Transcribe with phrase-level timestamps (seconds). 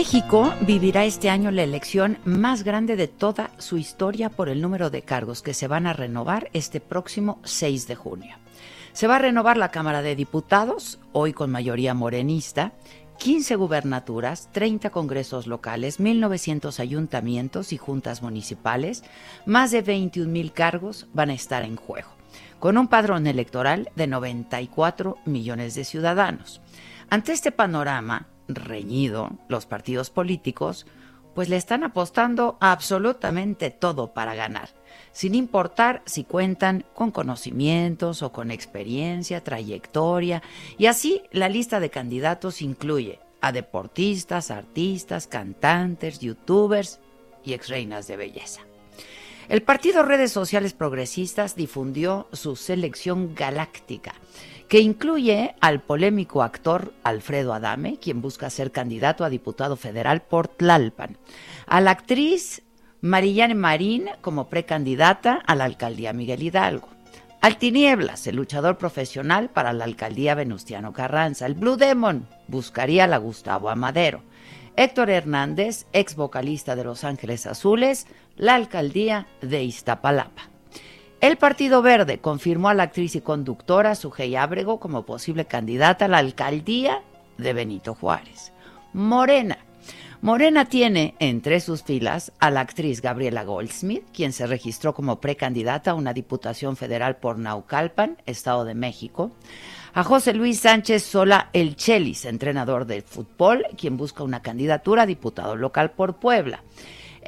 [0.00, 4.88] México vivirá este año la elección más grande de toda su historia por el número
[4.88, 8.36] de cargos que se van a renovar este próximo 6 de junio.
[8.94, 12.72] Se va a renovar la Cámara de Diputados, hoy con mayoría morenista,
[13.18, 19.04] 15 gubernaturas, 30 congresos locales, 1.900 ayuntamientos y juntas municipales,
[19.44, 22.08] más de 21 mil cargos van a estar en juego,
[22.58, 26.62] con un padrón electoral de 94 millones de ciudadanos.
[27.10, 30.86] Ante este panorama, reñido, los partidos políticos,
[31.34, 34.70] pues le están apostando absolutamente todo para ganar,
[35.12, 40.42] sin importar si cuentan con conocimientos o con experiencia, trayectoria,
[40.76, 47.00] y así la lista de candidatos incluye a deportistas, artistas, cantantes, youtubers
[47.44, 48.62] y ex reinas de belleza.
[49.48, 54.14] El partido Redes Sociales Progresistas difundió su selección galáctica,
[54.70, 60.46] que incluye al polémico actor Alfredo Adame, quien busca ser candidato a diputado federal por
[60.46, 61.18] Tlalpan,
[61.66, 62.62] a la actriz
[63.00, 66.88] Marillane Marín como precandidata a la alcaldía Miguel Hidalgo,
[67.40, 73.08] al Tinieblas, el luchador profesional para la alcaldía Venustiano Carranza, el Blue Demon buscaría a
[73.08, 74.22] la Gustavo Amadero,
[74.76, 78.06] Héctor Hernández, ex vocalista de Los Ángeles Azules,
[78.36, 80.59] la alcaldía de Iztapalapa.
[81.20, 86.08] El Partido Verde confirmó a la actriz y conductora Sujei Ábrego como posible candidata a
[86.08, 87.02] la alcaldía
[87.36, 88.54] de Benito Juárez.
[88.94, 89.58] Morena.
[90.22, 95.90] Morena tiene entre sus filas a la actriz Gabriela Goldsmith, quien se registró como precandidata
[95.90, 99.30] a una diputación federal por Naucalpan, Estado de México.
[99.92, 105.06] A José Luis Sánchez Sola El Chelis, entrenador de fútbol, quien busca una candidatura a
[105.06, 106.62] diputado local por Puebla.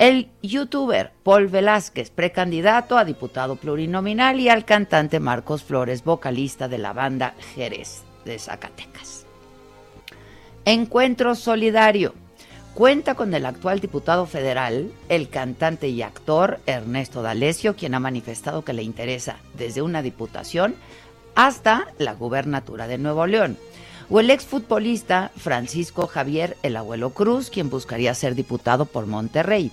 [0.02, 6.78] El youtuber Paul Velázquez, precandidato a diputado plurinominal, y al cantante Marcos Flores, vocalista de
[6.78, 9.26] la banda Jerez de Zacatecas.
[10.64, 12.14] Encuentro Solidario.
[12.74, 18.64] Cuenta con el actual diputado federal, el cantante y actor Ernesto D'Alessio, quien ha manifestado
[18.64, 20.74] que le interesa desde una diputación
[21.36, 23.56] hasta la gubernatura de Nuevo León
[24.08, 29.70] o el exfutbolista Francisco Javier El Abuelo Cruz, quien buscaría ser diputado por Monterrey.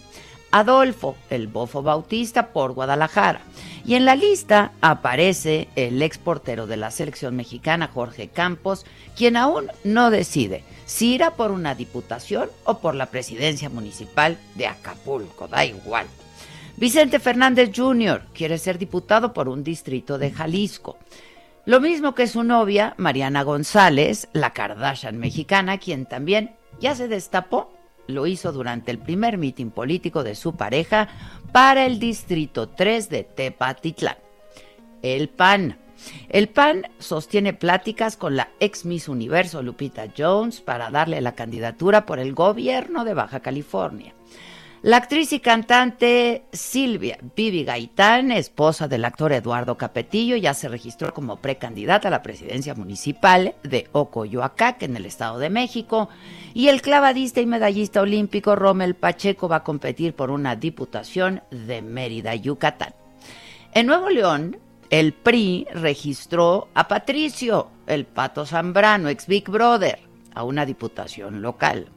[0.51, 3.41] Adolfo, el Bofo Bautista, por Guadalajara.
[3.85, 8.85] Y en la lista aparece el exportero de la selección mexicana, Jorge Campos,
[9.15, 14.65] quien aún no decide si irá por una diputación o por la presidencia municipal de
[14.65, 16.07] Acapulco, da igual.
[16.77, 18.23] Vicente Fernández Jr.
[18.33, 20.97] quiere ser diputado por un distrito de Jalisco.
[21.69, 27.71] Lo mismo que su novia, Mariana González, la Kardashian mexicana, quien también ya se destapó,
[28.07, 31.09] lo hizo durante el primer mitin político de su pareja
[31.51, 34.17] para el Distrito 3 de Tepatitlán.
[35.03, 35.77] El PAN.
[36.29, 42.07] El PAN sostiene pláticas con la ex Miss Universo Lupita Jones para darle la candidatura
[42.07, 44.15] por el gobierno de Baja California.
[44.81, 51.13] La actriz y cantante Silvia Vivi Gaitán, esposa del actor Eduardo Capetillo, ya se registró
[51.13, 56.07] como precandidata a la presidencia municipal de Ocoyoacac, en el Estado de México.
[56.53, 61.81] Y el clavadista y medallista olímpico Rommel Pacheco va a competir por una diputación de
[61.81, 62.93] Mérida, Yucatán.
[63.73, 64.59] En Nuevo León,
[64.89, 69.99] el PRI registró a Patricio, el Pato Zambrano, ex Big Brother,
[70.33, 71.89] a una diputación local.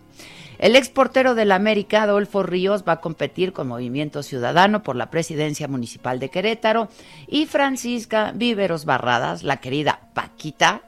[0.62, 5.10] El ex portero del América, Adolfo Ríos, va a competir con Movimiento Ciudadano por la
[5.10, 6.86] presidencia municipal de Querétaro
[7.26, 10.82] y Francisca Víveros Barradas, la querida Paquita,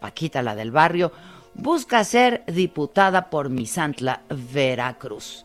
[0.00, 1.12] Paquita la del barrio,
[1.54, 4.22] busca ser diputada por Misantla,
[4.52, 5.44] Veracruz.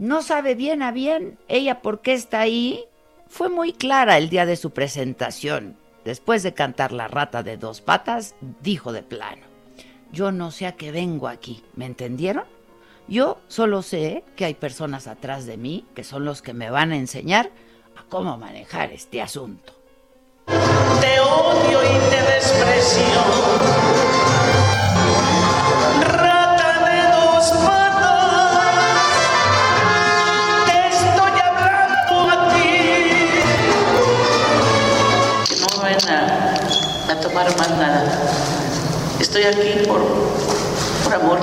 [0.00, 2.86] No sabe bien a bien ella por qué está ahí.
[3.28, 5.76] Fue muy clara el día de su presentación.
[6.04, 9.47] Después de cantar La rata de dos patas, dijo de plano,
[10.12, 12.44] yo no sé a qué vengo aquí, ¿me entendieron?
[13.08, 16.92] Yo solo sé que hay personas atrás de mí que son los que me van
[16.92, 17.50] a enseñar
[17.96, 19.72] a cómo manejar este asunto.
[20.46, 23.22] Te odio y te desprecio.
[26.02, 29.08] Rata de dos patas.
[30.66, 32.72] Te estoy hablando a ti.
[35.48, 35.66] Que no
[37.12, 38.47] a tomar más nada.
[39.20, 40.00] Estoy aquí por,
[41.04, 41.38] por amor.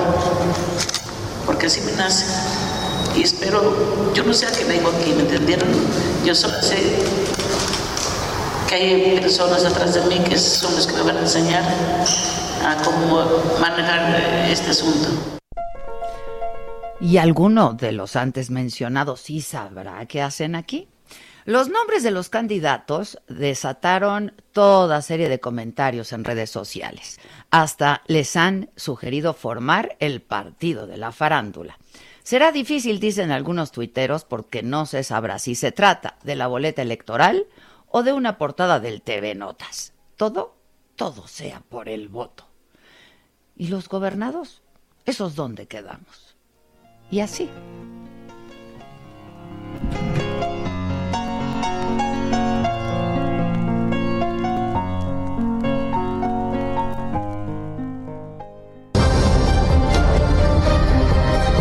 [1.44, 2.24] Porque así me nace.
[3.14, 5.68] Y espero, yo no sé a qué vengo aquí, ¿me entendieron?
[6.24, 6.76] Yo solo sé
[8.68, 11.62] que hay personas atrás de mí que son los que me van a enseñar
[12.64, 13.24] a cómo
[13.60, 15.08] manejar este asunto.
[17.00, 20.88] Y alguno de los antes mencionados sí sabrá qué hacen aquí.
[21.46, 27.20] Los nombres de los candidatos desataron toda serie de comentarios en redes sociales.
[27.52, 31.78] Hasta les han sugerido formar el partido de la farándula.
[32.24, 36.82] Será difícil, dicen algunos tuiteros, porque no se sabrá si se trata de la boleta
[36.82, 37.46] electoral
[37.86, 39.92] o de una portada del TV Notas.
[40.16, 40.56] Todo,
[40.96, 42.48] todo sea por el voto.
[43.54, 44.62] ¿Y los gobernados?
[45.04, 46.34] ¿Esos dónde quedamos?
[47.08, 47.48] Y así.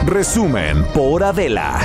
[0.05, 1.79] Resumen por Adela.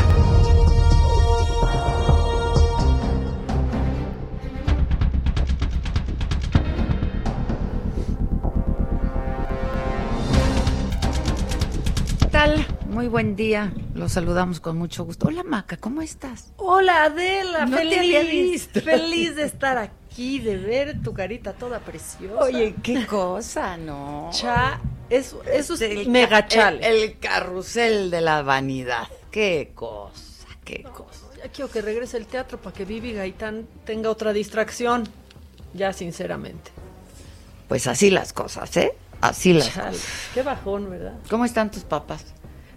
[12.21, 12.67] ¿Qué tal?
[12.91, 13.73] Muy buen día.
[13.95, 15.29] Los saludamos con mucho gusto.
[15.29, 16.53] Hola Maca, ¿cómo estás?
[16.57, 19.95] Hola Adela, No feliz, feliz de estar aquí,
[20.39, 22.43] de ver tu carita toda preciosa.
[22.45, 24.31] Oye, qué cosa, ¿no?
[24.33, 26.87] cha, eso, eso es El mega chale.
[26.87, 29.09] El, el carrusel de la vanidad.
[29.31, 31.27] Qué cosa, qué cosa.
[31.43, 35.09] Ya quiero que regrese el teatro para que Vivi Gaitán tenga otra distracción.
[35.73, 36.71] Ya, sinceramente.
[37.69, 38.93] Pues así las cosas, ¿eh?
[39.21, 40.07] Así las Chale, cosas.
[40.35, 41.15] qué bajón, ¿verdad?
[41.31, 42.25] ¿Cómo están tus papás?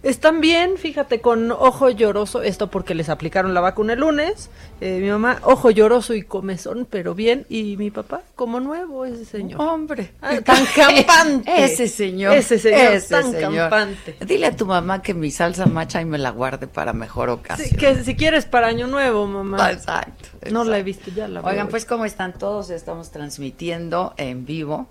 [0.04, 4.50] Están bien, fíjate, con ojo lloroso, esto porque les aplicaron la vacuna el lunes.
[4.82, 7.46] Eh, mi mamá, ojo lloroso y comezón, pero bien.
[7.48, 9.62] Y mi papá, como nuevo, ese señor.
[9.62, 11.64] Hombre, Ah, tan campante.
[11.64, 12.36] Ese señor.
[12.36, 13.70] Ese señor, ese tan señor.
[13.70, 14.18] campante.
[14.26, 17.34] Dile a tu mamá que mi salsa macha y me la guarde para mejor Sí,
[17.36, 17.78] ocasión.
[17.80, 19.72] que si quieres para Año Nuevo, mamá.
[19.72, 20.28] Exacto.
[20.52, 21.70] No la he visto, ya la Oigan, veo.
[21.70, 24.88] pues cómo están todos, estamos transmitiendo en vivo.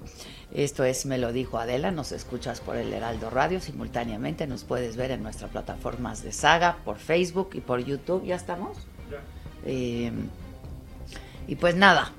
[0.54, 4.96] Esto es Me lo dijo Adela, nos escuchas por el Heraldo Radio, simultáneamente nos puedes
[4.96, 8.76] ver en nuestras plataformas de saga, por Facebook y por YouTube, ¿ya estamos?
[9.64, 10.12] Eh,
[11.46, 12.12] y pues nada,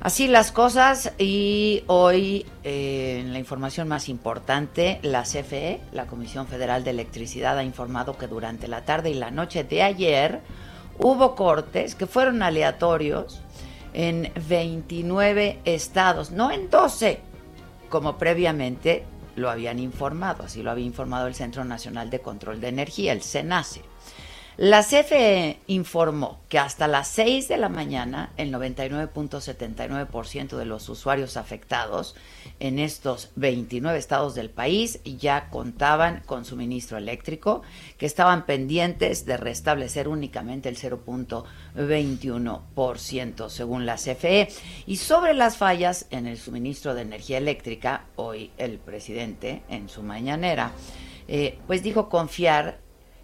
[0.00, 6.48] así las cosas y hoy eh, en la información más importante, la CFE, la Comisión
[6.48, 10.40] Federal de Electricidad, ha informado que durante la tarde y la noche de ayer
[10.98, 13.40] hubo cortes que fueron aleatorios
[13.94, 17.20] en 29 estados, no en 12,
[17.92, 19.04] como previamente
[19.36, 23.22] lo habían informado, así lo había informado el Centro Nacional de Control de Energía, el
[23.22, 23.82] CENACE.
[24.58, 31.38] La CFE informó que hasta las 6 de la mañana el 99.79% de los usuarios
[31.38, 32.14] afectados
[32.60, 37.62] en estos 29 estados del país ya contaban con suministro eléctrico,
[37.96, 44.48] que estaban pendientes de restablecer únicamente el 0.21% según la CFE.
[44.86, 50.02] Y sobre las fallas en el suministro de energía eléctrica, hoy el presidente en su
[50.02, 50.72] mañanera,
[51.26, 52.82] eh, pues dijo confiar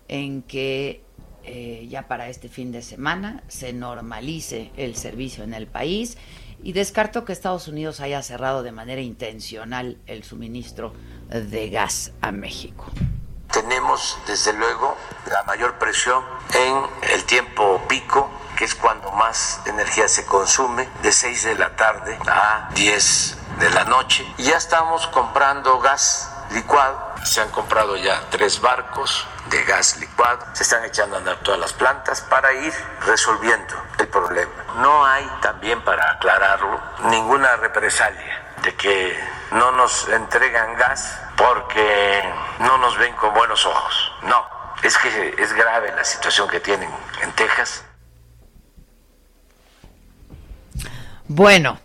[0.08, 1.06] en que
[1.50, 6.18] eh, ya para este fin de semana se normalice el servicio en el país
[6.62, 10.92] y descartó que Estados Unidos haya cerrado de manera intencional el suministro
[11.30, 12.86] de gas a México.
[13.50, 14.94] Tenemos, desde luego,
[15.30, 16.22] la mayor presión
[16.54, 21.74] en el tiempo pico, que es cuando más energía se consume, de 6 de la
[21.74, 24.26] tarde a 10 de la noche.
[24.36, 27.14] Ya estamos comprando gas licuado.
[27.24, 30.46] Se han comprado ya tres barcos de gas licuado.
[30.52, 32.72] Se están echando a andar todas las plantas para ir
[33.06, 34.52] resolviendo el problema.
[34.76, 39.18] No hay, también para aclararlo, ninguna represalia de que
[39.52, 42.22] no nos entregan gas porque
[42.60, 44.12] no nos ven con buenos ojos.
[44.22, 44.46] No,
[44.82, 46.90] es que es grave la situación que tienen
[47.22, 47.84] en Texas.
[51.26, 51.78] Bueno,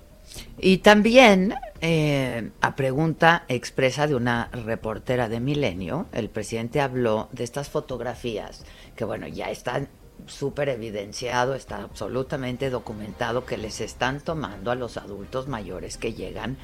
[0.57, 1.53] y también
[1.85, 8.63] eh, a pregunta expresa de una reportera de Milenio, el presidente habló de estas fotografías
[8.95, 9.89] que, bueno, ya están
[10.25, 16.55] súper evidenciado, está absolutamente documentado que les están tomando a los adultos mayores que llegan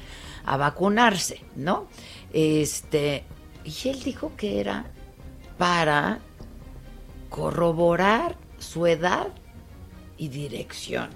[0.46, 1.86] a vacunarse, ¿no?
[2.32, 3.24] Este,
[3.62, 4.86] y él dijo que era
[5.58, 6.20] para
[7.28, 9.28] corroborar su edad
[10.16, 11.10] y dirección.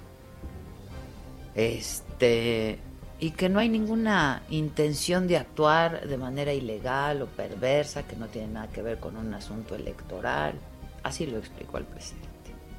[1.55, 2.77] Este,
[3.19, 8.27] y que no hay ninguna intención de actuar de manera ilegal o perversa, que no
[8.27, 10.53] tiene nada que ver con un asunto electoral.
[11.03, 12.29] Así lo explicó el presidente.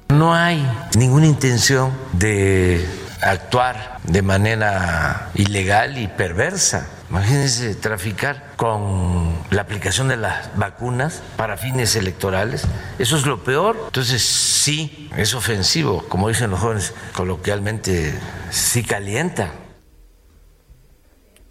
[0.09, 0.65] No hay
[0.97, 2.85] ninguna intención de
[3.21, 6.87] actuar de manera ilegal y perversa.
[7.09, 12.65] Imagínense traficar con la aplicación de las vacunas para fines electorales.
[12.99, 13.77] Eso es lo peor.
[13.85, 18.13] Entonces sí, es ofensivo, como dicen los jóvenes coloquialmente,
[18.49, 19.51] sí calienta.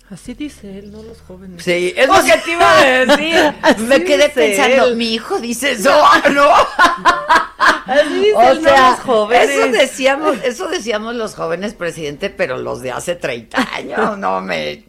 [0.09, 1.65] Así dice él, no los jóvenes.
[1.65, 3.55] Sí, es lo que te iba a decir.
[3.89, 5.91] Me quedé pensando, mi hijo dice eso,
[6.33, 6.49] ¿no?
[7.87, 9.51] Así dice O él, no sea, los jóvenes.
[9.51, 14.85] eso decíamos, eso decíamos los jóvenes, presidente, pero los de hace 30 años, no me,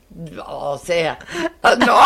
[0.45, 1.17] o sea,
[1.86, 2.00] no,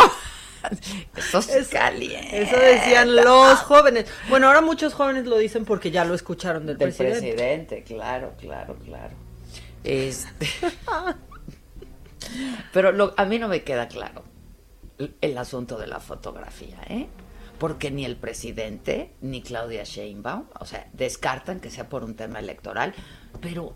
[1.18, 2.44] eso es caliente.
[2.44, 4.06] Eso decían los jóvenes.
[4.30, 7.34] Bueno, ahora muchos jóvenes lo dicen porque ya lo escucharon del, Del presidente.
[7.34, 9.14] presidente, claro, claro, claro.
[9.84, 10.48] Este,
[12.74, 14.24] pero lo- a mí no me queda claro
[14.98, 17.08] el- el asunto de la fotografía, ¿eh?
[17.60, 22.40] Porque ni el presidente ni Claudia Sheinbaum, o sea, descartan que sea por un tema
[22.40, 22.94] electoral,
[23.40, 23.74] pero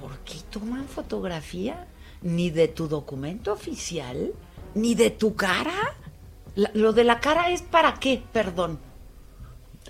[0.00, 1.86] ¿por qué toman fotografía?
[2.22, 4.32] Ni de tu documento oficial,
[4.74, 5.94] ni de tu cara.
[6.54, 8.78] La- lo de la cara es para qué, perdón.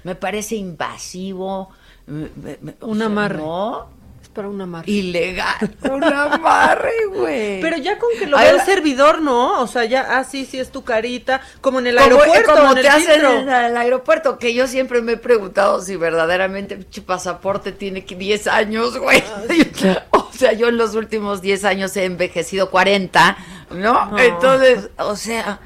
[0.05, 1.71] Me parece invasivo.
[2.07, 2.31] me-
[2.63, 3.37] me- Un amarre.
[3.39, 3.89] No,
[4.35, 4.91] para un amarre.
[4.91, 5.77] ilegal.
[5.91, 7.61] Un amarre, güey.
[7.61, 9.61] Pero ya con que lo vea el servidor, ¿no?
[9.61, 12.71] O sea, ya, ah, sí, sí, es tu carita, como en el Como- aeropuerto, como
[12.73, 16.77] en el te hacen en el aeropuerto, que yo siempre me he preguntado si verdaderamente
[16.77, 19.23] pinche pasaporte tiene que 10 años, güey.
[19.27, 23.37] Ah, o sea, yo en los últimos 10 años he envejecido 40,
[23.71, 24.07] ¿no?
[24.13, 24.19] No.
[24.19, 25.61] Entonces, o sea,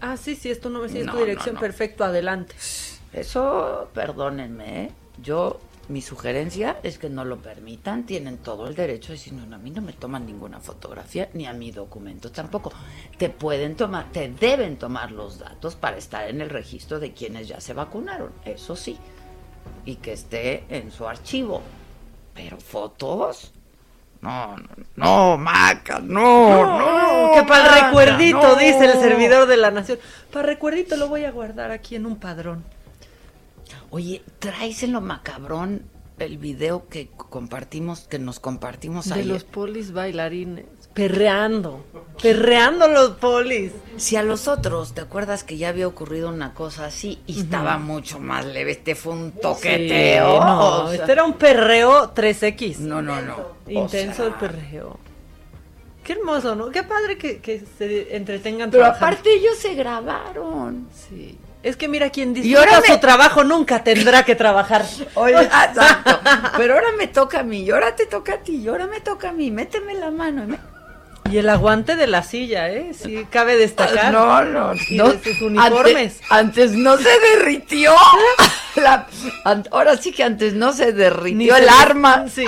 [0.00, 1.60] Ah, sí, sí, esto no, es No, tu dirección, no.
[1.60, 2.54] perfecto, adelante.
[3.14, 4.90] eso, perdónenme, ¿eh?
[5.22, 9.44] Yo, mi sugerencia es que no lo permitan, tienen todo el derecho de decir, no,
[9.46, 12.72] no, a mí no me toman ninguna fotografía, ni a mi documento tampoco.
[13.18, 17.48] Te pueden tomar, te deben tomar los datos para estar en el registro de quienes
[17.48, 18.98] ya se vacunaron, eso sí,
[19.84, 21.62] y que esté en su archivo.
[22.34, 23.52] Pero fotos,
[24.20, 27.34] no, no, no, Maca, no, no.
[27.34, 28.56] que para el recuerdito, no.
[28.56, 29.98] dice el servidor de la nación.
[30.32, 32.64] Para recuerdito lo voy a guardar aquí en un padrón.
[33.90, 35.82] Oye, traes en lo macabrón
[36.18, 39.26] el video que compartimos, que nos compartimos De ayer.
[39.26, 40.64] los polis bailarines.
[40.94, 41.84] Perreando.
[42.22, 43.72] Perreando los polis.
[43.96, 47.78] Si a los otros, ¿te acuerdas que ya había ocurrido una cosa así y estaba
[47.78, 48.70] mucho más leve?
[48.72, 50.34] Este fue un toqueteo.
[50.34, 52.78] Sí, no, o sea, este era un perreo 3X.
[52.78, 53.36] no, no, no.
[53.66, 54.98] O Intenso sea, el perreo.
[56.04, 56.70] Qué hermoso, ¿no?
[56.70, 59.06] Qué padre que, que se entretengan Pero trabajando.
[59.06, 60.86] aparte ellos se grabaron.
[60.94, 61.36] Sí.
[61.64, 64.84] Es que mira, quien Y ahora disfruta me- su trabajo nunca tendrá que trabajar.
[65.14, 65.80] Oye, exacto.
[66.58, 69.00] Pero ahora me toca a mí, y ahora te toca a ti, y ahora me
[69.00, 69.50] toca a mí.
[69.50, 70.44] Méteme la mano.
[70.44, 70.58] y me-
[71.32, 72.92] Y el aguante de la silla, ¿eh?
[72.92, 74.12] Sí, cabe destacar.
[74.12, 75.08] No, no, Y no.
[75.10, 76.20] de sus uniformes.
[76.28, 77.94] Antes, antes no se derritió.
[78.76, 79.06] La-
[79.44, 82.26] an- ahora sí que antes no se derritió se el arma.
[82.28, 82.44] sí.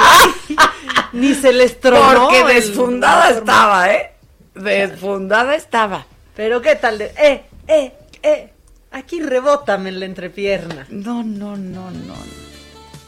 [1.13, 2.29] Ni se les tronó.
[2.29, 4.13] Porque desfundada estaba, ¿eh?
[4.55, 6.05] Desfundada estaba.
[6.35, 7.93] Pero qué tal de, eh, eh,
[8.23, 8.53] eh,
[8.97, 10.87] aquí rebótame en la entrepierna.
[10.91, 12.15] No, no, no, no.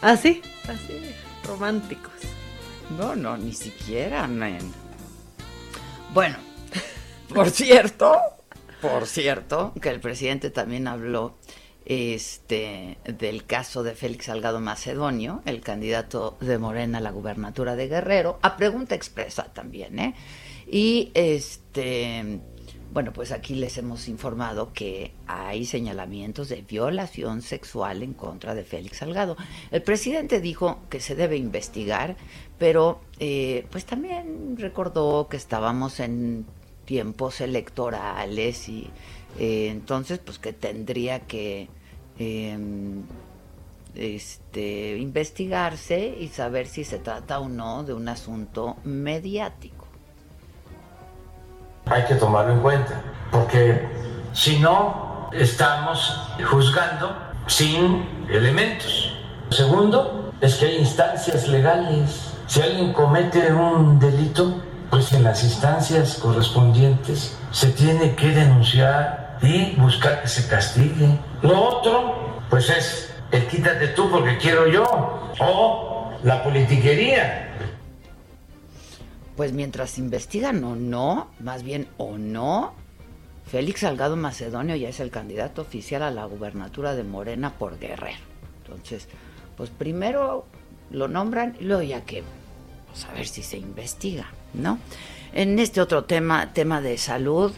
[0.03, 1.15] Así, así,
[1.45, 2.13] románticos.
[2.97, 4.73] No, no, ni siquiera, men.
[6.13, 6.37] Bueno,
[7.35, 8.17] por cierto,
[8.81, 11.37] por cierto, que el presidente también habló
[11.85, 17.89] este del caso de Félix Salgado Macedonio, el candidato de Morena a la gubernatura de
[17.89, 20.15] Guerrero, a pregunta expresa también, ¿eh?
[20.71, 22.41] Y este
[22.93, 28.65] bueno, pues aquí les hemos informado que hay señalamientos de violación sexual en contra de
[28.65, 29.37] Félix Salgado.
[29.71, 32.17] El presidente dijo que se debe investigar,
[32.59, 36.47] pero eh, pues también recordó que estábamos en
[36.87, 38.89] tiempos electorales y
[39.39, 41.69] eh, entonces pues que tendría que
[42.19, 42.59] eh,
[43.95, 49.78] este, investigarse y saber si se trata o no de un asunto mediático.
[51.91, 53.89] Hay que tomarlo en cuenta, porque
[54.33, 57.17] si no, estamos juzgando
[57.47, 59.15] sin elementos.
[59.51, 62.35] Segundo, es que hay instancias legales.
[62.47, 69.75] Si alguien comete un delito, pues en las instancias correspondientes se tiene que denunciar y
[69.77, 71.19] buscar que se castigue.
[71.43, 77.48] Lo otro, pues es el quítate tú porque quiero yo o la politiquería.
[79.39, 82.75] Pues mientras investigan o no, más bien o no,
[83.47, 88.19] Félix Salgado Macedonio ya es el candidato oficial a la gubernatura de Morena por Guerrero.
[88.65, 89.07] Entonces,
[89.57, 90.45] pues primero
[90.91, 92.25] lo nombran y luego ya que,
[92.89, 94.81] pues a ver si se investiga, ¿no?
[95.33, 97.53] En este otro tema, tema de salud,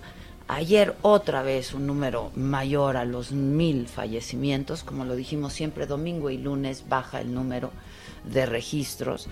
[0.48, 6.28] ayer otra vez un número mayor a los mil fallecimientos, como lo dijimos siempre, domingo
[6.28, 7.70] y lunes baja el número
[8.30, 9.28] de registros.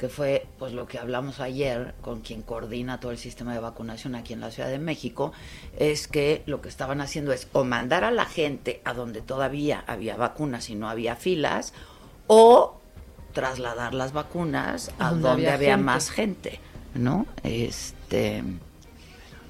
[0.00, 4.16] que fue pues lo que hablamos ayer con quien coordina todo el sistema de vacunación
[4.16, 5.30] aquí en la Ciudad de México,
[5.78, 9.84] es que lo que estaban haciendo es o mandar a la gente a donde todavía
[9.86, 11.72] había vacunas y no había filas,
[12.26, 12.81] o
[13.32, 16.60] trasladar las vacunas a donde, había, más gente,
[16.94, 17.26] ¿no?
[17.42, 18.42] Este.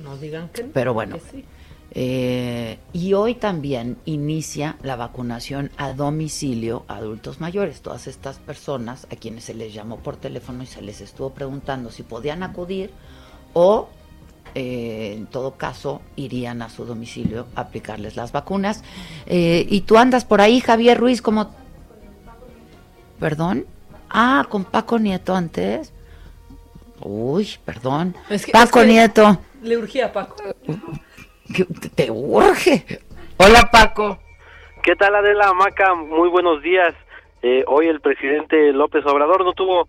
[0.02, 0.64] No digan que.
[0.64, 1.18] Pero bueno.
[1.94, 7.82] Eh, y hoy también inicia la vacunación a domicilio a adultos mayores.
[7.82, 11.90] Todas estas personas a quienes se les llamó por teléfono y se les estuvo preguntando
[11.90, 12.90] si podían acudir
[13.52, 13.90] o
[14.54, 18.82] eh, en todo caso irían a su domicilio a aplicarles las vacunas.
[19.26, 21.50] Eh, y tú andas por ahí, Javier Ruiz, como
[23.22, 23.66] ¿Perdón?
[24.14, 25.92] Ah, con Paco Nieto antes.
[27.00, 28.14] Uy, perdón.
[28.52, 29.38] Paco Nieto.
[29.62, 30.36] Le urgía a Paco.
[31.94, 32.84] Te urge.
[33.38, 34.18] Hola, Paco.
[34.82, 35.94] ¿Qué tal, Adela Maca?
[35.94, 36.94] Muy buenos días.
[37.40, 39.88] Eh, hoy el presidente López Obrador no tuvo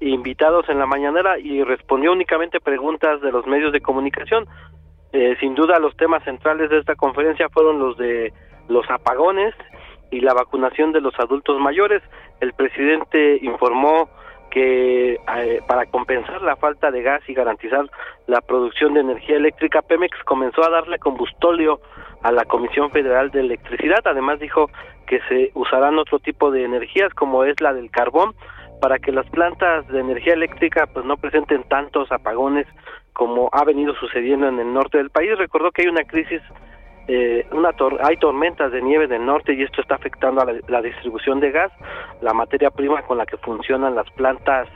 [0.00, 4.48] invitados en la mañanera y respondió únicamente preguntas de los medios de comunicación.
[5.12, 8.32] Eh, sin duda los temas centrales de esta conferencia fueron los de
[8.68, 9.54] los apagones
[10.10, 12.02] y la vacunación de los adultos mayores
[12.40, 14.08] el presidente informó
[14.50, 17.88] que eh, para compensar la falta de gas y garantizar
[18.26, 21.80] la producción de energía eléctrica, Pemex comenzó a darle combustóleo
[22.22, 24.00] a la Comisión Federal de Electricidad.
[24.04, 24.68] Además dijo
[25.06, 28.34] que se usarán otro tipo de energías como es la del carbón
[28.80, 32.66] para que las plantas de energía eléctrica pues no presenten tantos apagones
[33.12, 35.36] como ha venido sucediendo en el norte del país.
[35.36, 36.42] Recordó que hay una crisis
[37.08, 37.70] eh, una
[38.02, 41.72] hay tormentas de nieve del norte y esto está afectando a la, distribución de gas,
[42.20, 44.68] la materia prima con la que funcionan las plantas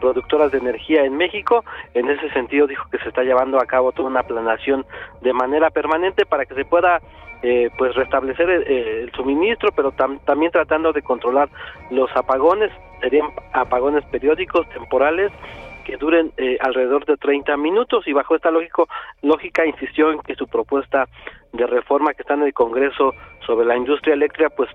[0.00, 1.64] productoras de energía en México.
[1.94, 4.84] En ese sentido dijo que se está llevando a cabo toda una planación
[5.20, 7.00] de manera permanente para que se pueda
[7.42, 11.48] eh, pues restablecer el, suministro, pero también tratando de controlar
[11.90, 15.32] los apagones, serían apagones periódicos, temporales
[15.82, 18.88] que duren eh, alrededor de 30 minutos y bajo esta lógico,
[19.22, 21.08] lógica insistió en que su propuesta
[21.52, 23.14] de reforma que está en el Congreso
[23.46, 24.70] sobre la industria eléctrica pues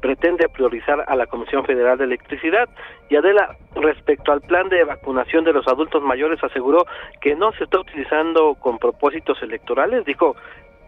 [0.00, 2.68] pretende priorizar a la Comisión Federal de Electricidad.
[3.08, 6.86] Y Adela, respecto al plan de vacunación de los adultos mayores, aseguró
[7.20, 10.04] que no se está utilizando con propósitos electorales.
[10.04, 10.36] Dijo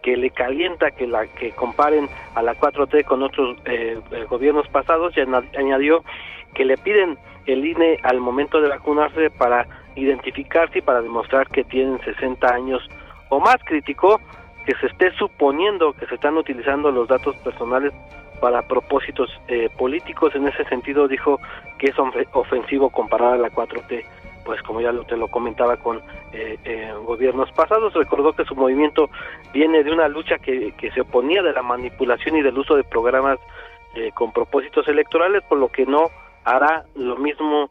[0.02, 4.68] que le calienta que la que comparen a la 4T con otros eh, eh, gobiernos
[4.68, 5.20] pasados y
[5.57, 6.04] añadió
[6.55, 11.65] que le piden el INE al momento de vacunarse para identificarse y para demostrar que
[11.65, 12.89] tienen 60 años
[13.31, 13.57] o más.
[13.65, 14.21] Criticó
[14.67, 17.93] que se esté suponiendo que se están utilizando los datos personales
[18.41, 20.35] para propósitos eh, políticos.
[20.35, 21.41] En ese sentido dijo
[21.79, 21.97] que es
[22.33, 24.05] ofensivo comparar a la 4T,
[24.45, 27.95] pues como ya te lo comentaba con eh, eh, gobiernos pasados.
[27.95, 29.09] Recordó que su movimiento
[29.53, 32.85] viene de una lucha que, que se oponía de la manipulación y del uso de
[32.85, 33.39] programas
[34.15, 36.11] con propósitos electorales, por lo que no
[36.44, 37.70] hará lo mismo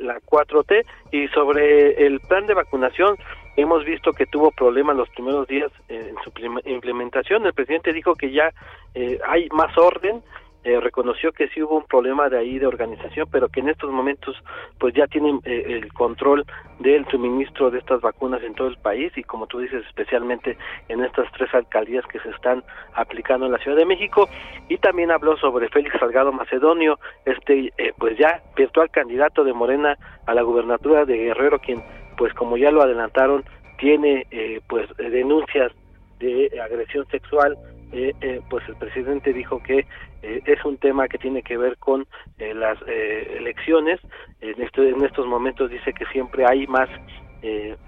[0.00, 0.84] la 4T.
[1.12, 3.16] Y sobre el plan de vacunación,
[3.58, 6.30] Hemos visto que tuvo problemas los primeros días en su
[6.64, 7.44] implementación.
[7.44, 8.52] El presidente dijo que ya
[8.94, 10.22] eh, hay más orden,
[10.68, 13.90] eh, reconoció que sí hubo un problema de ahí de organización, pero que en estos
[13.90, 14.36] momentos
[14.78, 16.44] pues ya tienen eh, el control
[16.78, 21.02] del suministro de estas vacunas en todo el país y como tú dices especialmente en
[21.02, 22.62] estas tres alcaldías que se están
[22.94, 24.28] aplicando en la Ciudad de México.
[24.68, 30.34] Y también habló sobre Félix Salgado Macedonio, este pues ya virtual candidato de Morena a
[30.34, 31.82] la gubernatura de Guerrero, quien
[32.18, 33.44] pues como ya lo adelantaron,
[33.78, 35.72] tiene eh, pues denuncias
[36.18, 37.56] de agresión sexual,
[37.92, 39.86] eh, eh, pues el presidente dijo que
[40.22, 42.06] es un tema que tiene que ver con
[42.38, 44.00] las elecciones.
[44.40, 46.88] En, este, en estos momentos dice que siempre hay más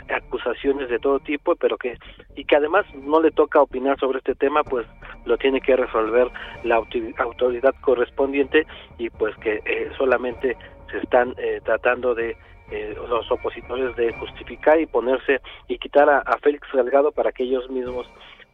[0.09, 1.99] acusaciones de todo tipo, pero que
[2.37, 4.87] y que además no le toca opinar sobre este tema, pues
[5.25, 6.29] lo tiene que resolver
[6.63, 8.65] la autoridad correspondiente
[8.97, 9.61] y pues que
[9.99, 10.57] solamente
[10.93, 11.35] se están
[11.65, 12.37] tratando de
[12.71, 17.69] eh, los opositores de justificar y ponerse y quitar a, Félix Salgado para que ellos
[17.69, 18.09] mismos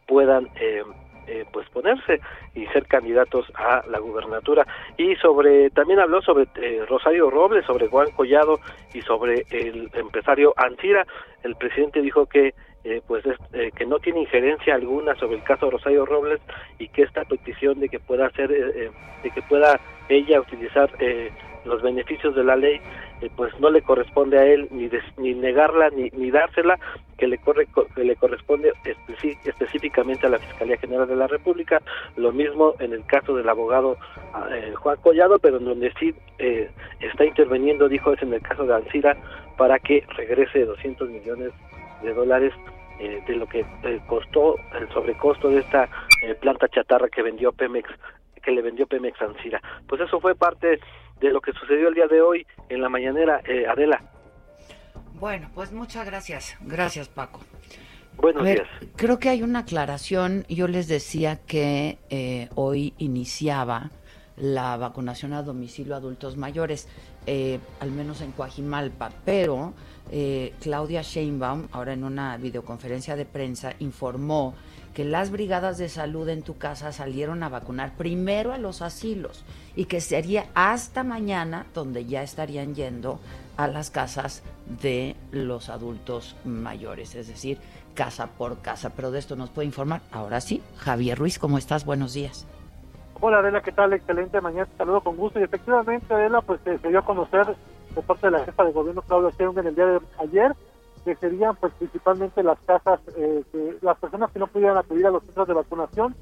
[0.07, 0.49] puedan
[1.27, 2.19] eh, eh, pues ponerse
[2.55, 4.65] y ser candidatos a la gubernatura.
[4.97, 6.47] Y sobre también habló sobre
[6.87, 8.59] Rosario Robles sobre Juan Collado
[8.93, 11.05] y sobre el empresario Ancira
[11.43, 12.53] el presidente dijo que
[13.05, 13.23] pues
[13.75, 16.39] que no tiene injerencia alguna sobre el caso Rosario Robles
[16.79, 20.89] y que esta petición de que pueda hacer de que pueda ella utilizar
[21.67, 22.79] los beneficios de la ley
[23.21, 26.79] eh, pues no le corresponde a él ni, ni negarla ni, ni dársela,
[27.17, 28.73] que le, corre, que le corresponde
[29.45, 31.81] específicamente a la Fiscalía General de la República.
[32.15, 33.97] Lo mismo en el caso del abogado
[34.33, 38.41] ah, eh, Juan Collado, pero en donde sí eh, está interviniendo, dijo, es en el
[38.41, 39.17] caso de Alcira,
[39.57, 41.51] para que regrese 200 millones
[42.03, 42.53] de dólares
[42.99, 43.63] de lo que
[44.07, 45.87] costó el sobrecosto de esta
[46.39, 47.87] planta chatarra que vendió Pemex
[48.47, 49.61] que le vendió Pemex Ancira.
[49.89, 50.79] Pues eso fue parte
[51.19, 54.01] de lo que sucedió el día de hoy en la mañanera, eh, Adela.
[55.13, 56.55] Bueno, pues muchas gracias.
[56.61, 57.39] Gracias, Paco.
[58.17, 58.67] Buenos días.
[58.95, 60.45] Creo que hay una aclaración.
[60.49, 63.91] Yo les decía que eh, hoy iniciaba
[64.35, 66.87] la vacunación a domicilio a adultos mayores,
[67.25, 69.73] eh, al menos en Coajimalpa, pero
[70.61, 74.55] Claudia Sheinbaum, ahora en una videoconferencia de prensa, informó
[74.97, 79.45] que las brigadas de salud en tu casa salieron a vacunar primero a los asilos
[79.75, 83.19] y que sería hasta mañana donde ya estarían yendo
[83.57, 84.41] a las casas
[84.81, 87.59] de los adultos mayores, es decir,
[87.93, 88.93] casa por casa.
[88.95, 90.63] Pero de esto nos puede informar ahora sí.
[90.77, 91.85] Javier Ruiz, ¿cómo estás?
[91.85, 92.47] Buenos días.
[93.21, 93.93] Hola Adela, ¿qué tal?
[93.93, 95.39] Excelente mañana, saludo con gusto.
[95.39, 97.55] Y efectivamente, Adela, pues se dio a conocer
[97.93, 100.55] de parte de la jefa de gobierno Claudia Sheinbaum en el día de ayer
[101.07, 103.41] que serían pues principalmente las casas, eh,
[103.81, 106.13] las personas que no pudieran acudir a los centros de vacunación,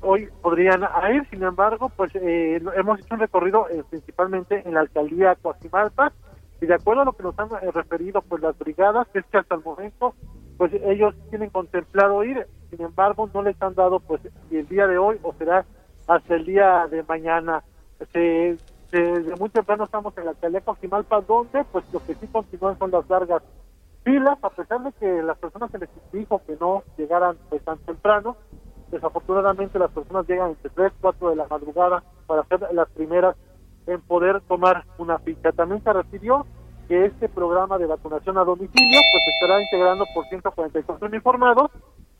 [0.00, 4.80] hoy podrían ir, sin embargo, pues eh, hemos hecho un recorrido eh, principalmente en la
[4.80, 6.12] alcaldía Coajimalpa,
[6.60, 9.56] y de acuerdo a lo que nos han referido pues las brigadas, es que hasta
[9.56, 10.14] el momento
[10.56, 14.20] pues ellos tienen contemplado ir, sin embargo no les han dado pues
[14.52, 15.64] el día de hoy o será
[16.06, 17.64] hasta el día de mañana.
[18.12, 18.56] Se,
[18.92, 22.92] desde muy temprano estamos en la alcaldía Coajimalpa, donde pues lo que sí continúan son
[22.92, 23.42] las largas
[24.08, 27.76] filas, a pesar de que las personas se les dijo que no llegaran pues, tan
[27.80, 28.36] temprano,
[28.90, 33.36] desafortunadamente las personas llegan entre 3, 4 de la madrugada para ser las primeras
[33.86, 35.52] en poder tomar una ficha.
[35.52, 36.46] También se refirió
[36.88, 41.70] que este programa de vacunación a domicilio pues estará integrando por 144 uniformados,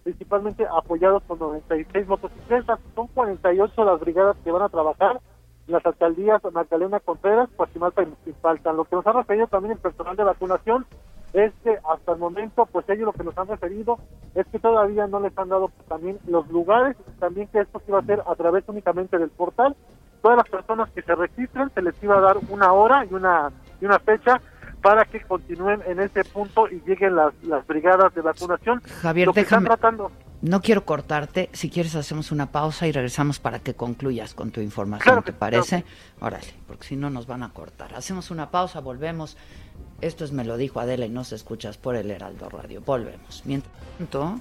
[0.03, 2.81] principalmente apoyados por 96 motocicletas.
[2.95, 5.21] Son 48 las brigadas que van a trabajar
[5.67, 8.77] en las alcaldías Magdalena Contreras, Guachimalpa y Faltan.
[8.77, 10.85] Lo que nos ha referido también el personal de vacunación
[11.33, 13.99] es que hasta el momento, pues ellos lo que nos han referido
[14.35, 17.99] es que todavía no les han dado también los lugares, también que esto se iba
[17.99, 19.77] a hacer a través únicamente del portal.
[20.23, 23.53] Todas las personas que se registren se les iba a dar una hora y una,
[23.81, 24.41] y una fecha
[24.83, 28.81] para que continúen en ese punto y lleguen las, las brigadas de vacunación.
[29.03, 29.69] Javier, déjame,
[30.41, 31.51] no quiero cortarte.
[31.53, 35.23] Si quieres, hacemos una pausa y regresamos para que concluyas con tu información.
[35.25, 35.85] ¿Te parece?
[36.21, 37.95] Órale, porque si no nos van a cortar.
[37.95, 39.37] Hacemos una pausa, volvemos.
[40.01, 42.83] Esto es Me lo dijo Adela y no se escuchas por el Heraldo Radio.
[42.85, 43.43] Volvemos.
[43.45, 44.41] Mientras tanto.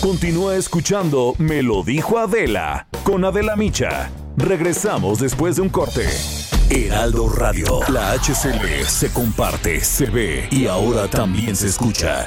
[0.00, 4.10] Continúa escuchando Me lo dijo Adela con Adela Micha.
[4.36, 6.06] Regresamos después de un corte.
[6.70, 12.26] Heraldo Radio, la HCL se comparte, se ve y ahora también se escucha.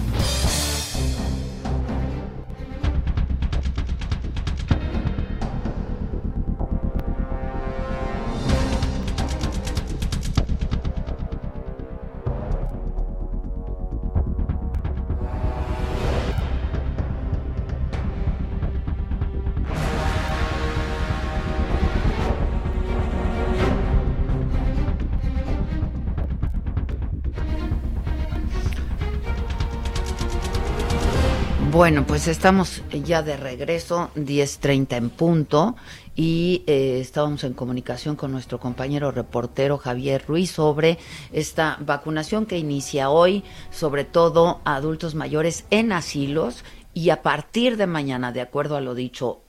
[31.81, 35.75] Bueno, pues estamos ya de regreso, 10.30 en punto,
[36.15, 40.99] y eh, estábamos en comunicación con nuestro compañero reportero Javier Ruiz sobre
[41.31, 46.63] esta vacunación que inicia hoy, sobre todo a adultos mayores en asilos,
[46.93, 49.39] y a partir de mañana, de acuerdo a lo dicho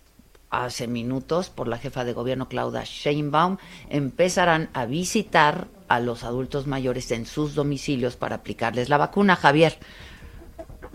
[0.49, 3.59] hace minutos por la jefa de gobierno Claudia Sheinbaum,
[3.91, 9.37] empezarán a visitar a los adultos mayores en sus domicilios para aplicarles la vacuna.
[9.37, 9.79] Javier.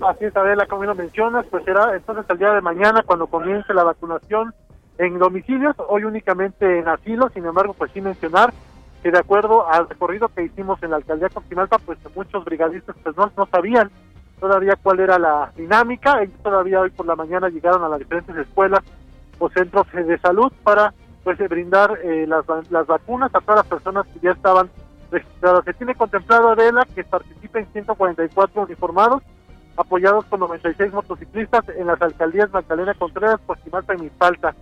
[0.01, 3.73] Así es, Adela, como lo mencionas, pues será entonces el día de mañana cuando comience
[3.73, 4.53] la vacunación
[4.99, 8.53] en domicilios, hoy únicamente en asilo, sin embargo, pues sí mencionar
[9.01, 13.15] que de acuerdo al recorrido que hicimos en la alcaldía Coquimalpa, pues muchos brigadistas pues
[13.17, 13.89] no, no sabían
[14.39, 18.36] todavía cuál era la dinámica, ellos todavía hoy por la mañana llegaron a las diferentes
[18.38, 18.81] escuelas
[19.39, 24.05] o centros de salud para pues brindar eh, las, las vacunas a todas las personas
[24.07, 24.69] que ya estaban
[25.12, 25.65] registradas.
[25.65, 29.23] Se tiene contemplado, Adela, que participen 144 uniformados
[29.77, 34.55] apoyados con 96 motociclistas en las alcaldías Magdalena Contreras, Coajimalpa y Milpalta.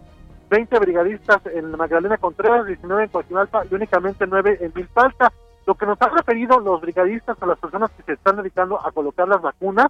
[0.50, 5.32] 20 brigadistas en Magdalena Contreras, 19 en Coajimalpa y únicamente 9 en Milpalta.
[5.66, 8.92] Lo que nos han referido los brigadistas a las personas que se están dedicando a
[8.92, 9.88] colocar las vacunas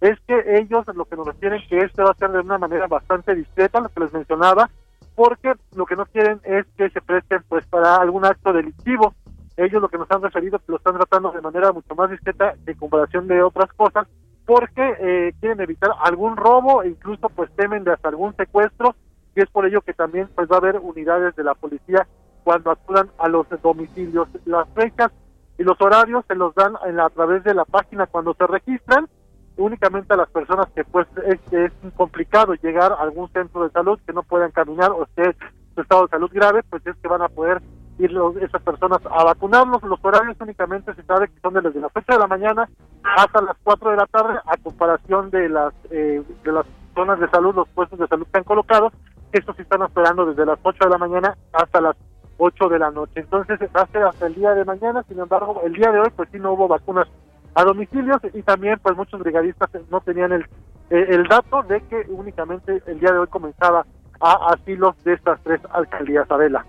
[0.00, 2.86] es que ellos lo que nos refieren que este va a ser de una manera
[2.86, 4.70] bastante discreta, lo que les mencionaba,
[5.14, 9.14] porque lo que no quieren es que se presten pues para algún acto delictivo.
[9.56, 12.54] Ellos lo que nos han referido que lo están tratando de manera mucho más discreta
[12.66, 14.06] en comparación de otras cosas
[14.46, 18.94] porque eh, quieren evitar algún robo e incluso pues temen de hasta algún secuestro
[19.34, 22.06] y es por ello que también pues va a haber unidades de la policía
[22.44, 24.28] cuando acudan a los domicilios.
[24.44, 25.10] Las fechas
[25.58, 29.08] y los horarios se los dan en a través de la página cuando se registran
[29.56, 33.98] únicamente a las personas que pues es, es complicado llegar a algún centro de salud
[34.06, 35.36] que no puedan caminar o esté
[35.74, 37.60] su estado de salud grave pues es que van a poder
[37.98, 38.10] ir
[38.42, 39.82] esas personas a vacunarlos.
[39.82, 42.68] Los horarios únicamente se sabe que son desde las 8 de la mañana
[43.02, 47.28] hasta las 4 de la tarde, a comparación de las eh, de las zonas de
[47.28, 48.90] salud, los puestos de salud que han colocado,
[49.32, 51.96] estos sí están esperando desde las 8 de la mañana hasta las
[52.38, 53.20] 8 de la noche.
[53.20, 56.38] Entonces, hace hasta el día de mañana, sin embargo, el día de hoy, pues sí
[56.38, 57.06] no hubo vacunas
[57.54, 60.42] a domicilios y también, pues muchos brigadistas no tenían el,
[60.90, 63.84] eh, el dato de que únicamente el día de hoy comenzaba
[64.20, 66.64] a asilos de estas tres alcaldías, Adela.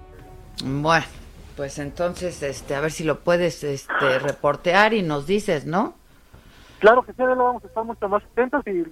[0.63, 1.05] Bueno,
[1.57, 5.96] pues entonces, este, a ver si lo puedes este, reportear y nos dices, ¿no?
[6.79, 8.83] Claro que sí, Adela, vamos a estar mucho más atentos y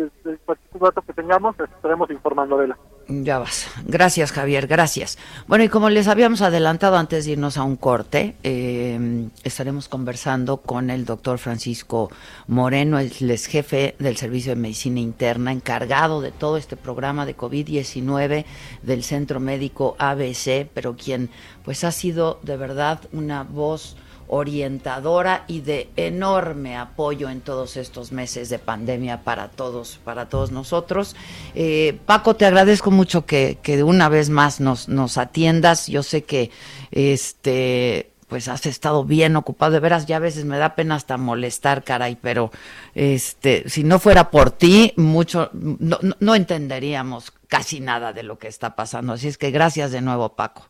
[0.46, 2.78] cualquier dato que tengamos estaremos informando, Adela.
[3.08, 3.70] Ya vas.
[3.86, 5.20] Gracias, Javier, gracias.
[5.48, 10.58] Bueno, y como les habíamos adelantado antes de irnos a un corte, eh, estaremos conversando
[10.58, 12.10] con el doctor Francisco
[12.48, 18.46] Moreno, el jefe del Servicio de Medicina Interna, encargado de todo este programa de COVID-19
[18.82, 21.30] del Centro Médico ABC, pero quien
[21.64, 28.12] pues ha sido de verdad una voz orientadora y de enorme apoyo en todos estos
[28.12, 31.16] meses de pandemia para todos, para todos nosotros.
[31.54, 35.88] Eh, Paco, te agradezco mucho que, que, una vez más nos, nos atiendas.
[35.88, 36.52] Yo sé que
[36.92, 41.16] este pues has estado bien ocupado, de veras ya a veces me da pena hasta
[41.16, 42.50] molestar, caray, pero
[42.96, 48.48] este, si no fuera por ti, mucho, no, no entenderíamos casi nada de lo que
[48.48, 49.14] está pasando.
[49.14, 50.64] Así es que gracias de nuevo, Paco.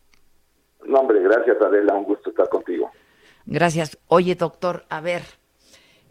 [0.85, 2.84] No, hombre, gracias Adela, un gusto estar contigo.
[3.45, 3.97] Gracias.
[4.07, 5.23] Oye, doctor, a ver,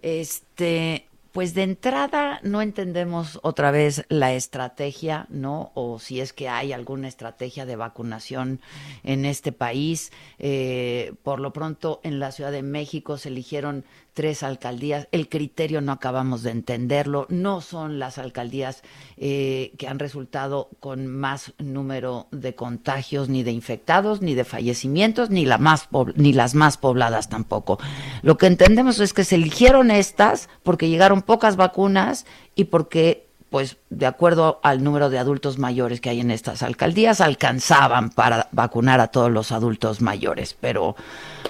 [0.03, 5.73] este, pues de entrada no entendemos otra vez la estrategia, ¿no?
[5.75, 8.61] O si es que hay alguna estrategia de vacunación
[9.03, 10.13] en este país.
[10.39, 13.85] Eh, por lo pronto, en la Ciudad de México se eligieron
[14.15, 15.09] tres alcaldías.
[15.13, 17.27] El criterio no acabamos de entenderlo.
[17.29, 18.83] No son las alcaldías
[19.17, 25.31] eh, que han resultado con más número de contagios, ni de infectados, ni de fallecimientos,
[25.31, 27.79] ni, la más ni las más pobladas tampoco.
[28.23, 32.25] Lo que entendemos es que se eligieron estas porque llegaron pocas vacunas
[32.55, 33.24] y porque
[33.55, 38.49] pues de acuerdo al número de adultos mayores que hay en estas alcaldías, alcanzaban para
[38.51, 40.59] vacunar a todos los adultos mayores.
[40.61, 40.97] Pero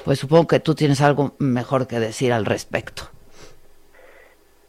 [0.04, 3.04] pues supongo que tú tienes algo mejor que decir al respecto.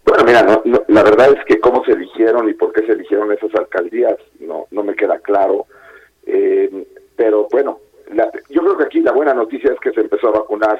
[0.06, 3.54] Bueno, mira, la verdad es que cómo se eligieron y por qué se eligieron esas
[3.56, 5.65] alcaldías no, no me queda claro.
[6.26, 7.80] Eh, pero bueno,
[8.48, 10.80] yo creo que aquí la buena noticia es que se empezó a vacunar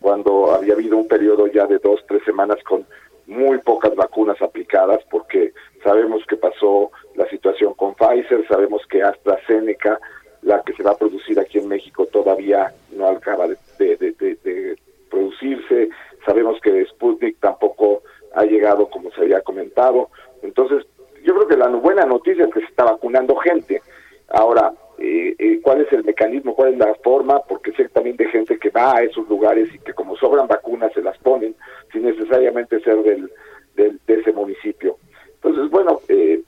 [0.00, 2.86] cuando había habido un periodo ya de dos, tres semanas con
[3.30, 9.98] muy pocas vacunas aplicadas, porque sabemos que pasó la situación con Pfizer, sabemos que AstraZeneca,
[10.42, 14.76] la que se va a producir aquí en México, todavía no acaba de,
[15.10, 15.88] producirse,
[16.24, 18.02] sabemos que Sputnik tampoco
[18.34, 20.08] ha llegado como se había comentado,
[20.42, 20.86] entonces
[21.24, 23.82] yo creo que la buena noticia es que se está vacunando gente.
[24.28, 28.26] Ahora, eh, eh, cuál es el mecanismo, cuál es la forma, porque sé también de
[28.28, 31.54] gente que va a esos lugares y que como sobran vacunas se las ponen
[31.92, 33.30] sin necesariamente ser del,
[33.74, 34.96] de ese municipio.
[35.42, 36.42] Entonces, bueno, eh,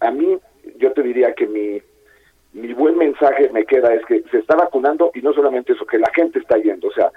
[0.00, 0.38] a mí
[0.78, 1.80] yo te diría que mi,
[2.52, 5.98] mi buen mensaje me queda es que se está vacunando y no solamente eso, que
[5.98, 7.10] la gente está yendo, o sea,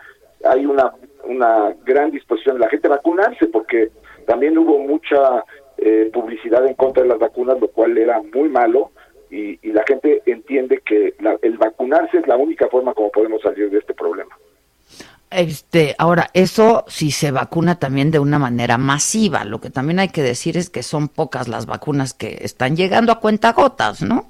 [0.46, 0.94] hay una,
[1.26, 3.92] una gran disposición de la gente a vacunarse porque
[4.26, 5.44] también hubo mucha
[6.14, 8.92] publicidad en contra de las vacunas, lo cual era muy malo
[9.34, 13.80] y, la gente entiende que el vacunarse es la única forma como podemos salir de
[13.80, 14.38] este problema.
[15.36, 19.44] Este, ahora, eso si se vacuna también de una manera masiva.
[19.44, 23.12] Lo que también hay que decir es que son pocas las vacunas que están llegando
[23.12, 24.26] a cuentagotas, ¿no?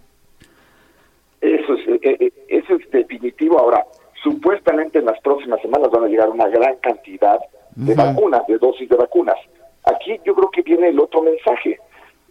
[1.42, 3.60] Eso es, eh, eh, eso es definitivo.
[3.60, 3.86] Ahora,
[4.24, 7.40] supuestamente en las próximas semanas van a llegar una gran cantidad
[7.76, 9.36] de vacunas, de dosis de vacunas.
[9.84, 11.80] Aquí yo creo que viene el otro mensaje.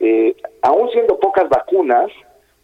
[0.01, 2.11] Eh, aún siendo pocas vacunas,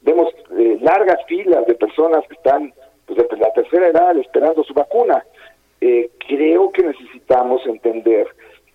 [0.03, 2.73] vemos eh, largas filas de personas que están
[3.07, 5.23] pues, de la tercera edad esperando su vacuna.
[5.81, 8.27] Eh, creo que necesitamos entender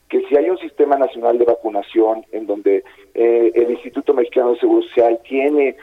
[0.09, 4.59] que si hay un sistema nacional de vacunación en donde eh, el Instituto Mexicano de
[4.59, 5.75] Seguro Social tiene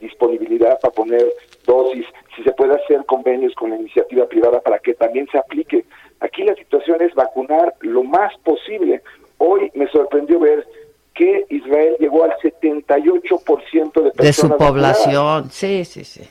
[0.00, 1.26] disponibilidad para poner
[1.66, 5.84] dosis, si se puede hacer convenios con la iniciativa privada para que también se aplique.
[6.20, 9.02] Aquí la situación es vacunar lo más posible.
[9.38, 10.66] Hoy me sorprendió ver
[11.14, 15.50] que Israel llegó al 78% de personas de su población.
[15.50, 16.28] Sí, sí, sí.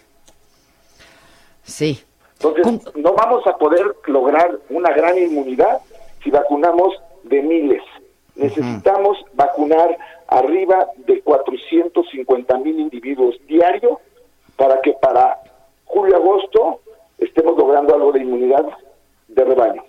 [1.63, 2.03] Sí.
[2.43, 5.79] Entonces, no vamos a poder lograr una gran inmunidad
[6.23, 7.81] si vacunamos de miles.
[8.35, 13.99] Necesitamos vacunar arriba de 450 mil individuos diario
[14.57, 15.39] para que para
[15.85, 16.81] julio-agosto
[17.17, 18.65] estemos logrando algo de inmunidad
[19.27, 19.83] de rebaño.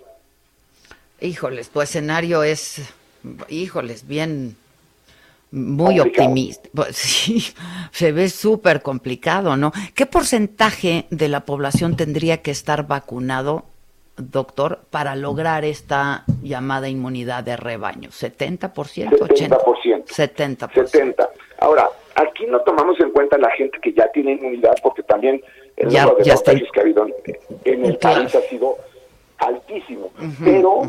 [1.19, 2.93] Híjoles, tu escenario es,
[3.49, 4.55] híjoles, bien,
[5.55, 6.69] muy optimista.
[6.73, 7.53] Pues, sí,
[7.91, 9.71] se ve súper complicado, ¿no?
[9.95, 13.63] ¿Qué porcentaje de la población tendría que estar vacunado,
[14.17, 18.09] doctor, para lograr esta llamada inmunidad de rebaño?
[18.09, 18.73] ¿70%?
[18.73, 20.05] 70%.
[20.05, 20.05] 70%.
[20.07, 21.29] 70%.
[21.59, 25.41] Ahora, aquí no tomamos en cuenta la gente que ya tiene inmunidad, porque también
[25.77, 27.07] el número de contagios que ha habido
[27.63, 28.77] en el país ha sido
[29.37, 30.11] altísimo.
[30.43, 30.81] Pero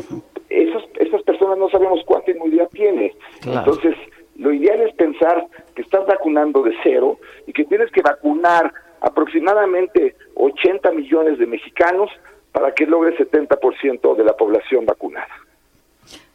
[0.49, 3.15] esas, esas personas no sabemos cuánta inmunidad tiene.
[3.45, 3.95] Entonces,
[4.37, 8.71] lo ideal es pensar que estás vacunando de cero y que tienes que vacunar
[9.01, 12.09] aproximadamente 80 millones de mexicanos
[12.51, 15.27] para que logres 70% de la población vacunada.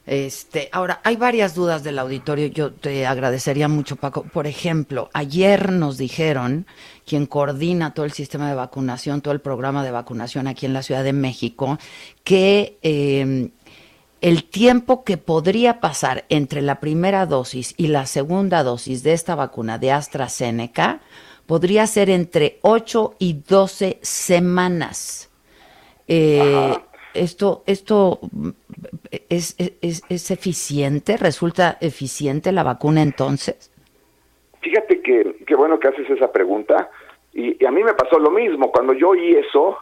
[0.05, 2.49] Este, ahora, hay varias dudas del auditorio.
[2.49, 4.25] Yo te agradecería mucho, Paco.
[4.25, 6.67] Por ejemplo, ayer nos dijeron
[7.07, 10.83] quien coordina todo el sistema de vacunación, todo el programa de vacunación aquí en la
[10.83, 11.79] Ciudad de México,
[12.25, 13.51] que eh,
[14.23, 19.35] el tiempo que podría pasar entre la primera dosis y la segunda dosis de esta
[19.35, 21.01] vacuna de AstraZeneca
[21.47, 25.29] podría ser entre 8 y 12 semanas.
[26.07, 26.73] Eh,
[27.15, 28.21] esto esto
[29.29, 33.73] es, es, eficiente, resulta eficiente la vacuna entonces.
[34.61, 36.91] Fíjate que qué bueno que haces esa pregunta
[37.35, 39.79] y, a mí me pasó lo mismo cuando yo oí eso,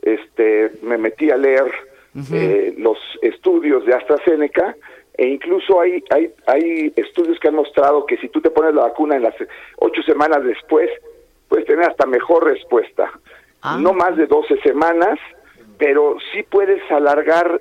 [0.00, 1.91] este, me metí a leer
[2.32, 4.76] eh, los estudios de AstraZeneca
[5.14, 8.82] e incluso hay, hay, hay estudios que han mostrado que si tú te pones la
[8.82, 9.34] vacuna en las
[9.78, 10.90] ocho semanas después,
[11.48, 13.10] puedes tener hasta mejor respuesta.
[13.60, 13.78] Ah.
[13.78, 15.18] No más de 12 semanas,
[15.78, 17.60] pero sí puedes alargar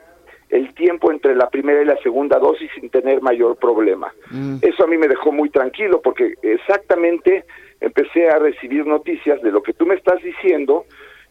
[0.50, 4.14] el tiempo entre la primera y la segunda dosis sin tener mayor problema.
[4.32, 4.58] Mm.
[4.62, 7.46] Eso a mí me dejó muy tranquilo porque exactamente
[7.80, 10.86] empecé a recibir noticias de lo que tú me estás diciendo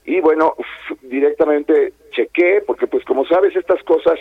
[0.05, 0.55] y bueno,
[1.03, 4.19] directamente chequé porque pues como sabes estas cosas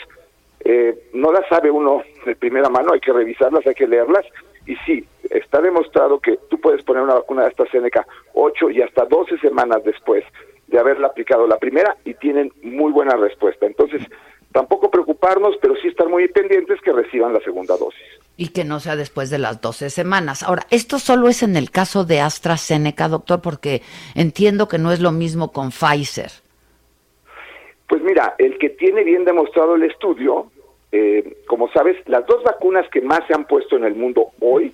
[0.62, 4.26] eh, no las sabe uno de primera mano, hay que revisarlas, hay que leerlas
[4.66, 9.06] y sí, está demostrado que tú puedes poner una vacuna de AstraZeneca 8 y hasta
[9.06, 10.24] 12 semanas después
[10.68, 13.66] de haberla aplicado la primera y tienen muy buena respuesta.
[13.66, 14.02] Entonces,
[14.52, 18.06] tampoco preocuparnos, pero sí estar muy pendientes que reciban la segunda dosis.
[18.42, 20.44] Y que no sea después de las 12 semanas.
[20.44, 23.82] Ahora, esto solo es en el caso de AstraZeneca, doctor, porque
[24.16, 26.32] entiendo que no es lo mismo con Pfizer.
[27.90, 30.50] Pues mira, el que tiene bien demostrado el estudio,
[30.94, 34.74] eh, como sabes, las dos vacunas que más se han puesto en el mundo hoy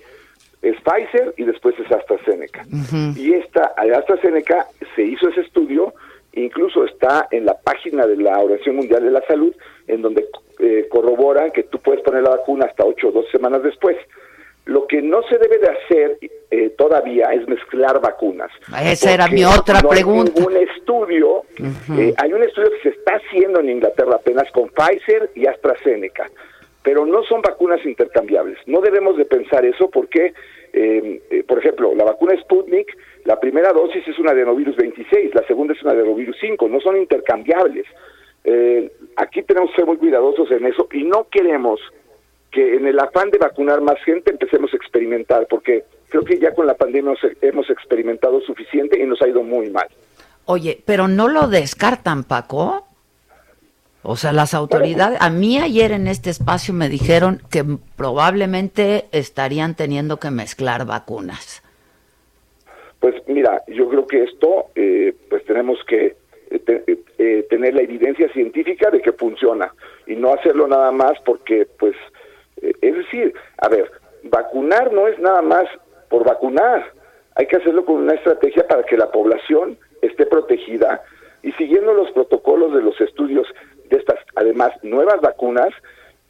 [0.62, 2.64] es Pfizer y después es AstraZeneca.
[3.16, 5.92] Y esta, a AstraZeneca, se hizo ese estudio,
[6.36, 9.54] incluso está en la página de la Organización Mundial de la Salud,
[9.88, 10.28] en donde
[10.58, 13.96] eh, corroboran que tú puedes poner la vacuna hasta 8 o 12 semanas después.
[14.66, 16.18] Lo que no se debe de hacer
[16.50, 18.50] eh, todavía es mezclar vacunas.
[18.82, 20.32] Esa era mi otra no pregunta.
[20.34, 21.42] Hay ningún estudio,
[21.96, 26.28] eh, hay un estudio que se está haciendo en Inglaterra apenas con Pfizer y AstraZeneca,
[26.82, 28.58] pero no son vacunas intercambiables.
[28.66, 30.34] No debemos de pensar eso porque,
[30.72, 35.44] eh, eh, por ejemplo, la vacuna Sputnik, la primera dosis es una adenovirus 26, la
[35.46, 37.84] segunda es una adenovirus 5, no son intercambiables.
[38.44, 41.80] Eh, aquí tenemos que ser muy cuidadosos en eso y no queremos
[42.52, 46.54] que en el afán de vacunar más gente empecemos a experimentar, porque creo que ya
[46.54, 49.88] con la pandemia hemos, hemos experimentado suficiente y nos ha ido muy mal.
[50.44, 52.86] Oye, pero no lo descartan, Paco.
[54.04, 57.64] O sea, las autoridades, a mí ayer en este espacio me dijeron que
[57.96, 61.65] probablemente estarían teniendo que mezclar vacunas.
[63.00, 66.16] Pues mira, yo creo que esto, eh, pues tenemos que
[66.48, 69.72] eh, eh, tener la evidencia científica de que funciona
[70.06, 71.96] y no hacerlo nada más porque, pues,
[72.62, 73.90] eh, es decir, a ver,
[74.22, 75.64] vacunar no es nada más
[76.08, 76.92] por vacunar,
[77.34, 81.02] hay que hacerlo con una estrategia para que la población esté protegida
[81.42, 83.48] y siguiendo los protocolos de los estudios
[83.88, 85.70] de estas, además, nuevas vacunas,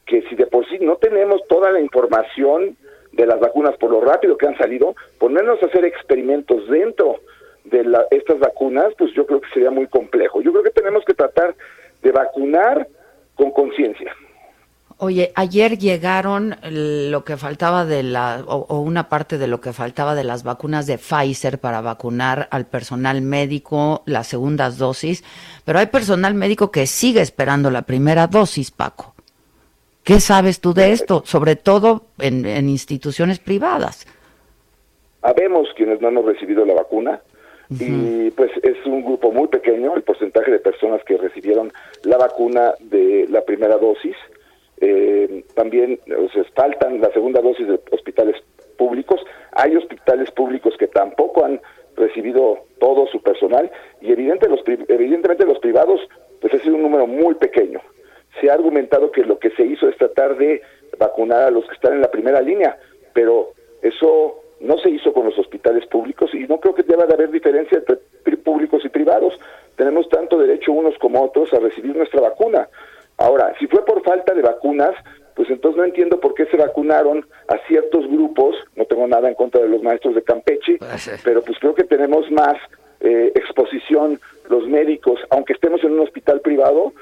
[0.07, 2.77] que si de por sí no tenemos toda la información
[3.17, 7.17] de las vacunas por lo rápido que han salido, ponernos a hacer experimentos dentro
[7.65, 10.41] de la- estas vacunas, pues yo creo que sería muy complejo.
[10.43, 11.55] Yo creo que tenemos que tratar
[12.03, 12.87] de vacunar
[13.35, 14.13] con conciencia.
[14.99, 19.75] Oye, ayer llegaron lo que faltaba de la, o, o una parte de lo que
[19.75, 25.23] faltaba de las vacunas de Pfizer para vacunar al personal médico las segundas dosis,
[25.67, 29.15] pero hay personal médico que sigue esperando la primera dosis, Paco.
[30.07, 31.23] ¿Qué sabes tú de esto?
[31.25, 34.07] Sobre todo en, en instituciones privadas.
[35.21, 37.21] Habemos quienes no hemos recibido la vacuna
[37.69, 41.73] y pues es un grupo muy pequeño el porcentaje de personas que recibieron
[42.05, 44.15] la vacuna de la primera dosis.
[44.81, 48.37] Eh, también o sea, faltan la segunda dosis de hospitales
[48.79, 49.21] públicos.
[49.57, 51.61] Hay hospitales públicos que tampoco han
[51.97, 56.01] recibido todo su personal y evidente los, evidentemente los privados
[56.41, 57.81] pues ha sido un número muy pequeño.
[58.41, 60.63] Se ha argumentado que lo que se hizo es tratar de
[60.99, 62.79] vacunar a los que están en la primera línea,
[63.13, 67.15] pero eso no se hizo con los hospitales públicos y no creo que deba de
[67.15, 69.39] haber diferencia entre públicos y privados.
[69.77, 72.69] Tenemos tanto derecho unos como otros a recibir nuestra vacuna.
[73.19, 74.95] Ahora, si fue por falta de vacunas,
[75.35, 79.35] pues entonces no entiendo por qué se vacunaron a ciertos grupos, no tengo nada en
[79.35, 80.79] contra de los maestros de Campeche,
[81.25, 82.57] pero pues creo que tenemos más
[83.01, 84.19] eh, exposición
[84.49, 86.93] los médicos, aunque estemos en un hospital privado,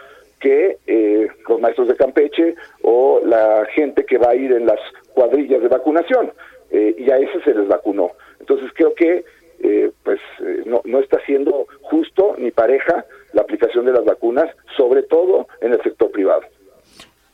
[0.45, 4.79] que eh, los maestros de Campeche o la gente que va a ir en las
[5.15, 6.33] cuadrillas de vacunación.
[6.71, 8.11] Eh, y a eso se les vacunó.
[8.41, 9.25] Entonces creo que
[9.61, 14.51] eh, pues eh, no, no está siendo justo ni pareja la aplicación de las vacunas,
[14.77, 16.43] sobre todo en el sector privado.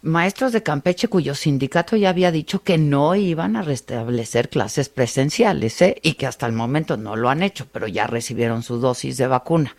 [0.02, 5.82] Maestros de Campeche cuyo sindicato ya había dicho que no iban a restablecer clases presenciales,
[5.82, 5.96] ¿eh?
[6.02, 9.26] Y que hasta el momento no lo han hecho, pero ya recibieron su dosis de
[9.26, 9.74] vacuna.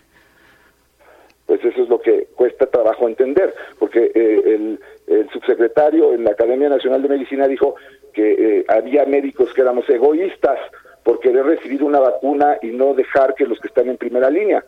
[1.48, 4.78] Pues eso es lo que cuesta trabajo entender, porque eh,
[5.08, 7.76] el, subsecretario en la Academia Nacional de Medicina dijo
[8.14, 10.58] que eh, había médicos que éramos egoístas
[11.04, 14.66] por querer recibir una vacuna y no dejar que los que están en primera línea.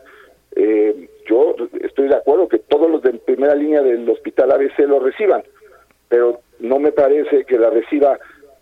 [0.54, 5.00] Eh, yo estoy de acuerdo que todos los de primera línea del hospital ABC lo
[5.00, 5.42] reciban,
[6.08, 8.20] pero no me parece que la reciba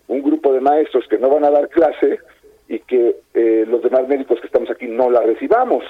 [0.08, 2.18] un grupo de maestros que no van a dar clase
[2.66, 5.84] y que eh, los demás médicos que estamos aquí no la recibamos.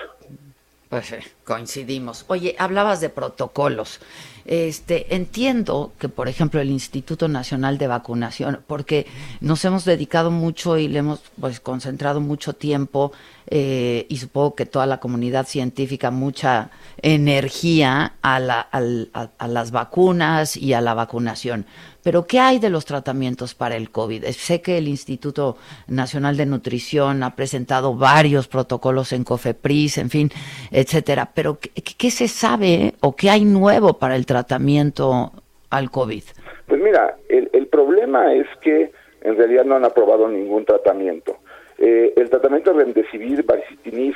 [0.92, 1.14] Pues sí,
[1.46, 2.26] coincidimos.
[2.28, 3.98] Oye, hablabas de protocolos.
[4.44, 9.06] Este, entiendo que, por ejemplo, el Instituto Nacional de Vacunación, porque
[9.40, 13.10] nos hemos dedicado mucho y le hemos pues, concentrado mucho tiempo
[13.46, 16.68] eh, y supongo que toda la comunidad científica mucha
[17.00, 21.64] energía a, la, a, las vacunas y a la vacunación.
[22.02, 24.24] Pero, ¿qué hay de los tratamientos para el COVID?
[24.26, 25.56] Sé que el Instituto
[25.88, 30.30] Nacional de Nutrición ha presentado varios protocolos en COFEPRIS, en fin,
[30.70, 31.30] etcétera.
[31.34, 35.32] Pero, ¿qué, qué se sabe o qué hay nuevo para el tratamiento
[35.70, 36.24] al COVID?
[36.66, 38.92] Pues mira, el, el problema es que
[39.22, 41.38] en realidad no han aprobado ningún tratamiento.
[41.78, 44.14] Eh, el tratamiento Remdesivir, Baricitinib,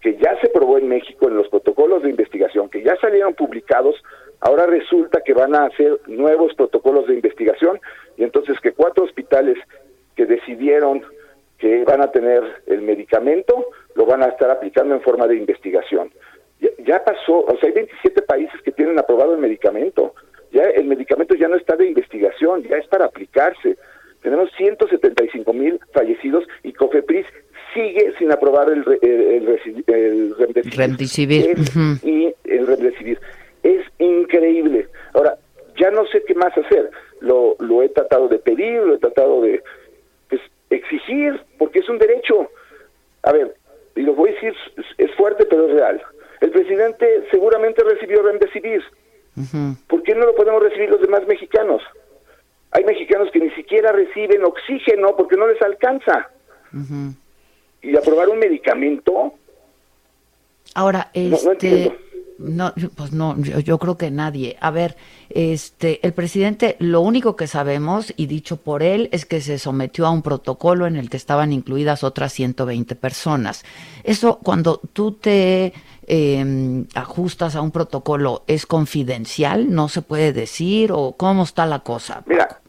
[0.00, 3.96] que ya se probó en México en los protocolos de investigación, que ya salieron publicados,
[4.40, 7.80] ahora resulta que van a hacer nuevos protocolos de investigación
[8.16, 9.58] y entonces que cuatro hospitales
[10.14, 11.02] que decidieron
[11.58, 16.10] que van a tener el medicamento lo van a estar aplicando en forma de investigación
[16.86, 20.14] ya, pasó, o sea, hay 27 países que tienen aprobado el medicamento.
[20.52, 23.76] Ya el medicamento ya no está de investigación, ya es para aplicarse.
[24.22, 27.26] Tenemos 175 mil fallecidos y COFEPRIS
[27.74, 31.56] sigue sin aprobar el, el, el, remdesivir.
[32.02, 33.20] Y el remdesivir.
[33.62, 34.88] Es increíble.
[35.14, 35.38] Ahora,
[35.76, 36.90] ya no sé qué más hacer.
[37.20, 39.62] Lo, lo he tratado de pedir, lo he tratado de
[40.28, 40.40] pues,
[40.70, 42.50] exigir, porque es un derecho.
[43.22, 43.54] A ver,
[43.94, 44.54] y lo voy a decir,
[44.98, 46.02] es fuerte, pero es real.
[46.40, 48.82] El presidente seguramente recibió Remdesivir.
[49.86, 51.82] ¿Por qué no lo podemos recibir los demás mexicanos?
[52.72, 56.30] Hay mexicanos que ni siquiera reciben oxígeno porque no les alcanza.
[57.82, 59.32] Y aprobar un medicamento.
[60.74, 61.86] Ahora, este.
[61.86, 62.05] No,
[62.38, 64.56] pues no, yo, creo que nadie.
[64.60, 64.96] A ver,
[65.30, 70.06] este, el presidente, lo único que sabemos, y dicho por él, es que se sometió
[70.06, 73.64] a un protocolo en el que estaban incluidas otras 120 personas.
[74.04, 75.72] Eso, cuando tú te
[76.06, 79.72] eh, ajustas a un protocolo, ¿es confidencial?
[79.72, 80.92] ¿No se puede decir?
[80.92, 82.22] ¿O cómo está la cosa?
[82.26, 82.60] Mira,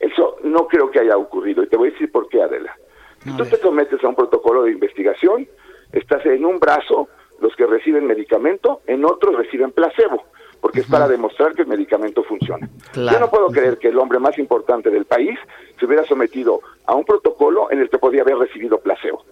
[0.00, 1.62] eso no creo que haya ocurrido.
[1.62, 2.76] Y te voy a decir por qué, Adela.
[3.24, 5.46] Si tú te sometes a un protocolo de investigación,
[5.92, 7.08] estás en un brazo
[7.42, 10.22] los que reciben medicamento, en otros reciben placebo,
[10.60, 12.70] porque es para demostrar que el medicamento funciona.
[12.94, 15.38] Yo no puedo creer que el hombre más importante del país
[15.78, 19.24] se hubiera sometido a un protocolo en el que podía haber recibido placebo.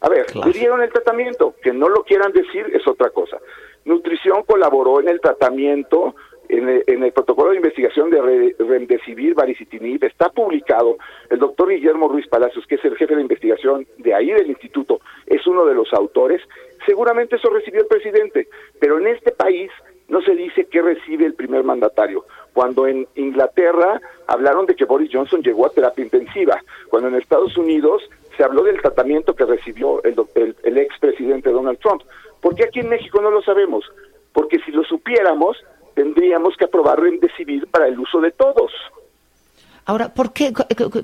[0.00, 3.36] A ver, le dieron el tratamiento, que no lo quieran decir es otra cosa.
[3.84, 6.14] Nutrición colaboró en el tratamiento,
[6.52, 10.98] en el, protocolo de investigación de Remdesivir, Baricitinib, está publicado.
[11.30, 15.00] El doctor Guillermo Ruiz Palacios, que es el jefe de investigación de ahí del instituto,
[15.26, 16.42] es uno de los autores.
[16.84, 18.48] Seguramente eso recibió el presidente,
[18.78, 19.70] pero en este país
[20.08, 22.26] no se dice qué recibe el primer mandatario.
[22.52, 27.56] Cuando en Inglaterra hablaron de que Boris Johnson llegó a terapia intensiva, cuando en Estados
[27.56, 28.02] Unidos
[28.36, 32.02] se habló del tratamiento que recibió el, el, el expresidente Donald Trump.
[32.42, 33.90] ¿Por qué aquí en México no lo sabemos?
[34.34, 35.56] Porque si lo supiéramos,
[35.94, 38.72] tendríamos que aprobar Remdesivir para el uso de todos.
[39.84, 40.52] Ahora, ¿por qué?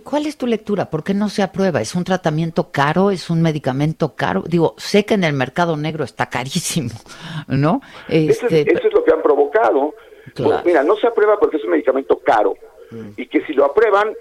[0.05, 0.89] ¿Cuál es tu lectura?
[0.89, 1.81] ¿Por qué no se aprueba?
[1.81, 3.11] ¿Es un tratamiento caro?
[3.11, 4.45] ¿Es un medicamento caro?
[4.47, 6.91] Digo, sé que en el mercado negro está carísimo,
[7.49, 7.81] ¿no?
[8.09, 8.63] Este...
[8.63, 9.95] Eso, es, lo que han provocado.
[10.37, 12.55] Pues, mira, no se aprueba porque es un medicamento caro
[12.91, 13.11] mm.
[13.17, 14.15] y que si lo aprueban,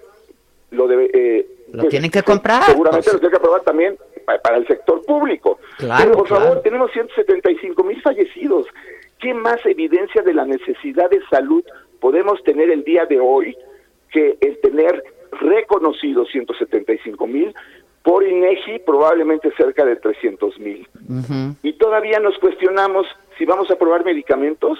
[0.71, 2.63] lo debe, eh, lo pues, tienen que comprar.
[2.63, 3.13] Seguramente pues.
[3.13, 5.59] lo tienen que aprobar también para, el sector público.
[5.77, 8.65] Claro, Pero por favor, tenemos 175 mil fallecidos.
[9.19, 11.63] ¿Qué más evidencia de la necesidad de salud
[11.99, 13.55] podemos tener el día de hoy
[14.11, 15.03] que el tener
[15.41, 17.53] reconocidos 175 mil
[18.03, 20.87] por INEGI probablemente cerca de 300 mil?
[21.63, 23.07] Y todavía nos cuestionamos
[23.37, 24.79] si vamos a aprobar medicamentos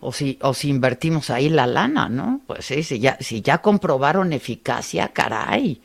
[0.00, 2.40] o si, o si invertimos ahí la lana, ¿no?
[2.46, 5.80] Pues sí, si ya, si ya comprobaron eficacia, caray.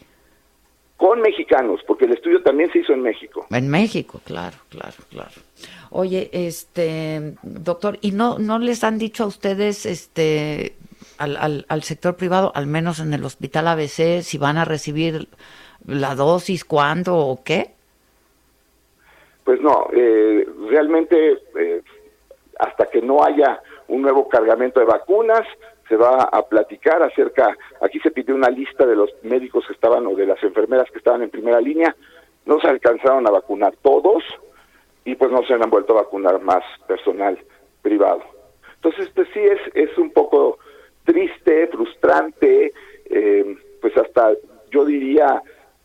[0.97, 3.47] Con mexicanos, porque el estudio también se hizo en México.
[3.49, 5.31] En México, claro, claro, claro.
[5.95, 10.73] Oye, este, doctor, ¿y no, no les han dicho a ustedes, este,
[11.19, 15.27] al, al, al sector privado, al menos en el hospital ABC, si van a recibir
[15.85, 17.75] la dosis, cuándo o qué?
[19.43, 21.83] Pues no, eh, realmente eh,
[22.57, 25.45] hasta que no haya un nuevo cargamento de vacunas,
[25.87, 30.07] se va a platicar acerca, aquí se pidió una lista de los médicos que estaban
[30.07, 31.95] o de las enfermeras que estaban en primera línea,
[32.47, 34.23] no se alcanzaron a vacunar todos
[35.05, 37.37] y pues no se han vuelto a vacunar más personal
[37.81, 38.21] privado.
[38.75, 40.59] Entonces, pues sí es, es un poco
[41.03, 42.73] triste, frustrante,
[43.05, 44.31] eh, pues hasta
[44.71, 45.41] yo diría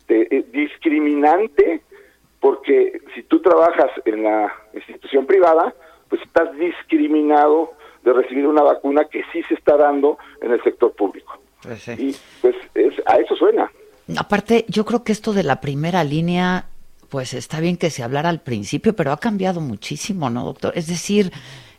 [0.07, 1.81] eh, discriminante,
[2.39, 5.73] porque si tú trabajas en la institución privada,
[6.07, 10.93] pues estás discriminado de recibir una vacuna que sí se está dando en el sector
[10.93, 11.37] público.
[11.61, 12.55] Pues y pues
[13.05, 13.69] a eso suena.
[14.17, 16.65] Aparte, yo creo que esto de la primera línea
[17.09, 20.73] pues está bien que se hablara al principio, pero ha cambiado muchísimo, ¿no, doctor?
[20.75, 21.31] Es decir,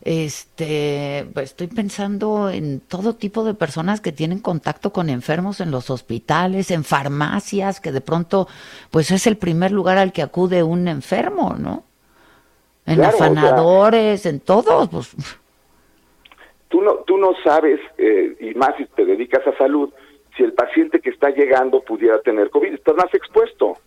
[0.03, 5.71] este, pues estoy pensando en todo tipo de personas que tienen contacto con enfermos en
[5.71, 8.47] los hospitales, en farmacias, que de pronto,
[8.89, 11.83] pues es el primer lugar al que acude un enfermo, ¿no?
[12.85, 14.89] En afanadores, en todos.
[14.89, 15.15] Pues.
[16.67, 19.93] Tú no, tú no sabes, eh, y más si te dedicas a salud,
[20.35, 23.77] si el paciente que está llegando pudiera tener COVID, estás más expuesto.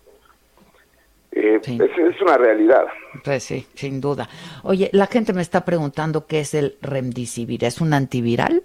[1.37, 2.87] Eh, es, una realidad.
[3.25, 4.29] Pues sí, sin duda.
[4.63, 7.65] Oye, la gente me está preguntando qué es el remdesivir.
[7.65, 8.63] ¿Es un antiviral?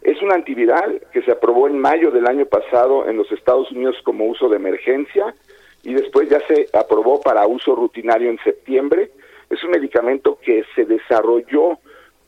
[0.00, 3.96] Es un antiviral que se aprobó en mayo del año pasado en los Estados Unidos
[4.04, 5.34] como uso de emergencia
[5.82, 9.10] y después ya se aprobó para uso rutinario en septiembre.
[9.50, 11.78] Es un medicamento que se desarrolló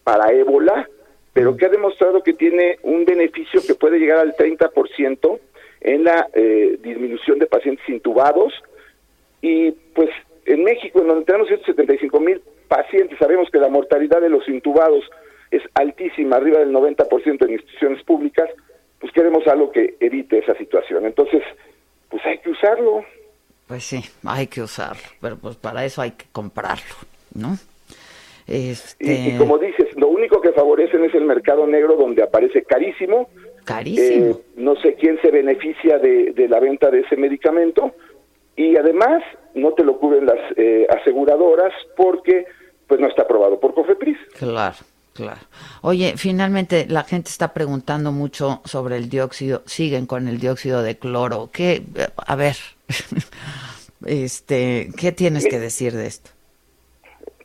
[0.05, 0.86] para ébola,
[1.32, 5.38] pero que ha demostrado que tiene un beneficio que puede llegar al 30%
[5.80, 8.53] en la eh, disminución de pacientes intubados
[9.41, 10.11] y pues
[10.47, 15.05] en México, en donde tenemos 175 mil pacientes, sabemos que la mortalidad de los intubados
[15.51, 18.49] es altísima, arriba del 90% en instituciones públicas,
[19.01, 21.07] pues queremos algo que evite esa situación.
[21.07, 21.43] Entonces,
[22.09, 23.05] pues hay que usarlo.
[23.66, 26.95] Pues sí, hay que usarlo, pero pues para eso hay que comprarlo,
[27.34, 27.57] ¿no?
[28.47, 29.34] Este...
[29.34, 33.28] Y, como dices, lo único que favorecen es el mercado negro donde aparece carísimo.
[33.64, 34.36] Carísimo.
[34.36, 37.93] Eh, no sé quién se beneficia de, de la venta de ese medicamento,
[38.59, 39.22] y además
[39.54, 42.44] no te lo cubren las eh, aseguradoras porque
[42.88, 44.18] pues no está aprobado por COFEPRIS.
[44.38, 44.76] Claro.
[45.14, 45.40] Claro.
[45.82, 50.96] Oye, finalmente la gente está preguntando mucho sobre el dióxido, siguen con el dióxido de
[50.96, 51.50] cloro.
[51.52, 51.82] ¿Qué,
[52.24, 52.54] a ver,
[54.06, 56.30] este, ¿qué tienes que decir de esto?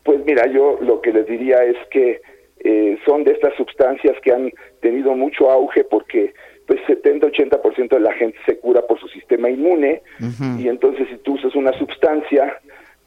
[0.03, 2.21] Pues mira, yo lo que les diría es que
[2.59, 6.35] eh, son de estas sustancias que han tenido mucho auge porque
[6.67, 10.01] pues 70-80% de la gente se cura por su sistema inmune
[10.59, 12.57] y entonces si tú usas una sustancia,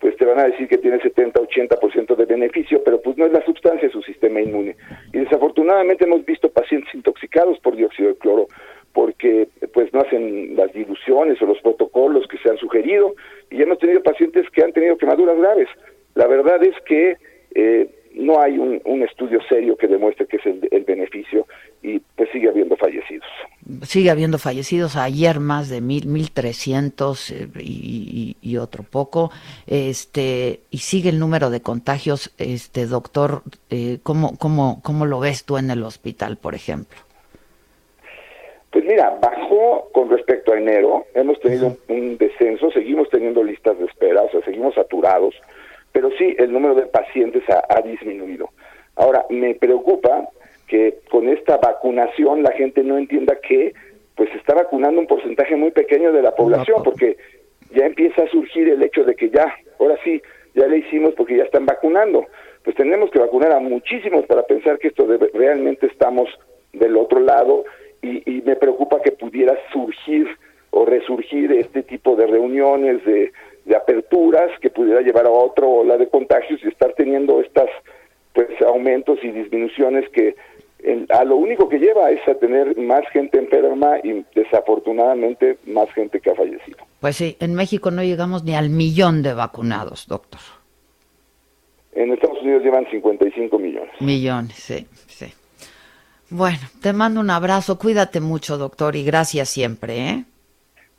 [0.00, 3.44] pues te van a decir que tiene 70-80% de beneficio, pero pues no es la
[3.44, 4.76] sustancia, es su sistema inmune.
[5.12, 8.48] Y desafortunadamente hemos visto pacientes intoxicados por dióxido de cloro
[8.92, 13.14] porque pues no hacen las diluciones o los protocolos que se han sugerido
[13.50, 15.68] y hemos tenido pacientes que han tenido quemaduras graves.
[16.14, 17.18] La verdad es que
[17.54, 21.46] eh, no hay un, estudio serio que demuestre que es el, beneficio
[21.82, 23.26] y pues sigue habiendo fallecidos.
[23.82, 29.30] Sigue habiendo fallecidos, ayer más de mil, mil trescientos eh, y, otro poco,
[29.66, 35.44] este y sigue el número de contagios, este doctor, eh, ¿cómo, cómo, ¿cómo lo ves
[35.44, 36.96] tú en el hospital, por ejemplo?
[38.70, 43.84] Pues mira, bajó con respecto a enero, hemos tenido un descenso, seguimos teniendo listas de
[43.84, 45.34] espera, o sea, seguimos saturados,
[45.96, 48.50] pero sí el número de pacientes ha, disminuido.
[48.96, 50.28] Ahora, me preocupa
[50.66, 53.72] que con esta vacunación la gente no entienda que
[54.14, 57.16] pues está vacunando un porcentaje muy pequeño de la población, porque
[57.74, 60.20] ya empieza a surgir el hecho de que ya, ahora sí,
[60.54, 62.26] ya le hicimos porque ya están vacunando.
[62.62, 66.28] Pues tenemos que vacunar a muchísimos para pensar que esto realmente estamos
[66.74, 67.64] del otro lado
[68.02, 70.28] y, y me preocupa que pudiera surgir
[70.72, 73.32] o resurgir este tipo de reuniones de
[73.66, 77.68] de aperturas que pudiera llevar a otra ola de contagios y estar teniendo estas
[78.32, 80.36] pues aumentos y disminuciones que
[81.08, 86.20] a lo único que lleva es a tener más gente enferma y desafortunadamente más gente
[86.20, 86.78] que ha fallecido.
[87.00, 90.40] Pues sí, en México no llegamos ni al millón de vacunados, doctor.
[91.92, 93.90] En Estados Unidos llevan 55 millones.
[94.00, 95.26] Millones, sí, sí.
[96.30, 100.24] Bueno, te mando un abrazo, cuídate mucho, doctor, y gracias siempre, ¿eh?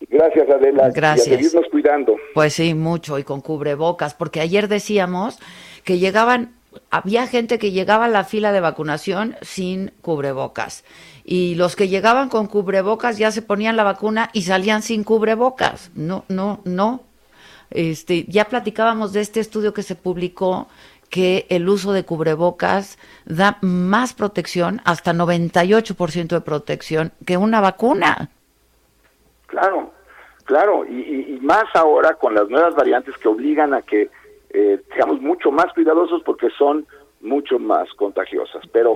[0.09, 0.89] Gracias, Adela.
[0.89, 1.27] Gracias.
[1.27, 2.15] Y a seguirnos cuidando.
[2.33, 5.39] Pues sí, mucho, y con cubrebocas, porque ayer decíamos
[5.83, 6.53] que llegaban,
[6.91, 10.83] había gente que llegaba a la fila de vacunación sin cubrebocas.
[11.23, 15.91] Y los que llegaban con cubrebocas ya se ponían la vacuna y salían sin cubrebocas.
[15.95, 17.01] No, no, no.
[17.69, 20.67] Este, ya platicábamos de este estudio que se publicó
[21.09, 28.29] que el uso de cubrebocas da más protección, hasta 98% de protección, que una vacuna.
[29.47, 29.91] Claro,
[30.45, 34.09] claro, y, más ahora con las nuevas variantes que obligan a que
[34.49, 36.85] eh, seamos mucho más cuidadosos porque son
[37.21, 38.63] mucho más contagiosas.
[38.71, 38.95] Pero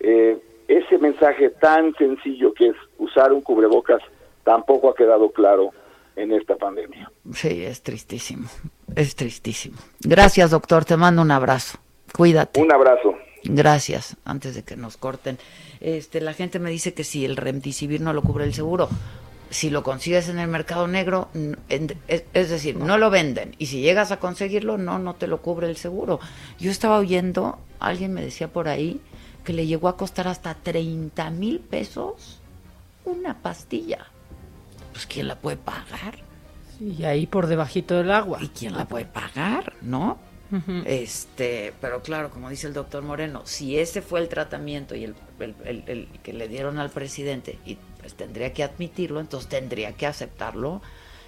[0.00, 0.38] eh,
[0.68, 4.02] ese mensaje tan sencillo que es usar un cubrebocas
[4.44, 5.72] tampoco ha quedado claro
[6.14, 7.10] en esta pandemia.
[7.32, 8.48] Sí, es tristísimo,
[8.94, 9.76] es tristísimo.
[10.00, 11.78] Gracias, doctor, te mando un abrazo.
[12.12, 12.60] Cuídate.
[12.60, 13.14] Un abrazo.
[13.44, 14.16] Gracias.
[14.24, 15.38] Antes de que nos corten,
[15.80, 18.88] este, la gente me dice que si el remdesivir no lo cubre el seguro,
[19.50, 21.28] si lo consigues en el mercado negro,
[21.68, 23.54] es decir, no lo venden.
[23.58, 26.20] Y si llegas a conseguirlo, no, no te lo cubre el seguro.
[26.58, 29.00] Yo estaba oyendo, alguien me decía por ahí,
[29.44, 32.40] que le llegó a costar hasta 30 mil pesos
[33.04, 34.06] una pastilla.
[34.92, 36.18] Pues ¿quién la puede pagar?
[36.80, 38.38] Y ahí por debajito del agua.
[38.42, 40.18] ¿Y quién la puede pagar, no?
[40.84, 45.14] Este, pero claro, como dice el doctor Moreno, si ese fue el tratamiento y el,
[45.64, 50.80] el, que le dieron al presidente, y pues tendría que admitirlo, entonces tendría que aceptarlo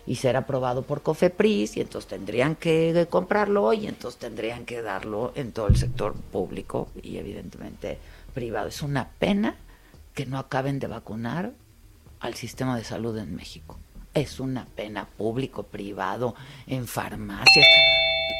[0.06, 5.32] y ser aprobado por Cofepris, y entonces tendrían que comprarlo y entonces tendrían que darlo
[5.34, 7.98] en todo el sector público y evidentemente
[8.32, 8.68] privado.
[8.68, 9.56] Es una pena
[10.14, 11.52] que no acaben de vacunar
[12.20, 13.76] al sistema de salud en México.
[14.14, 16.34] Es una pena público, privado,
[16.66, 17.66] en farmacias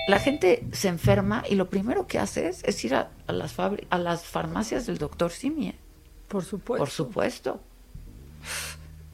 [0.09, 4.25] la gente se enferma y lo primero que hace es, ir a, las a las
[4.25, 5.75] farmacias del doctor Simi.
[6.29, 6.79] Por supuesto.
[6.79, 7.61] Por supuesto.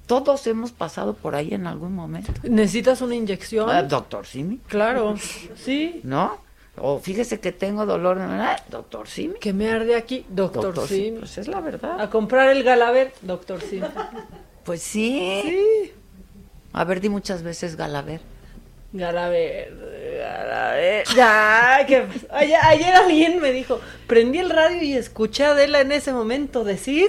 [0.07, 2.33] Todos hemos pasado por ahí en algún momento.
[2.43, 3.71] ¿Necesitas una inyección?
[3.71, 4.59] Ah, doctor Simi.
[4.69, 5.15] Claro,
[5.57, 6.01] sí.
[6.05, 6.39] ¿No?
[6.77, 8.19] O fíjese que tengo dolor,
[8.69, 9.39] doctor Simi.
[9.39, 11.21] Que me arde aquí, doctor, Simi.
[11.21, 12.01] Pues es la verdad.
[12.01, 13.87] A comprar el Galaver, doctor Simi.
[14.65, 15.43] Pues sí.
[15.45, 15.93] Sí.
[16.73, 18.21] A ver, di muchas veces Galaver.
[18.93, 19.73] Galaver,
[20.19, 21.07] Galaver.
[21.17, 25.93] Ya, que ayer, ayer, alguien me dijo, prendí el radio y escuché a Adela en
[25.93, 27.09] ese momento decir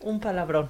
[0.00, 0.68] un palabrón.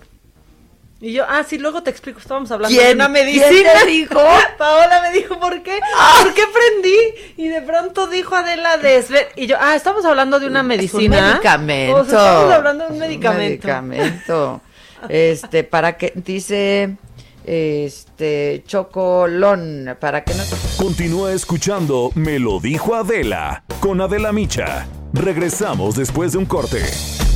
[1.02, 3.48] Y yo, ah, sí, luego te explico, estábamos hablando de una medicina.
[3.48, 4.20] ¿Quién te dijo?
[4.58, 5.80] Paola me dijo, ¿por qué?
[6.22, 7.42] ¿Por qué prendí?
[7.42, 9.02] Y de pronto dijo Adela de
[9.36, 11.18] Y yo, ah, estamos hablando de una medicina.
[11.18, 12.02] un medicamento.
[12.02, 13.68] estamos hablando de un medicamento.
[13.68, 14.60] Un medicamento.
[15.08, 16.96] este, para que, dice
[17.44, 20.42] este chocolón para que no
[20.76, 24.86] Continúa escuchando Me lo dijo Adela con Adela Micha.
[25.14, 26.84] Regresamos después de un corte.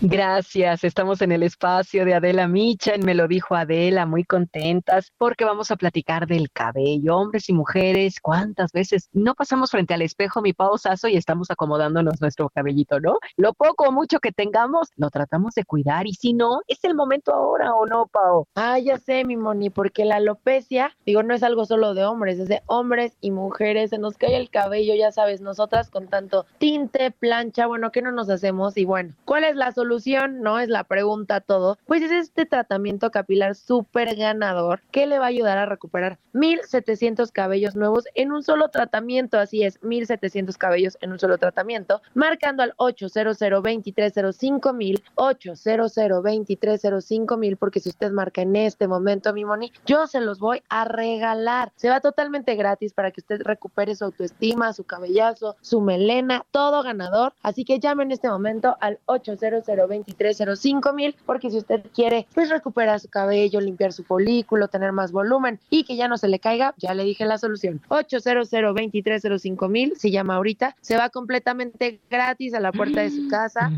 [0.00, 5.44] Gracias, estamos en el espacio de Adela Micha, me lo dijo Adela, muy contentas porque
[5.44, 10.40] vamos a platicar del cabello, hombres y mujeres, cuántas veces no pasamos frente al espejo,
[10.40, 13.18] mi pausazo, y estamos acomodándonos nuestro cabellito, ¿no?
[13.36, 16.94] Lo poco o mucho que tengamos, lo tratamos de cuidar y si no, es el
[16.94, 18.46] momento ahora o no, Pau.
[18.54, 22.38] Ah, ya sé, mi Moni, porque la alopecia, digo, no es algo solo de hombres,
[22.38, 26.46] es de hombres y mujeres, se nos cae el cabello, ya sabes, nosotras con tanto
[26.58, 28.76] tinte, plancha, bueno, ¿qué no nos hacemos?
[28.76, 29.87] Y bueno, ¿cuál es la solución?
[29.88, 30.58] ¿No?
[30.58, 31.78] Es la pregunta todo.
[31.86, 37.32] Pues es este tratamiento capilar súper ganador que le va a ayudar a recuperar 1700
[37.32, 39.38] cabellos nuevos en un solo tratamiento.
[39.38, 42.00] Así es, 1700 cabellos en un solo tratamiento.
[42.14, 49.32] Marcando al 800 2305 mil, 800 2305 mil, porque si usted marca en este momento,
[49.32, 51.72] mi Moni, yo se los voy a regalar.
[51.76, 56.82] Se va totalmente gratis para que usted recupere su autoestima, su cabellazo, su melena, todo
[56.82, 57.32] ganador.
[57.42, 62.48] Así que llame en este momento al 800 2305 mil, porque si usted quiere pues
[62.50, 66.38] recuperar su cabello, limpiar su folículo, tener más volumen y que ya no se le
[66.38, 67.80] caiga, ya le dije la solución.
[67.88, 73.28] 800 2305 mil, se llama ahorita, se va completamente gratis a la puerta de su
[73.28, 73.70] casa,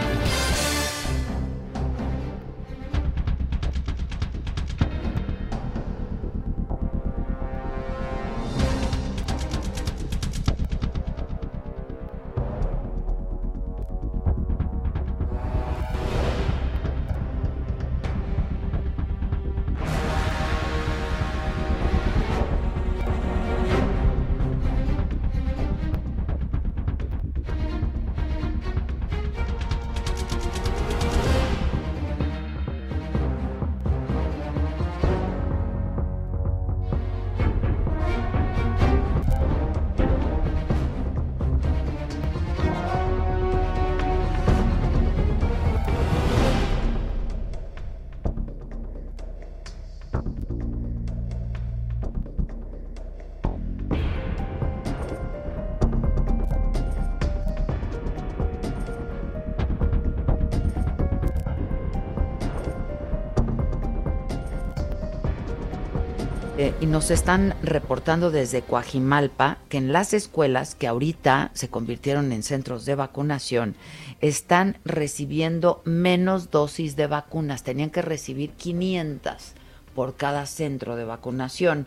[66.91, 72.85] Nos están reportando desde Coajimalpa que en las escuelas que ahorita se convirtieron en centros
[72.85, 73.77] de vacunación
[74.21, 77.63] están recibiendo menos dosis de vacunas.
[77.63, 79.53] Tenían que recibir 500
[79.95, 81.87] por cada centro de vacunación.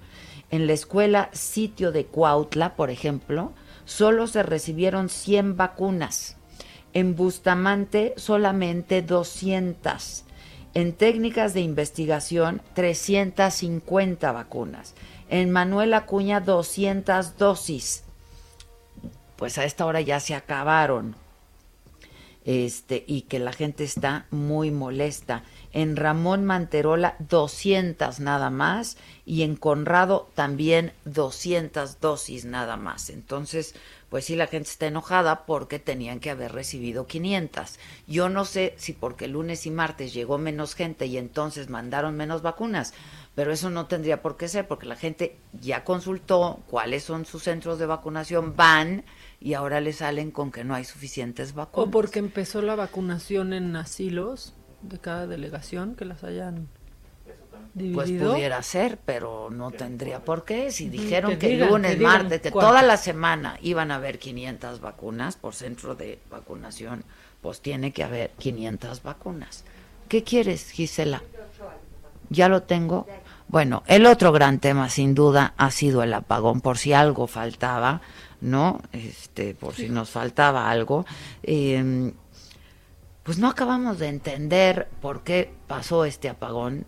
[0.52, 3.52] En la escuela sitio de Cuautla, por ejemplo,
[3.84, 6.38] solo se recibieron 100 vacunas.
[6.94, 10.24] En Bustamante solamente 200
[10.74, 14.96] en técnicas de investigación, 350 vacunas.
[15.30, 18.04] En Manuel Acuña, 200 dosis.
[19.36, 21.16] Pues a esta hora ya se acabaron.
[22.46, 25.44] Este, y que la gente está muy molesta.
[25.74, 28.98] En Ramón Manterola, 200 nada más.
[29.26, 33.10] Y en Conrado también 200 dosis nada más.
[33.10, 33.76] Entonces,
[34.14, 37.80] pues sí la gente está enojada porque tenían que haber recibido 500.
[38.06, 42.44] Yo no sé si porque lunes y martes llegó menos gente y entonces mandaron menos
[42.44, 42.94] vacunas,
[43.34, 47.42] pero eso no tendría por qué ser porque la gente ya consultó cuáles son sus
[47.42, 49.04] centros de vacunación, van
[49.42, 51.88] y ahora le salen con que no hay suficientes vacunas.
[51.88, 54.54] O porque empezó la vacunación en asilos
[54.84, 56.68] de cada delegación que las hayan
[57.94, 60.72] pues pudiera ser, pero no tendría por qué.
[60.72, 65.56] Si dijeron que, lunes, martes, que toda la semana iban a haber 500 vacunas por
[65.56, 67.04] centro de vacunación,
[67.42, 69.64] pues tiene que haber 500 vacunas.
[70.08, 71.24] ¿Qué quieres, Gisela?
[72.30, 73.08] ¿Ya lo tengo?
[73.48, 78.02] Bueno, el otro gran tema, sin duda, ha sido el apagón, por si algo faltaba,
[78.42, 78.82] ¿no?
[78.92, 81.06] Este, por si nos faltaba algo.
[81.42, 82.14] Em,
[83.24, 86.86] pues no acabamos de entender por qué pasó este apagón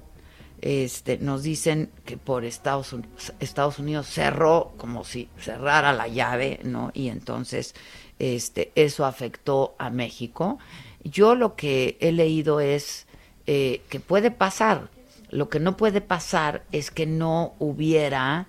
[0.62, 2.96] este, nos dicen que por Estados,
[3.40, 6.92] Estados Unidos cerró como si cerrara la llave, ¿no?
[6.94, 7.76] Y entonces
[8.20, 10.58] este, eso afectó a México.
[11.04, 13.06] Yo lo que he leído es
[13.46, 14.90] eh, que puede pasar.
[15.30, 18.48] Lo que no puede pasar es que no hubiera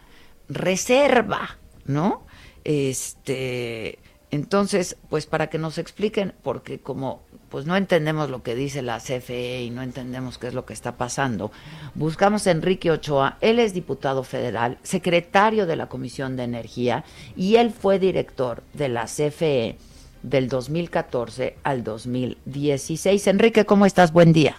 [0.49, 2.25] reserva, ¿no?
[2.65, 3.99] Este,
[4.37, 8.99] entonces, pues para que nos expliquen, porque como pues no entendemos lo que dice la
[8.99, 11.51] CFE y no entendemos qué es lo que está pasando.
[11.95, 17.57] Buscamos a Enrique Ochoa, él es diputado federal, secretario de la Comisión de Energía y
[17.57, 19.79] él fue director de la CFE
[20.23, 23.27] del 2014 al 2016.
[23.29, 24.13] Enrique, ¿cómo estás?
[24.13, 24.57] Buen día.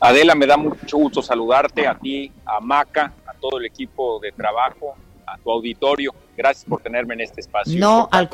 [0.00, 4.32] Adela, me da mucho gusto saludarte, a ti, a Maca, a todo el equipo de
[4.32, 4.94] trabajo,
[5.26, 6.14] a tu auditorio.
[6.40, 7.78] Gracias por tenerme en este espacio.
[7.78, 8.30] No, al,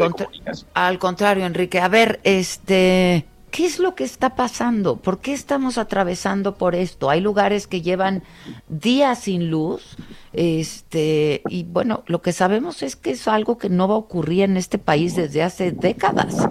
[0.74, 1.80] al contrario, Enrique.
[1.80, 4.96] A ver, este, ¿Qué es lo que está pasando?
[4.96, 7.10] ¿Por qué estamos atravesando por esto?
[7.10, 8.22] Hay lugares que llevan
[8.68, 9.96] días sin luz,
[10.32, 14.44] este, y bueno, lo que sabemos es que es algo que no va a ocurrir
[14.44, 16.46] en este país desde hace décadas.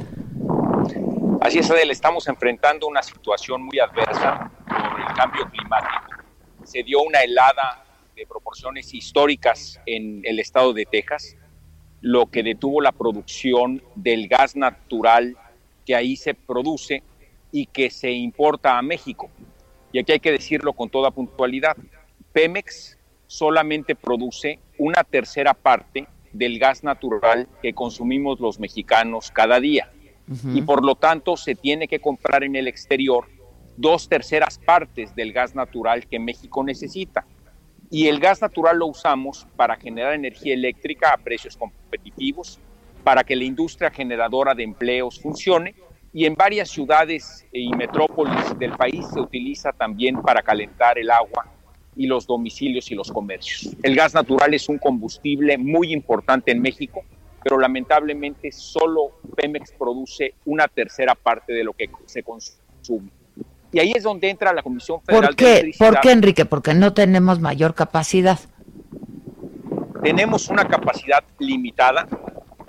[1.40, 6.24] Así es, Adel, estamos enfrentando una situación muy adversa por el cambio climático.
[6.66, 11.38] Se dio una helada de proporciones históricas en el estado de Texas,
[12.06, 15.36] lo que detuvo la producción del gas natural
[15.88, 17.02] que ahí se produce
[17.52, 19.32] y que se importa a México.
[19.92, 21.76] Y aquí hay que decirlo con toda puntualidad.
[22.32, 29.90] Pemex solamente produce una tercera parte del gas natural que consumimos los mexicanos cada día.
[30.54, 33.26] Y por lo tanto se tiene que comprar en el exterior
[33.78, 37.26] dos terceras partes del gas natural que México necesita.
[37.98, 42.60] Y el gas natural lo usamos para generar energía eléctrica a precios competitivos,
[43.06, 45.74] para que la industria generadora de empleos funcione
[46.12, 51.48] y en varias ciudades y metrópolis del país se utiliza también para calentar el agua
[51.96, 53.74] y los domicilios y los comercios.
[53.82, 57.02] El gas natural es un combustible muy importante en México,
[57.42, 63.10] pero lamentablemente solo Pemex produce una tercera parte de lo que se consume.
[63.76, 65.74] Y ahí es donde entra la Comisión Federal ¿Por qué?
[65.78, 66.46] ¿Por qué, Enrique?
[66.46, 68.40] Porque no tenemos mayor capacidad.
[70.02, 72.08] Tenemos una capacidad limitada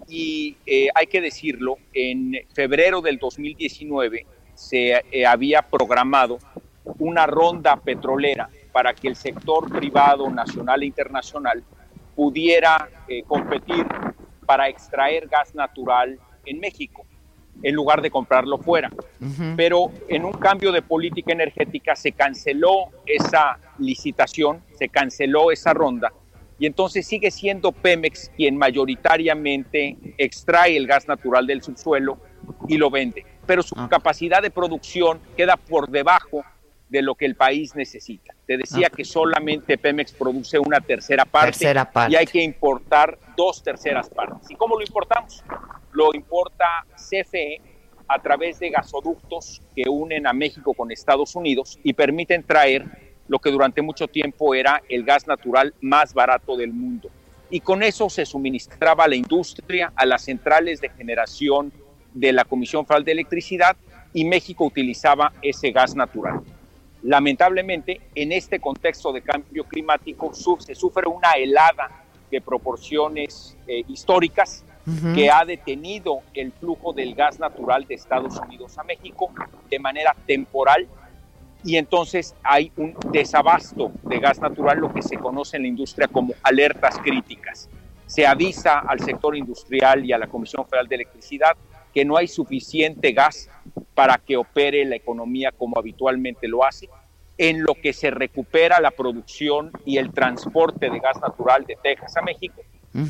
[0.09, 6.41] y eh, hay que decirlo, en febrero del 2019 se eh, había programado
[6.99, 11.63] una ronda petrolera para que el sector privado nacional e internacional
[12.17, 13.87] pudiera eh, competir
[14.45, 17.06] para extraer gas natural en México
[17.63, 18.91] en lugar de comprarlo fuera.
[19.57, 26.13] Pero en un cambio de política energética se canceló esa licitación, se canceló esa ronda
[26.59, 32.19] y entonces sigue siendo Pemex quien mayoritariamente extrae el gas natural del subsuelo
[32.69, 33.25] y lo vende.
[33.47, 33.89] Pero su ah.
[33.91, 36.45] capacidad de producción queda por debajo
[36.89, 38.34] de lo que el país necesita.
[38.47, 41.74] Te decía que solamente Pemex produce una tercera parte,
[42.09, 44.51] y hay que importar dos terceras partes.
[44.51, 45.43] ¿Y cómo lo importamos?
[45.93, 47.61] Lo importa CFE
[48.09, 52.84] a través de gasoductos que unen a México con Estados Unidos y permiten traer
[53.28, 57.11] lo que durante mucho tiempo era el gas natural más barato del mundo.
[57.51, 61.72] Y con eso se suministraba a la industria, a las centrales de generación
[62.14, 63.76] de la Comisión Federal de Electricidad
[64.12, 66.41] y México utilizaba ese gas natural.
[67.07, 71.89] Lamentablemente, en este contexto de cambio climático se sufre una helada
[72.29, 74.65] de proporciones eh, históricas
[75.15, 79.31] que ha detenido el flujo del gas natural de Estados Unidos a México
[79.69, 80.87] de manera temporal
[81.65, 86.07] y entonces hay un desabasto de gas natural, lo que se conoce en la industria
[86.07, 87.69] como alertas críticas.
[88.07, 91.57] Se avisa al sector industrial y a la Comisión Federal de Electricidad
[91.97, 93.49] que no hay suficiente gas
[93.95, 96.91] para que opere la economía como habitualmente lo hace,
[97.39, 102.15] en lo que se recupera la producción y el transporte de gas natural de Texas
[102.19, 102.61] a México.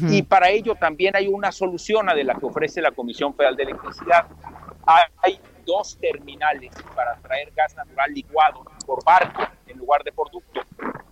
[0.09, 3.57] Y para ello también hay una solución a de la que ofrece la Comisión Federal
[3.57, 4.29] de Electricidad.
[4.85, 10.61] Hay dos terminales para traer gas natural licuado por barco en lugar de por ducto.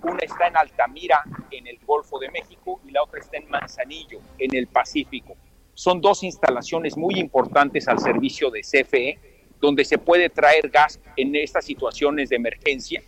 [0.01, 4.20] Una está en Altamira, en el Golfo de México, y la otra está en Manzanillo,
[4.39, 5.35] en el Pacífico.
[5.75, 9.18] Son dos instalaciones muy importantes al servicio de CFE,
[9.61, 13.03] donde se puede traer gas en estas situaciones de emergencia.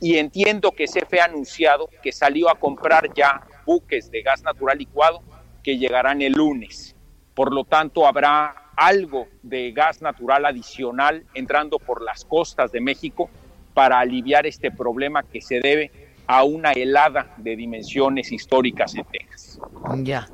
[0.00, 4.78] Y entiendo que CFE ha anunciado que salió a comprar ya buques de gas natural
[4.78, 5.22] licuado
[5.62, 6.96] que llegarán el lunes.
[7.34, 13.28] Por lo tanto, habrá algo de gas natural adicional entrando por las costas de México
[13.74, 15.90] para aliviar este problema que se debe
[16.26, 19.60] a una helada de dimensiones históricas en Texas.
[20.02, 20.28] Ya.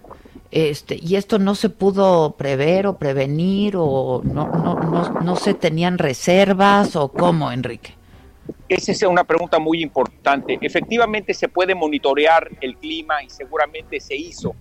[0.56, 7.12] Este, y esto no se pudo prever o prevenir o no, se tenían reservas o
[7.12, 7.92] cómo, Enrique.
[8.66, 10.58] Esa es una pregunta muy importante.
[10.62, 14.56] Efectivamente se puede monitorear el clima y seguramente se hizo,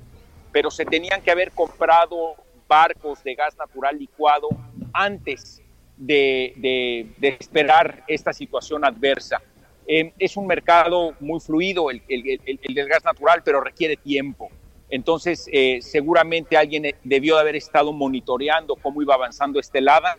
[0.51, 2.35] pero se tenían que haber comprado
[2.67, 4.49] barcos de gas natural licuado
[4.91, 5.61] antes
[5.95, 9.41] de, esperar esta situación adversa.
[9.87, 14.51] Eh, es un mercado muy fluido el, del gas natural, pero requiere tiempo.
[14.89, 20.17] Entonces, eh, seguramente alguien debió de haber estado monitoreando cómo iba avanzando esta helada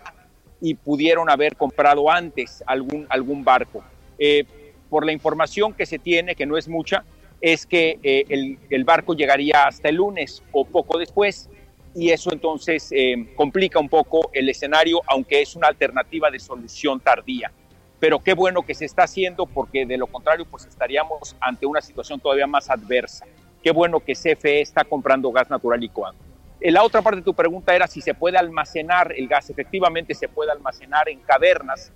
[0.60, 3.84] y pudieron haber comprado antes algún, algún barco.
[4.18, 4.44] Eh,
[4.88, 7.04] por la información que se tiene, que no es mucha,
[7.40, 11.50] es que eh, el, barco llegaría hasta el lunes o poco después
[11.94, 17.00] y eso entonces eh, complica un poco el escenario, aunque es una alternativa de solución
[17.00, 17.50] tardía.
[17.98, 21.80] Pero qué bueno que se está haciendo porque de lo contrario pues estaríamos ante una
[21.80, 23.26] situación todavía más adversa.
[23.66, 26.14] Qué bueno que CFE está comprando gas natural licuado.
[26.60, 29.50] Eh, la otra parte de tu pregunta era si se puede almacenar el gas.
[29.50, 31.90] Efectivamente se puede almacenar en cavernas,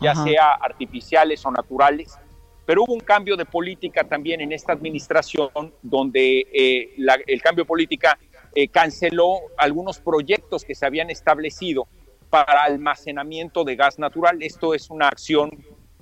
[0.00, 2.16] ya sea artificiales o naturales,
[2.64, 5.50] pero hubo un cambio de política también en esta administración
[5.82, 6.94] donde eh,
[7.26, 8.16] el cambio de política
[8.54, 11.88] eh, canceló algunos proyectos que se habían establecido
[12.30, 14.44] para almacenamiento de gas natural.
[14.44, 15.50] Esto es una acción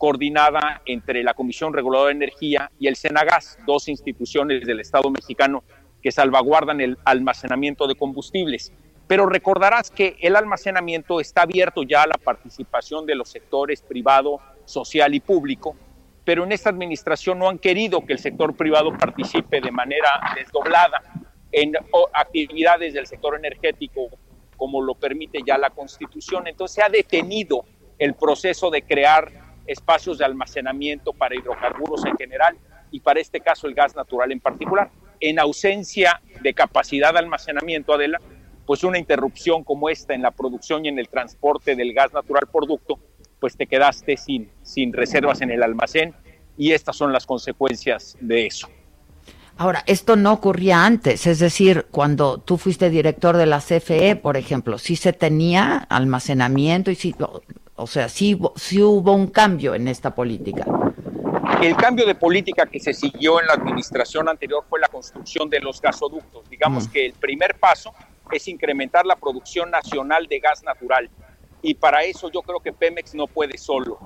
[0.05, 5.64] coordinada entre la Comisión Reguladora de Energía y el Senagas, dos instituciones del Estado mexicano
[6.02, 8.70] que salvaguardan el almacenamiento de combustibles.
[9.07, 14.40] Pero recordarás que el almacenamiento está abierto ya a la participación de los sectores privado,
[14.66, 15.74] social y público,
[16.22, 21.00] pero en esta administración no han querido que el sector privado participe de manera desdoblada
[21.50, 21.72] en
[22.12, 24.11] actividades del sector energético,
[24.59, 26.46] como lo permite ya la Constitución.
[26.46, 27.64] Entonces se ha detenido
[27.98, 32.57] el proceso de crear espacios de almacenamiento para hidrocarburos en general
[32.91, 34.91] y para este caso el gas natural en particular
[35.21, 38.21] en ausencia de capacidad de almacenamiento, Adela,
[38.67, 42.45] pues una interrupción como esta en la producción y en el transporte del gas natural
[42.53, 42.99] producto,
[43.41, 46.15] pues te quedaste sin, sin reservas en el almacén
[46.57, 48.69] y estas son las consecuencias de eso.
[49.57, 54.37] Ahora, esto no ocurría antes, es decir, cuando tú fuiste director de la CFE, por
[54.37, 57.15] ejemplo, sí se tenía almacenamiento y sí,
[57.77, 60.64] o sea, sí, sí hubo un cambio en esta política.
[61.61, 65.61] El cambio de política que se siguió en la administración anterior fue la construcción de
[65.61, 66.49] los gasoductos.
[66.49, 66.91] Digamos mm.
[66.93, 67.93] que el primer paso
[68.31, 71.09] es incrementar la producción nacional de gas natural.
[71.62, 73.99] Y para eso yo creo que Pemex no puede solo.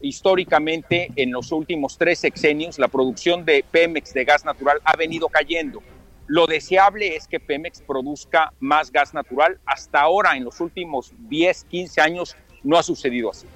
[0.00, 5.28] Históricamente, en los últimos tres sexenios, la producción de Pemex de gas natural ha venido
[5.28, 5.82] cayendo.
[6.26, 9.60] Lo deseable es que Pemex produzca más gas natural.
[9.66, 13.46] Hasta ahora, en los últimos 10, 15 años, no ha sucedido así.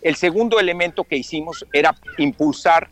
[0.00, 2.90] El segundo elemento que hicimos era impulsar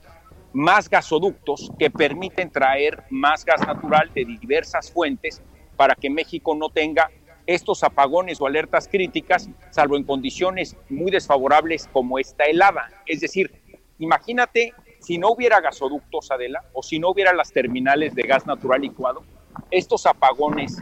[0.53, 5.43] más gasoductos que permiten traer más gas natural de diversas fuentes
[5.77, 7.11] para que México no tenga
[7.47, 12.89] estos apagones o alertas críticas, salvo en condiciones muy desfavorables como esta helada.
[13.07, 13.51] Es decir,
[13.99, 18.83] imagínate si no hubiera gasoductos, Adela, o si no hubiera las terminales de gas natural
[18.83, 19.23] licuado,
[19.71, 20.77] estos apagones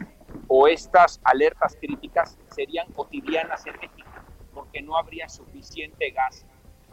[0.47, 3.98] o estas alertas críticas serían cotidianas en México
[4.59, 6.45] porque no habría suficiente gas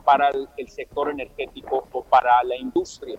[0.04, 3.18] para el, el sector energético o para la industria.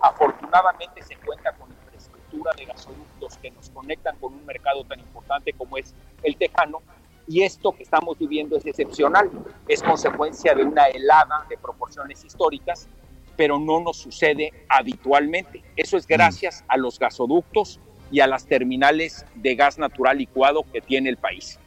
[0.00, 5.52] Afortunadamente se cuenta con infraestructura de gasoductos que nos conectan con un mercado tan importante
[5.52, 5.92] como es
[6.22, 6.80] el tejano
[7.26, 9.28] y esto que estamos viviendo es excepcional,
[9.66, 12.88] es consecuencia de una helada de proporciones históricas,
[13.36, 15.64] pero no nos sucede habitualmente.
[15.74, 17.80] Eso es gracias a los gasoductos
[18.12, 21.58] y a las terminales de gas natural licuado que tiene el país.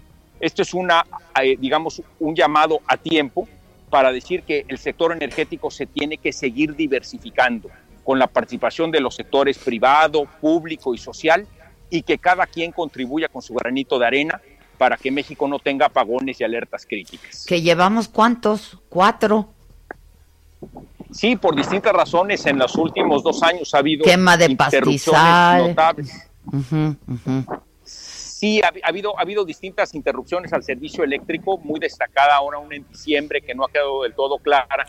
[0.41, 1.05] Esto es una,
[1.41, 3.47] eh, digamos, un llamado a tiempo
[3.91, 7.69] para decir que el sector energético se tiene que seguir diversificando
[8.03, 11.45] con la participación de los sectores privado, público y social
[11.91, 14.41] y que cada quien contribuya con su granito de arena
[14.79, 17.45] para que México no tenga apagones y alertas críticas.
[17.47, 18.79] ¿Que llevamos cuántos?
[18.89, 19.53] ¿Cuatro?
[21.11, 25.67] Sí, por distintas razones en los últimos dos años ha habido quema de interrupciones pastizal.
[25.67, 26.31] notables.
[26.51, 27.61] Ujú, ujú.
[28.41, 32.75] Sí, ha, ha habido, ha habido distintas interrupciones al servicio eléctrico, muy destacada ahora una
[32.75, 34.87] en diciembre que no ha quedado del todo clara,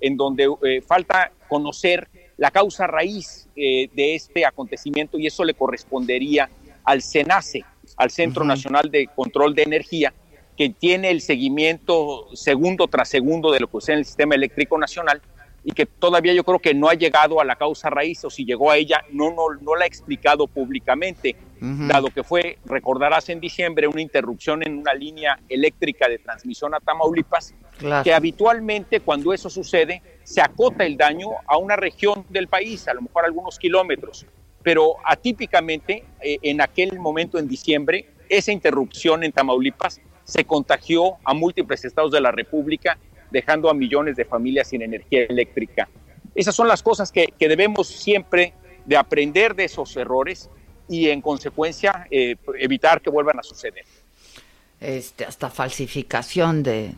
[0.00, 5.54] en donde eh, falta conocer la causa raíz eh, de este acontecimiento y eso le
[5.54, 6.48] correspondería
[6.84, 7.64] al CENACE,
[7.96, 10.14] al Centro Nacional de Control de Energía,
[10.56, 15.20] que tiene el seguimiento segundo tras segundo de lo que en el sistema eléctrico nacional
[15.64, 18.44] y que todavía yo creo que no ha llegado a la causa raíz o si
[18.44, 23.38] llegó a ella no, no, no la ha explicado públicamente, dado que fue, recordarás en
[23.38, 28.04] diciembre, una interrupción en una línea eléctrica de transmisión a Tamaulipas, Claro.
[28.04, 32.94] que habitualmente cuando eso sucede se acota el daño a una región del país, a
[32.94, 34.26] lo mejor algunos kilómetros,
[34.62, 41.34] pero atípicamente eh, en aquel momento en diciembre, esa interrupción en Tamaulipas se contagió a
[41.34, 42.98] múltiples estados de la República,
[43.32, 45.88] dejando a millones de familias sin energía eléctrica.
[46.34, 48.54] Esas son las cosas que, que debemos siempre
[48.86, 50.48] de aprender de esos errores
[50.88, 53.84] y en consecuencia eh, evitar que vuelvan a suceder.
[54.80, 56.92] Este, hasta falsificación de,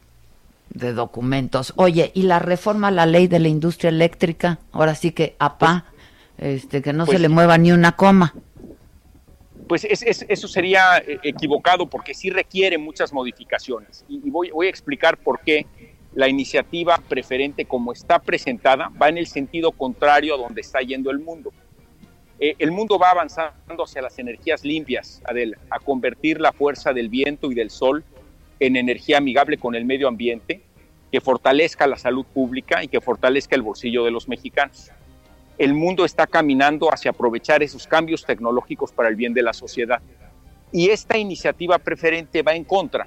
[0.71, 1.73] de documentos.
[1.77, 4.59] Oye, ¿y la reforma a la ley de la industria eléctrica?
[4.73, 5.87] Ahora sí que, apá,
[6.39, 7.35] este, que no pues se le sí.
[7.35, 8.35] mueva ni una coma.
[9.69, 14.05] Pues es- es- eso sería eh, equivocado porque sí requiere muchas modificaciones.
[14.09, 15.67] Y, y voy, voy a explicar por qué
[16.15, 21.11] la iniciativa preferente como está presentada va en el sentido contrario a donde está yendo
[21.11, 21.53] el mundo.
[22.39, 25.23] Eh, el mundo va avanzando hacia las energías limpias,
[25.71, 28.05] a convertir la fuerza del viento y del sol
[28.61, 30.63] en energía amigable con el medio ambiente,
[31.11, 34.91] que fortalezca la salud pública y que fortalezca el bolsillo de los mexicanos
[35.59, 40.01] el mundo está caminando hacia aprovechar esos cambios tecnológicos para el bien de la sociedad.
[40.73, 43.07] Y esta iniciativa preferente va en contra,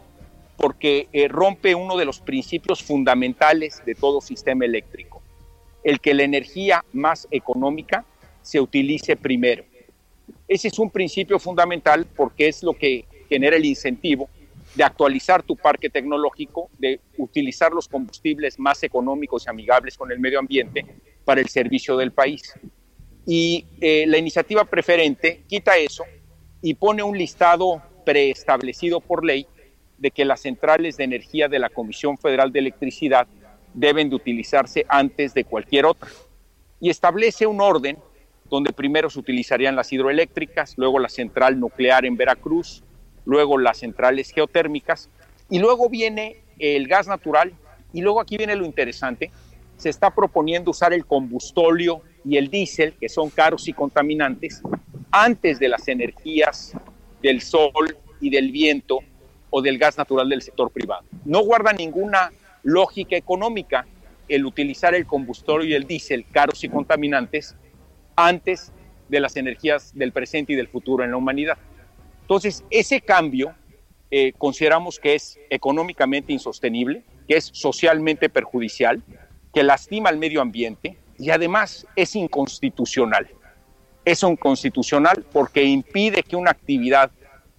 [0.58, 5.22] porque eh, rompe uno de los principios fundamentales de todo sistema eléctrico,
[5.84, 8.04] el que la energía más económica
[8.42, 9.64] se utilice primero.
[10.48, 14.30] Ese es un principio fundamental porque es lo que genera el incentivo
[14.76, 20.20] de actualizar tu parque tecnológico, de utilizar los combustibles más económicos y amigables con el
[20.20, 20.86] medio ambiente
[21.24, 22.54] para el servicio del país.
[23.26, 26.04] Y eh, la iniciativa preferente quita eso
[26.62, 29.48] y pone un listado preestablecido por ley
[29.98, 33.28] de que las centrales de energía de la Comisión Federal de Electricidad
[33.74, 36.10] deben de utilizarse antes de cualquier otra.
[36.80, 37.98] Y establece un orden
[38.50, 42.84] donde primero se utilizarían las hidroeléctricas, luego la central nuclear en Veracruz,
[43.26, 45.10] luego las centrales geotérmicas,
[45.50, 47.54] y luego viene el gas natural,
[47.94, 49.32] y luego aquí viene lo interesante,
[49.76, 54.62] se está proponiendo usar el combustóleo y el diésel, que son caros y contaminantes,
[55.12, 56.74] antes de las energías
[57.22, 59.00] del sol y del viento
[59.50, 61.04] o del gas natural del sector privado.
[61.26, 62.32] No guarda ninguna
[62.64, 63.86] lógica económica
[64.28, 67.56] el utilizar el combustóleo y el diésel caros y contaminantes
[68.16, 68.72] antes
[69.08, 71.58] de las energías del presente y del futuro en la humanidad.
[72.22, 73.56] Entonces, ese cambio
[74.12, 79.02] eh, consideramos que es económicamente insostenible, que es socialmente perjudicial,
[79.54, 83.30] que lastima al medio ambiente y además es inconstitucional.
[84.04, 87.12] Es inconstitucional porque impide que una actividad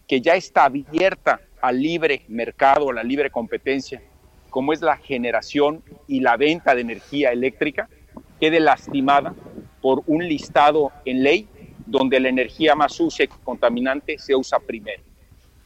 [0.06, 4.02] que ya está abierta al libre mercado, a la libre competencia,
[4.50, 7.88] como es la generación y la venta de energía eléctrica,
[8.40, 9.34] quede lastimada
[9.80, 11.48] por un listado en ley
[11.86, 15.02] donde la energía más sucia y contaminante se usa primero.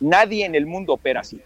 [0.00, 1.40] Nadie en el mundo opera así.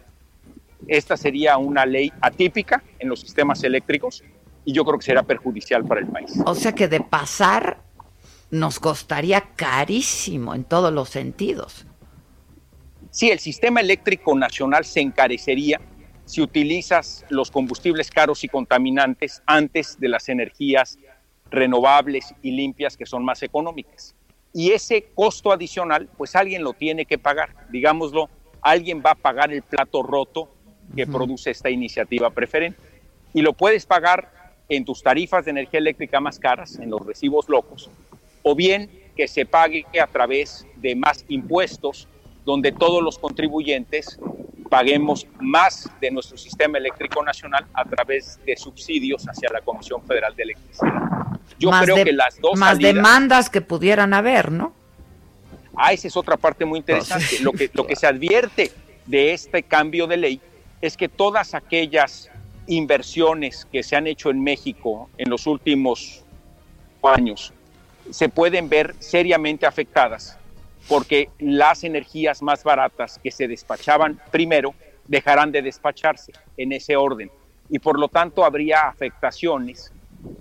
[0.86, 4.23] Esta sería una ley atípica en los sistemas eléctricos
[4.64, 6.32] y yo creo que será perjudicial para el país.
[6.44, 7.78] O sea que de pasar
[8.51, 11.86] nos costaría carísimo en todos los sentidos.
[13.16, 15.80] Sí, el sistema eléctrico nacional se encarecería
[16.26, 20.98] si utilizas los combustibles caros y contaminantes antes de las energías
[21.51, 24.14] renovables y limpias que son más económicas.
[24.52, 27.55] Y ese costo adicional, pues alguien lo tiene que pagar.
[27.70, 28.28] Digámoslo,
[28.60, 30.51] alguien va a pagar el plato roto
[30.94, 32.78] que produce esta iniciativa preferente.
[33.32, 34.30] Y lo puedes pagar
[34.68, 37.88] en tus tarifas de energía eléctrica más caras, en los recibos locos,
[38.43, 42.09] o bien que se pague a través de más impuestos,
[42.47, 44.18] donde todos los contribuyentes
[44.70, 50.35] paguemos más de nuestro sistema eléctrico nacional a través de subsidios hacia la Comisión Federal
[50.35, 50.93] de Electricidad.
[51.59, 54.73] Yo más creo de- que las dos Más salidas- demandas que pudieran haber, ¿no?
[55.77, 57.39] Ah, esa es otra parte muy interesante.
[57.43, 58.73] Lo que, lo que se advierte
[59.05, 60.40] de este cambio de ley
[60.81, 62.31] es que todas aquellas
[62.66, 66.24] inversiones que se han hecho en México en los últimos
[67.02, 67.52] años
[68.10, 70.39] se pueden ver seriamente afectadas
[70.88, 74.74] porque las energías más baratas que se despachaban primero
[75.06, 77.30] dejarán de despacharse en ese orden
[77.68, 79.92] y por lo tanto habría afectaciones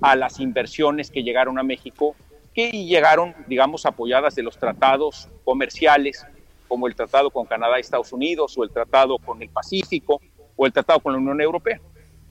[0.02, 2.16] a las inversiones que llegaron a México
[2.56, 6.26] que llegaron, digamos, apoyadas de los tratados comerciales,
[6.70, 10.22] como el tratado con Canadá y Estados Unidos, o el tratado con el Pacífico,
[10.56, 11.82] o el tratado con la Unión Europea.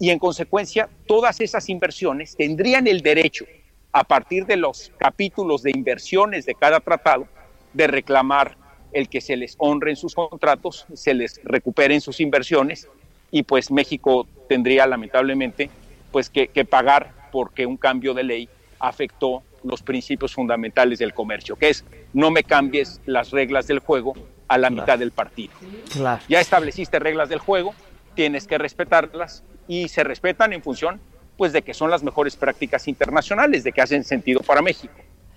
[0.01, 3.45] Y en consecuencia, todas esas inversiones tendrían el derecho,
[3.93, 7.29] a partir de los capítulos de inversiones de cada tratado,
[7.75, 8.57] de reclamar
[8.93, 12.89] el que se les honren sus contratos, se les recuperen sus inversiones,
[13.31, 15.69] y pues México tendría lamentablemente
[16.13, 18.49] pues que, que pagar porque un cambio de ley
[18.79, 24.15] afectó los principios fundamentales del comercio, que es no me cambies las reglas del juego
[24.47, 25.53] a la mitad del partido.
[25.91, 26.23] Claro.
[26.29, 27.75] Ya estableciste reglas del juego,
[28.15, 31.01] tienes que respetarlas y se respetan en función
[31.37, 34.95] pues de que son las mejores prácticas internacionales, de que hacen sentido para México.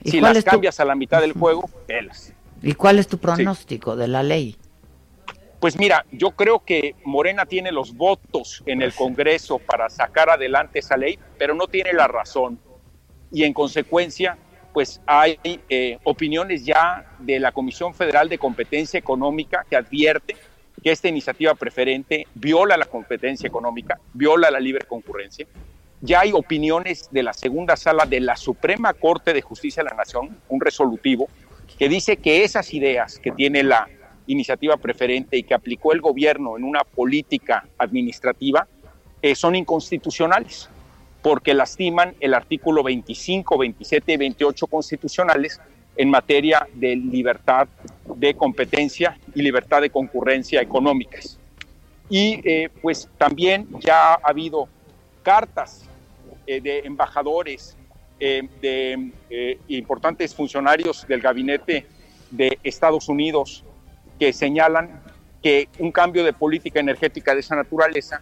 [0.07, 2.31] ¿Y Si las tu- cambias a la mitad del juego, pelas.
[2.61, 4.55] ¿Y cuál es tu pronóstico de la ley?
[5.59, 10.79] Pues mira, yo creo que Morena tiene los votos en el Congreso para sacar adelante
[10.79, 12.57] esa ley, pero no tiene la razón.
[13.33, 14.37] Y en consecuencia,
[14.73, 20.37] pues hay eh, opiniones ya de la Comisión Federal de Competencia Económica que advierte
[20.81, 25.45] que esta iniciativa preferente viola la competencia económica, viola la libre concurrencia.
[26.01, 29.95] Ya hay opiniones de la segunda sala de la Suprema Corte de Justicia de la
[29.95, 31.27] Nación, un resolutivo,
[31.79, 33.87] que dice que esas ideas que tiene la
[34.27, 38.67] iniciativa preferente y que aplicó el gobierno en una política administrativa
[39.21, 40.69] eh, son inconstitucionales
[41.21, 45.59] porque lastiman el artículo 25, 27 y 28 constitucionales
[45.95, 47.67] en materia de libertad
[48.15, 51.39] de competencia y libertad de concurrencia económicas.
[52.09, 54.69] Y eh, pues también ya ha habido
[55.27, 55.83] cartas
[56.45, 57.75] eh, de embajadores,
[58.17, 61.85] eh, de eh, importantes funcionarios del gabinete
[62.31, 63.65] de Estados Unidos
[64.17, 65.01] que señalan
[65.43, 68.21] que un cambio de política energética de esa naturaleza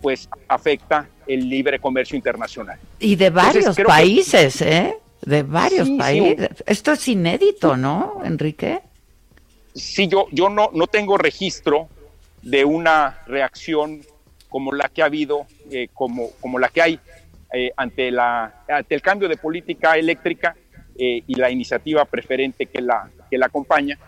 [0.00, 2.78] pues afecta el libre comercio internacional.
[3.00, 4.96] Y de Entonces, varios que- países, ¿eh?
[5.26, 6.64] De varios Sí, sí, países.
[6.66, 8.80] Esto es inédito, ¿no, Enrique?
[9.74, 11.88] Sí, yo, yo no, no tengo registro
[12.40, 14.00] de una reacción
[14.56, 16.98] como la que ha habido, eh, como, como la que hay
[17.52, 20.56] eh, ante, la, ante el cambio de política eléctrica
[20.98, 23.98] eh, y la iniciativa preferente que la, que la acompaña,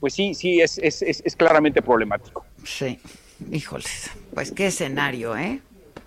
[0.00, 2.46] pues sí, sí, es, es, es, es claramente problemático.
[2.64, 2.98] Sí,
[3.52, 4.10] híjoles.
[4.32, 5.60] Pues qué escenario, ¿eh?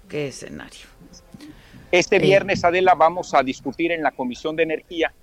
[0.10, 0.88] Qué escenario.
[1.92, 5.14] Este viernes, Adela, vamos a discutir en la Comisión de Energía,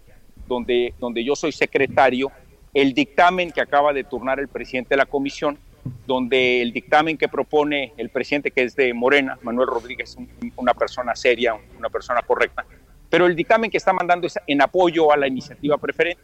[0.47, 2.31] donde, donde yo soy secretario,
[2.73, 5.59] el dictamen que acaba de turnar el presidente de la comisión,
[6.07, 10.75] donde el dictamen que propone el presidente, que es de Morena, Manuel Rodríguez, un- una
[10.75, 12.65] persona seria, una persona correcta,
[13.09, 16.23] pero el dictamen que está mandando es en apoyo a la iniciativa preferente.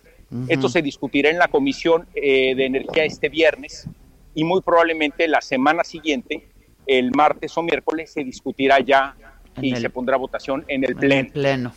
[0.48, 3.88] Esto se discutirá en la Comisión eh, de Energía este viernes
[4.34, 6.48] y muy probablemente la semana siguiente,
[6.86, 9.14] el martes o miércoles, se discutirá ya
[9.62, 11.14] y el- se pondrá votación en el En pleno.
[11.20, 11.72] el pleno.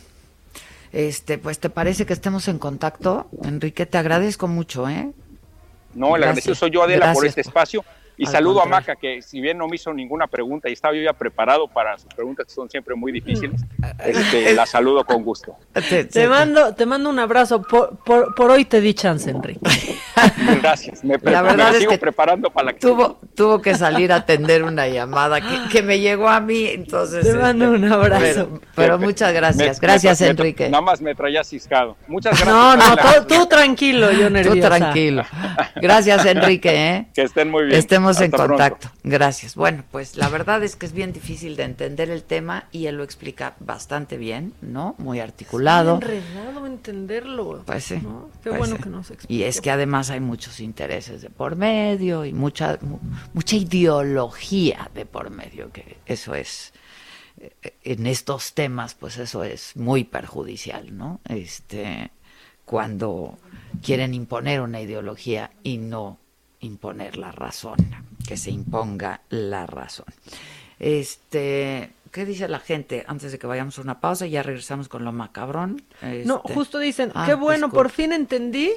[0.92, 5.10] Este, pues te parece que estemos en contacto, Enrique, te agradezco mucho, ¿eh?
[5.94, 6.28] No, el Gracias.
[6.28, 7.84] agradecido soy yo, Adela, por este espacio.
[8.22, 8.86] Y Al saludo a contrario.
[8.88, 11.96] Maca, que si bien no me hizo ninguna pregunta y estaba yo ya preparado para
[11.96, 13.62] sus preguntas, que son siempre muy difíciles,
[14.04, 15.56] este, la saludo con gusto.
[16.12, 17.62] Te mando, te mando un abrazo.
[17.62, 19.60] Por, por, por hoy te di chance, Enrique.
[20.60, 21.02] Gracias.
[21.04, 24.12] Me, La verdad me es sigo que preparando para la que Tuvo, tuvo que salir
[24.12, 27.24] a atender una llamada que, que me llegó a mí, entonces.
[27.24, 28.20] Te mando un abrazo.
[28.20, 29.80] Pero, pero Me- muchas gracias.
[29.80, 30.68] me- gracias, me- Enrique.
[30.68, 31.96] Nada más me traía ciscado.
[32.06, 32.48] Muchas gracias.
[32.54, 34.68] No, no, tú, tú tranquilo, yo Tú nerviosa.
[34.76, 35.22] tranquilo.
[35.76, 37.06] Gracias, Enrique, ¿eh?
[37.14, 37.78] Que estén muy bien.
[37.78, 38.90] Estemos en Hasta contacto.
[39.04, 39.54] Gracias.
[39.54, 42.96] Bueno, pues la verdad es que es bien difícil de entender el tema y él
[42.96, 44.94] lo explica bastante bien, ¿no?
[44.98, 45.94] Muy articulado.
[45.96, 47.62] enredado entenderlo.
[47.66, 47.98] Pues sí.
[48.02, 48.30] ¿no?
[48.42, 48.82] Qué pues bueno sí.
[48.82, 49.32] que nos explicó.
[49.32, 52.98] Y es que además hay muchos intereses de por medio y mucha mu-
[53.34, 56.72] mucha ideología de por medio, que eso es
[57.40, 61.20] eh, en estos temas, pues eso es muy perjudicial, ¿no?
[61.28, 62.10] Este
[62.64, 63.36] cuando
[63.82, 66.18] quieren imponer una ideología y no
[66.60, 67.76] imponer la razón,
[68.26, 70.06] que se imponga la razón.
[70.78, 74.26] Este, ¿Qué dice la gente antes de que vayamos a una pausa?
[74.26, 75.82] y Ya regresamos con lo macabrón.
[76.24, 77.76] No, Este, justo dicen, ah, qué bueno, disculpa.
[77.84, 78.70] por fin entendí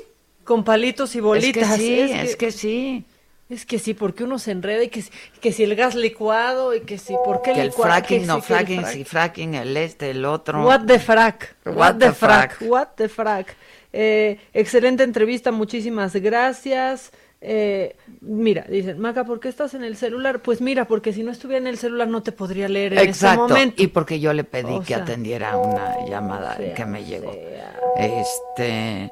[0.44, 1.64] con palitos y bolitas.
[1.64, 3.06] Es que sí, es que sí.
[3.50, 5.12] Es que sí, porque uno se enreda y que, si-
[5.42, 7.92] que si el gas licuado y que si, ¿por qué Que el licuado?
[7.92, 10.66] fracking, Que no sí, el fracking, frac- sí fracking, el este, el otro.
[10.66, 11.56] What the frack.
[11.66, 12.56] What What, the the frack.
[12.58, 12.70] frack.
[12.72, 13.56] What the frack.
[13.92, 17.12] Eh, excelente entrevista, muchísimas gracias.
[17.46, 20.42] Eh, mira, dicen, Maca, ¿por qué estás en el celular?
[20.42, 23.10] Pues mira, porque si no estuviera en el celular no te podría leer en ese
[23.10, 23.50] Exacto.
[23.50, 23.84] momento.
[23.84, 27.34] Y porque yo le pedí O que sea, atendiera una llamada sea, que me llegó.
[27.98, 29.12] Este,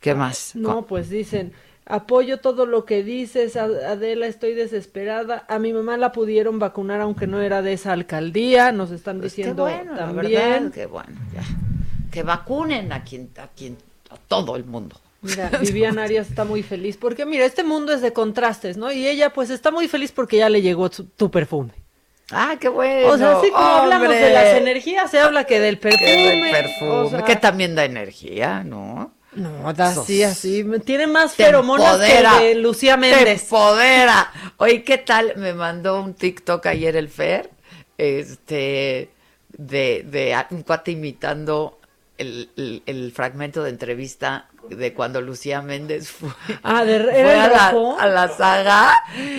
[0.00, 0.54] ¿qué más?
[0.54, 1.54] No, pues dicen,
[1.86, 5.46] apoyo todo lo que dices, Adela, estoy desesperada.
[5.48, 9.32] A mi mamá la pudieron vacunar aunque no era de esa alcaldía, nos están Pues
[9.32, 10.32] qué diciendo bueno, la también.
[10.32, 11.42] verdad, qué bueno, ya.
[12.10, 13.78] Que vacunen a quien, a quien,
[14.10, 14.96] a todo el mundo.
[15.24, 18.92] Mira, Vivian Arias está muy feliz porque mira, este mundo es de contrastes, ¿no?
[18.92, 21.72] Y ella pues está muy feliz porque ya le llegó tu, tu perfume.
[22.30, 23.08] Ah, qué bueno.
[23.08, 26.04] o sea, así como hablamos de las energías, se habla que del perfume.
[26.06, 29.12] Que del perfume, o sea, que también da energía, ¿no?
[29.32, 30.64] No, da así, así.
[30.84, 33.42] Tiene más Te feromonas que de Lucía Te Méndez.
[33.42, 34.32] empodera.
[34.58, 35.32] Oye, ¿qué tal?
[35.36, 37.50] Me mandó un TikTok ayer el Fer,
[37.98, 39.10] este,
[39.56, 41.78] de, de un cuate imitando
[42.16, 46.30] el, el- el fragmento de entrevista de cuando Lucía Méndez fue,
[46.62, 47.98] Ah, de, fue ¿era a, la, rojo?
[47.98, 48.94] a la saga.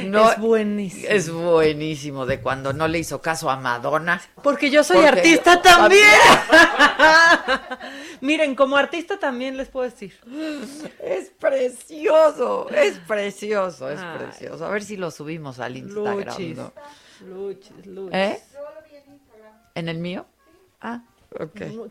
[0.05, 1.07] No, Es buenísimo.
[1.09, 4.21] Es buenísimo, de cuando no le hizo caso a Madonna.
[4.43, 6.01] Porque yo soy Porque artista yo también.
[8.21, 10.13] Miren, como artista también les puedo decir.
[11.01, 14.17] Es precioso, es precioso, es Ay.
[14.19, 14.65] precioso.
[14.65, 16.57] A ver si lo subimos al Instagram, Luchis.
[16.57, 16.73] ¿no?
[17.27, 18.13] Luchis, luchis.
[18.15, 18.41] ¿Eh?
[19.75, 20.25] ¿En el mío?
[20.81, 21.01] Ah,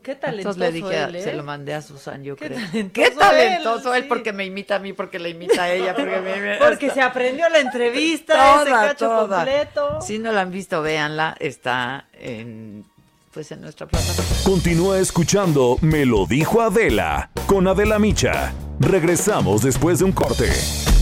[0.03, 1.23] Qué talentoso Entonces le dije, él, ¿eh?
[1.23, 2.59] se lo mandé a Susan, yo Qué creo.
[2.59, 4.09] talentoso Qué talentoso él, él, sí.
[4.09, 7.49] porque me imita a mí, porque le imita a ella, porque me Porque se aprendió
[7.49, 9.37] la entrevista, ese toda, cacho toda.
[9.37, 9.99] completo.
[10.01, 12.85] Si no la han visto, véanla, está en
[13.33, 14.31] pues en nuestra plataforma.
[14.45, 18.53] Continúa escuchando Me lo dijo Adela con Adela Micha.
[18.79, 20.49] Regresamos después de un corte.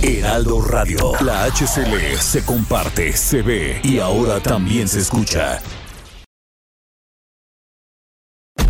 [0.03, 5.61] Heraldo Radio, la HCL se comparte, se ve y ahora también se escucha.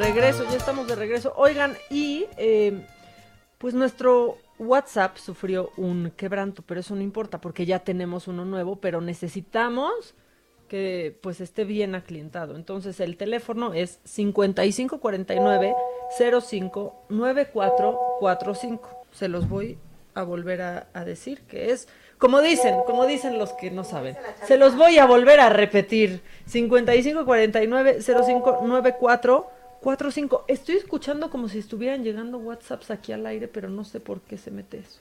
[0.00, 1.32] Regreso, ya estamos de regreso.
[1.36, 2.80] Oigan, y eh,
[3.58, 8.76] pues nuestro WhatsApp sufrió un quebranto, pero eso no importa porque ya tenemos uno nuevo,
[8.76, 10.14] pero necesitamos
[10.68, 12.56] que pues esté bien aclientado.
[12.56, 15.74] Entonces el teléfono es 5549
[16.18, 19.06] 059445.
[19.12, 19.78] Se los voy
[20.14, 21.88] a volver a, a decir que es
[22.20, 24.14] como dicen, como dicen los que no saben.
[24.46, 26.20] Se los voy a volver a repetir.
[26.46, 28.98] 5549
[29.82, 30.44] 059445.
[30.48, 34.38] Estoy escuchando como si estuvieran llegando WhatsApps aquí al aire, pero no sé por qué
[34.38, 35.00] se mete eso.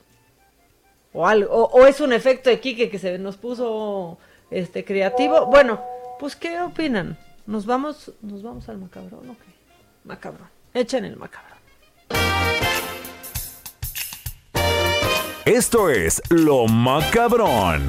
[1.13, 4.17] O algo, o, es un efecto de Quique que se nos puso
[4.51, 5.47] este creativo.
[5.47, 5.81] Bueno,
[6.19, 7.17] pues ¿qué opinan?
[7.47, 9.51] ¿Nos vamos, nos vamos al macabrón o qué?
[10.03, 10.49] Macabrón.
[10.73, 11.57] Echen el macabrón.
[15.45, 17.87] Esto es Lo Macabrón.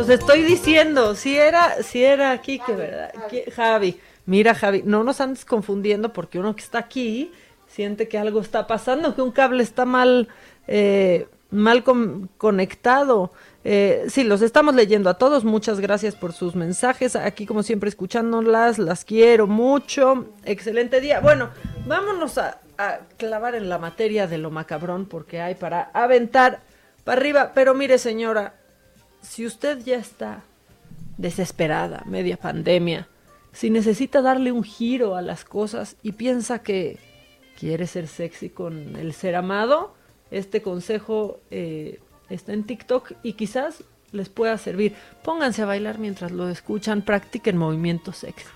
[0.00, 3.12] Os estoy diciendo, si era, si era Quique, ¿verdad?
[3.30, 7.30] Qui- Javi, mira Javi, no nos andes confundiendo porque uno que está aquí
[7.68, 10.28] siente que algo está pasando, que un cable está mal,
[10.66, 13.30] eh, mal con- conectado.
[13.62, 15.44] Eh, sí, los estamos leyendo a todos.
[15.44, 17.14] Muchas gracias por sus mensajes.
[17.14, 18.78] Aquí, como siempre, escuchándolas.
[18.78, 20.26] Las quiero mucho.
[20.46, 21.20] Excelente día.
[21.20, 21.50] Bueno,
[21.86, 26.60] vámonos a, a clavar en la materia de lo macabrón porque hay para aventar
[27.04, 27.52] para arriba.
[27.54, 28.54] Pero mire, señora,
[29.22, 30.42] si usted ya está
[31.16, 33.08] desesperada, media pandemia,
[33.52, 36.98] si necesita darle un giro a las cosas y piensa que
[37.58, 39.94] quiere ser sexy con el ser amado,
[40.30, 43.82] este consejo eh, está en TikTok y quizás
[44.12, 44.94] les pueda servir.
[45.22, 48.46] Pónganse a bailar mientras lo escuchan, practiquen movimientos sexy.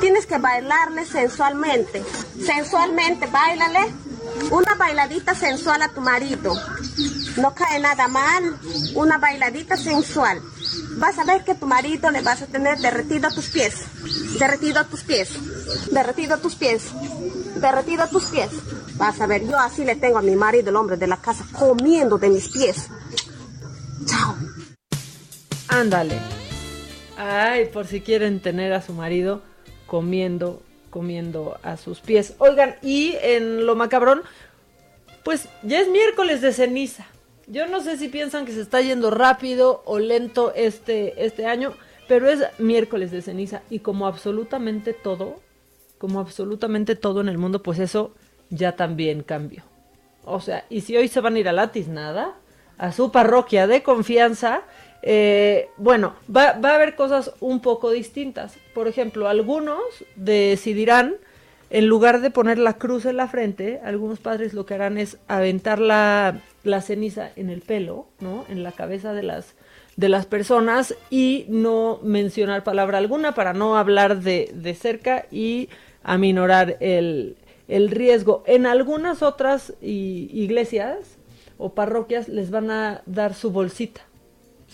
[0.00, 2.02] Tienes que bailarle sensualmente.
[2.44, 3.92] Sensualmente, bailale.
[4.50, 6.54] Una bailadita sensual a tu marido.
[7.36, 8.58] No cae nada mal.
[8.94, 10.40] Una bailadita sensual.
[10.96, 13.74] Vas a ver que tu marido le vas a tener derretido tus pies.
[14.38, 15.30] Derretido tus pies.
[15.90, 16.84] Derretido tus pies.
[17.56, 18.50] Derretido tus pies.
[18.96, 21.44] Vas a ver, yo así le tengo a mi marido, el hombre de la casa,
[21.52, 22.88] comiendo de mis pies.
[24.06, 24.36] Chao.
[25.68, 26.18] Ándale.
[27.16, 29.42] Ay, por si quieren tener a su marido
[29.86, 32.34] comiendo, comiendo a sus pies.
[32.38, 34.22] Oigan, y en lo macabrón,
[35.24, 37.06] pues ya es miércoles de ceniza.
[37.46, 41.74] Yo no sé si piensan que se está yendo rápido o lento este, este año,
[42.08, 45.40] pero es miércoles de ceniza y como absolutamente todo,
[45.98, 48.12] como absolutamente todo en el mundo, pues eso
[48.50, 49.62] ya también cambió.
[50.24, 52.34] O sea, y si hoy se van a ir a la tiznada,
[52.78, 54.62] a su parroquia de confianza,
[55.02, 58.56] eh, bueno, va, va, a haber cosas un poco distintas.
[58.72, 59.78] Por ejemplo, algunos
[60.16, 61.16] decidirán,
[61.70, 65.18] en lugar de poner la cruz en la frente, algunos padres lo que harán es
[65.28, 66.40] aventar la,
[66.82, 68.44] ceniza en el pelo, ¿no?
[68.48, 69.54] En la cabeza de las,
[69.96, 75.68] de las personas y no mencionar palabra alguna para no hablar de, de cerca y
[76.02, 77.36] aminorar el,
[77.68, 78.44] el riesgo.
[78.46, 81.18] En algunas otras iglesias
[81.58, 84.02] o parroquias les van a dar su bolsita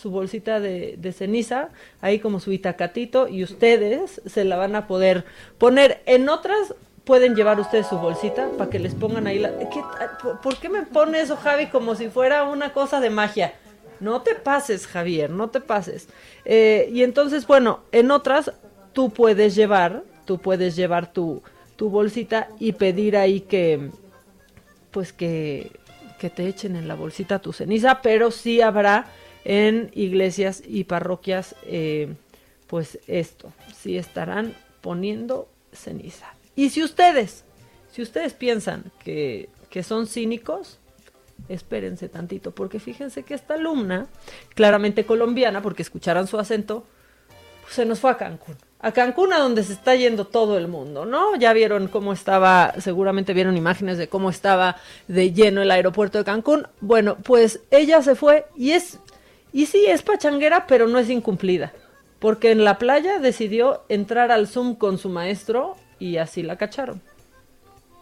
[0.00, 1.68] su bolsita de, ceniza,
[2.00, 5.24] ahí como su itacatito, y ustedes se la van a poder
[5.58, 6.02] poner.
[6.06, 6.74] En otras
[7.04, 9.50] pueden llevar ustedes su bolsita para que les pongan ahí la...
[9.58, 9.82] ¿Qué,
[10.42, 13.54] ¿Por qué me pone eso, Javi, como si fuera una cosa de magia?
[13.98, 16.08] No te pases, Javier, no te pases.
[16.44, 18.52] Eh, y entonces, bueno, en otras
[18.92, 21.42] tú puedes llevar, tú puedes llevar tu,
[21.76, 23.90] tu bolsita y pedir ahí que,
[24.90, 25.70] pues que,
[26.18, 29.06] que te echen en la bolsita tu ceniza, pero sí habrá
[29.44, 32.14] en iglesias y parroquias, eh,
[32.66, 36.34] pues esto, sí estarán poniendo ceniza.
[36.56, 37.44] Y si ustedes,
[37.90, 40.78] si ustedes piensan que, que son cínicos,
[41.48, 44.06] espérense tantito, porque fíjense que esta alumna,
[44.54, 46.84] claramente colombiana, porque escucharan su acento,
[47.62, 48.56] pues se nos fue a Cancún.
[48.82, 51.36] A Cancún, a donde se está yendo todo el mundo, ¿no?
[51.36, 54.76] Ya vieron cómo estaba, seguramente vieron imágenes de cómo estaba
[55.06, 56.66] de lleno el aeropuerto de Cancún.
[56.80, 58.98] Bueno, pues ella se fue y es
[59.52, 61.72] y sí, es pachanguera, pero no es incumplida.
[62.18, 67.02] Porque en la playa decidió entrar al Zoom con su maestro y así la cacharon.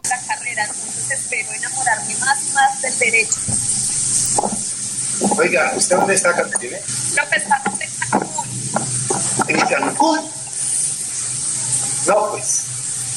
[0.03, 3.35] La carrera, entonces espero enamorarme más y más del derecho.
[5.37, 6.77] Oiga, ¿usted dónde está, Caterina?
[7.15, 8.47] López estamos en Cancún.
[9.47, 10.19] ¿En Cancún?
[12.07, 12.65] No, pues.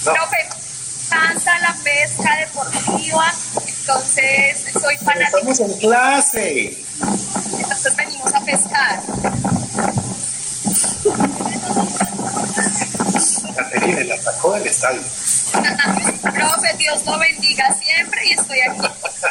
[0.04, 0.12] No.
[0.12, 0.61] López,
[1.12, 3.32] canta la pesca deportiva,
[3.66, 5.38] entonces soy fanática.
[5.38, 6.84] Estamos en clase.
[7.58, 9.02] Entonces venimos a pescar.
[13.54, 15.02] Caterina, la sacó del estadio.
[16.22, 18.88] Profe, Dios lo bendiga siempre y estoy aquí.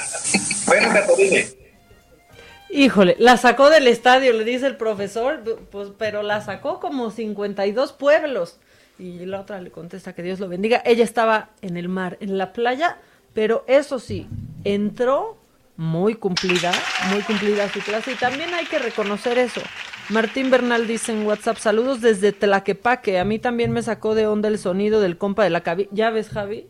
[0.68, 1.48] bueno, Caterina.
[2.70, 7.92] Híjole, la sacó del estadio, le dice el profesor, pues, pero la sacó como 52
[7.94, 8.60] pueblos.
[9.02, 10.84] Y la otra le contesta que Dios lo bendiga.
[10.86, 13.00] Ella estaba en el mar, en la playa,
[13.34, 14.28] pero eso sí,
[14.64, 15.38] entró
[15.76, 16.72] muy cumplida,
[17.12, 19.60] muy cumplida su clase y también hay que reconocer eso.
[20.10, 24.50] Martín Bernal dice en WhatsApp, saludos desde Tlaquepaque, a mí también me sacó de onda
[24.50, 25.90] el sonido del compa de la cabina.
[25.92, 26.68] ¿Ya ves, Javi?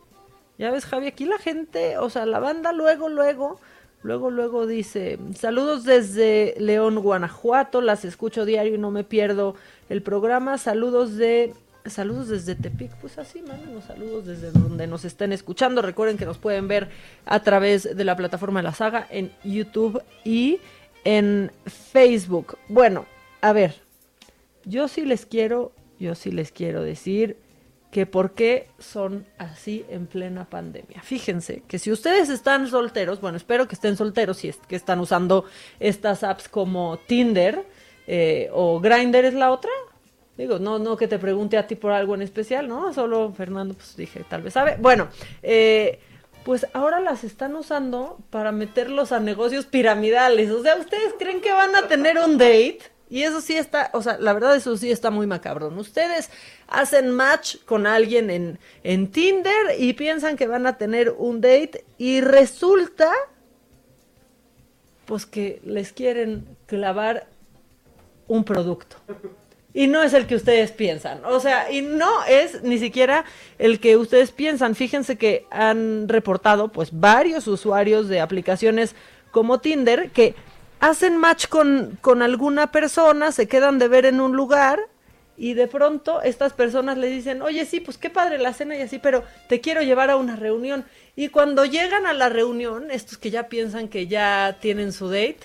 [0.57, 1.07] ¿Ya ves, Javi?
[1.07, 3.59] Aquí la gente, o sea, la banda luego, luego,
[4.03, 9.55] luego, luego dice, saludos desde León, Guanajuato, las escucho diario y no me pierdo
[9.89, 11.53] el programa, saludos de
[11.85, 15.81] Saludos desde Tepic, pues así, mándenos saludos desde donde nos estén escuchando.
[15.81, 16.89] Recuerden que nos pueden ver
[17.25, 20.59] a través de la plataforma de la saga en YouTube y
[21.03, 22.57] en Facebook.
[22.67, 23.07] Bueno,
[23.41, 23.75] a ver,
[24.63, 27.37] yo sí les quiero, yo sí les quiero decir
[27.89, 31.01] que por qué son así en plena pandemia.
[31.01, 34.99] Fíjense que si ustedes están solteros, bueno, espero que estén solteros si es que están
[34.99, 35.45] usando
[35.79, 37.65] estas apps como Tinder
[38.07, 39.71] eh, o Grindr es la otra,
[40.37, 42.93] Digo, no, no que te pregunte a ti por algo en especial, ¿no?
[42.93, 44.77] Solo Fernando, pues dije, tal vez sabe.
[44.79, 45.09] Bueno,
[45.43, 45.99] eh,
[46.43, 50.49] pues ahora las están usando para meterlos a negocios piramidales.
[50.51, 52.79] O sea, ¿ustedes creen que van a tener un date?
[53.09, 55.77] Y eso sí está, o sea, la verdad eso sí está muy macabrón.
[55.77, 56.29] Ustedes
[56.67, 61.83] hacen match con alguien en, en Tinder y piensan que van a tener un date
[61.97, 63.11] y resulta,
[65.03, 67.27] pues que les quieren clavar
[68.29, 68.95] un producto
[69.73, 71.23] y no es el que ustedes piensan.
[71.25, 73.25] O sea, y no es ni siquiera
[73.57, 74.75] el que ustedes piensan.
[74.75, 78.95] Fíjense que han reportado pues varios usuarios de aplicaciones
[79.31, 80.35] como Tinder que
[80.79, 84.79] hacen match con, con alguna persona, se quedan de ver en un lugar
[85.37, 88.81] y de pronto estas personas le dicen, oye, sí, pues qué padre la cena y
[88.81, 90.85] así, pero te quiero llevar a una reunión.
[91.15, 95.39] Y cuando llegan a la reunión, estos que ya piensan que ya tienen su date,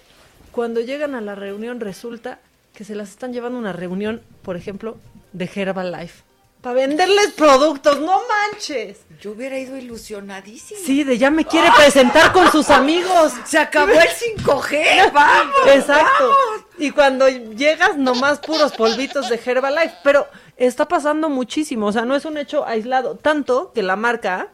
[0.53, 2.40] cuando llegan a la reunión resulta
[2.77, 4.98] que se las están llevando a una reunión, por ejemplo,
[5.32, 6.23] de Herbalife.
[6.61, 8.98] Para venderles productos, no manches.
[9.19, 10.81] Yo hubiera ido ilusionadísima.
[10.85, 13.32] Sí, de ya me quiere presentar con sus amigos.
[13.47, 15.55] Se acabó el 5G, vamos.
[15.74, 16.31] Exacto.
[16.77, 19.94] Y cuando llegas, nomás puros polvitos de Herbalife.
[20.05, 20.27] Pero
[20.59, 23.16] está pasando muchísimo, o sea, no es un hecho aislado.
[23.16, 24.48] Tanto que la marca,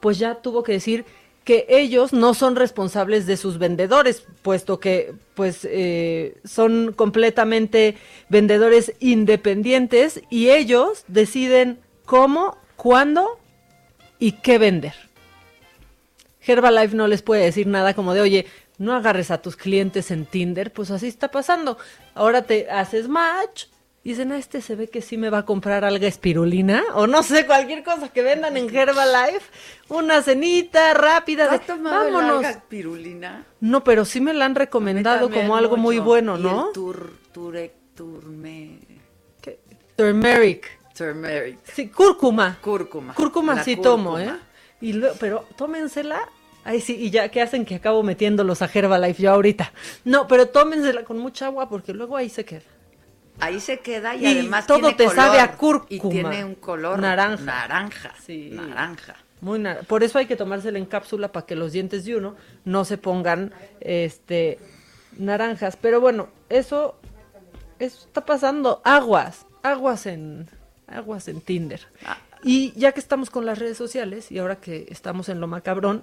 [0.00, 1.04] pues ya tuvo que decir
[1.46, 7.96] que ellos no son responsables de sus vendedores, puesto que pues eh, son completamente
[8.28, 13.38] vendedores independientes y ellos deciden cómo, cuándo
[14.18, 14.94] y qué vender.
[16.44, 18.46] Herbalife no les puede decir nada como de, oye,
[18.78, 21.78] no agarres a tus clientes en Tinder, pues así está pasando.
[22.14, 23.66] Ahora te haces match,
[24.06, 27.08] y dicen, a este se ve que sí me va a comprar algo espirulina, o
[27.08, 29.50] no sé, cualquier cosa que vendan en Herbalife,
[29.88, 31.46] una cenita rápida.
[31.46, 32.36] ¿Has de, tomado vámonos.
[32.36, 33.44] alga espirulina?
[33.58, 36.68] No, pero sí me la han recomendado como algo muy bueno, Y ¿no?
[36.68, 38.78] el tur, turec, turme,
[39.96, 40.78] Turmeric.
[40.96, 41.58] turmeric.
[41.74, 42.58] Sí, cúrcuma.
[42.60, 43.12] Cúrcuma.
[43.12, 44.20] Cúrcuma La sí tomo.
[44.20, 44.30] ¿eh?
[44.80, 46.20] Y luego, pero tómensela.
[46.62, 49.72] Ay, sí, y ya, ¿qué hacen que acabo metiéndolos a Herbalife yo ahorita?
[50.04, 52.75] No, pero tómensela con mucha agua porque luego ahí se queda.
[53.40, 55.88] Ahí se queda y, Y además todo tiene te color, sabe a cúrcuma.
[55.90, 57.44] Y tiene un color Naranja.
[57.44, 58.14] Naranja.
[58.24, 58.50] Sí.
[58.52, 59.16] Naranja.
[59.42, 62.34] Muy nar- Por eso hay que tomársela en cápsula para que los dientes de uno
[62.64, 64.58] no se pongan este
[65.18, 65.76] naranjas.
[65.76, 66.98] Pero bueno, eso,
[67.78, 68.80] eso está pasando.
[68.84, 70.48] Aguas, aguas en,
[70.86, 71.86] aguas en Tinder.
[72.42, 76.02] Y ya que estamos con las redes sociales y ahora que estamos en lo macabrón,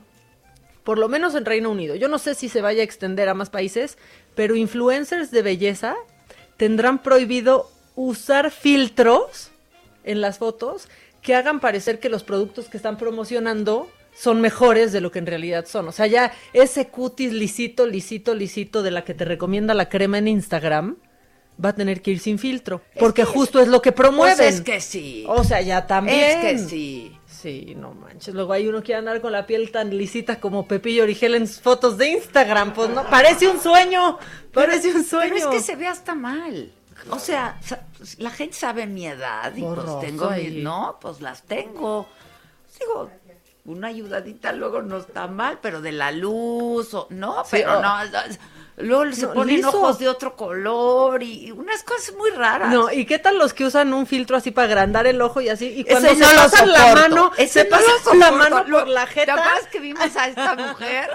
[0.84, 3.34] por lo menos en Reino Unido, yo no sé si se vaya a extender a
[3.34, 3.98] más países,
[4.36, 5.96] pero influencers de belleza
[6.58, 9.52] tendrán prohibido usar filtros
[10.04, 10.88] en las fotos
[11.22, 15.26] que hagan parecer que los productos que están promocionando son mejores de lo que en
[15.26, 15.88] realidad son.
[15.88, 20.18] O sea, ya ese cutis lisito, lisito, lisito de la que te recomienda la crema
[20.18, 20.98] en Instagram
[21.64, 24.38] va a tener que ir sin filtro, porque justo es lo que promueven.
[24.38, 25.24] Pues es que sí.
[25.28, 26.20] O sea, ya también.
[26.20, 27.18] Es que sí.
[27.44, 28.34] Sí, no manches.
[28.34, 31.60] Luego hay uno que andar con la piel tan lisita como Pepillo Origel en sus
[31.60, 32.74] fotos de Instagram.
[32.74, 34.18] Pues no, parece un sueño.
[34.54, 35.34] Parece un sueño.
[35.36, 36.72] Pero es que se ve hasta mal.
[37.10, 37.60] O sea,
[38.20, 42.08] la gente sabe mi edad y Borroso pues tengo mis, no, pues las tengo.
[42.80, 43.12] Digo,
[43.66, 47.94] una ayudadita luego no está mal, pero de la luz o no, Sí, pero no,
[48.78, 49.70] luego se No, ponen liso.
[49.70, 52.72] ojos de otro color y unas cosas muy raras.
[52.72, 55.50] No, ¿y qué tal los que usan un filtro así para agrandar el ojo y
[55.50, 55.68] así?
[55.68, 58.66] Y Ese cuando se no lo pasan la mano, Ese se no pasan la mano
[58.66, 59.34] por la ¿Te jeta.
[59.34, 61.10] acuerdas que vimos a esta mujer?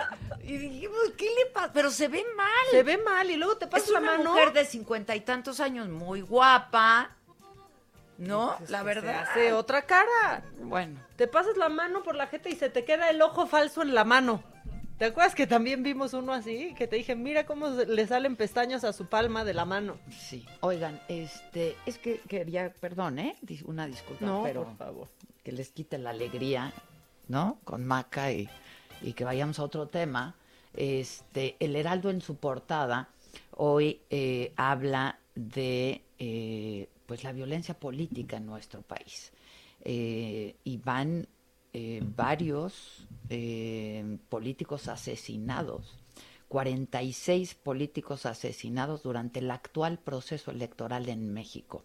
[0.45, 1.71] Y dijimos, ¿qué le pasa?
[1.75, 2.49] Pero se ve mal.
[2.71, 4.31] Se ve mal y luego te Es pasas la una mano.
[4.31, 7.11] mujer de cincuenta y tantos años, muy guapa,
[8.17, 8.55] ¿no?
[8.59, 9.25] Pues la verdad.
[9.35, 10.43] Se hace otra cara.
[10.61, 10.99] Bueno.
[11.17, 13.95] Te pasas la mano por la jeta y se te queda el ojo falso en
[13.95, 14.43] la mano.
[14.99, 16.75] ¿Te acuerdas que también vimos uno así?
[16.77, 19.97] Que te dije, mira cómo le salen pestañas a su palma de la mano.
[20.11, 20.45] Sí.
[20.61, 23.37] Oigan, este, es que quería, perdón, ¿eh?
[23.65, 25.09] Una disculpa, No, pero por favor.
[25.45, 26.73] que les quite la alegría,
[27.29, 27.59] ¿no?
[27.63, 28.49] Con Maca y,
[29.01, 30.35] y que vayamos a otro tema.
[30.75, 33.09] Este, el Heraldo en su portada
[33.53, 39.33] hoy eh, habla de eh, pues la violencia política en nuestro país.
[39.83, 41.29] Eh, y van
[41.73, 45.99] eh, varios eh, políticos asesinados.
[46.49, 51.85] 46 políticos asesinados durante el actual proceso electoral en México.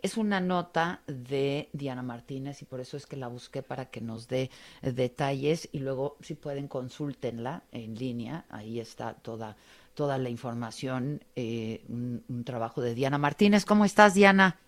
[0.00, 4.00] Es una nota de Diana Martínez y por eso es que la busqué para que
[4.00, 4.50] nos dé
[4.82, 9.56] eh, detalles y luego si pueden consúltenla en línea, ahí está toda,
[9.94, 13.64] toda la información, eh, un, un trabajo de Diana Martínez.
[13.64, 14.60] ¿Cómo estás, Diana?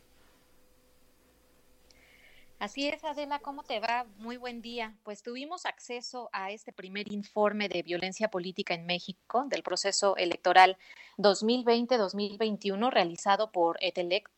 [2.59, 4.05] Así es, Adela, ¿cómo te va?
[4.17, 4.97] Muy buen día.
[5.05, 10.77] Pues tuvimos acceso a este primer informe de violencia política en México del proceso electoral
[11.19, 14.29] 2020-2021 realizado por Etelec.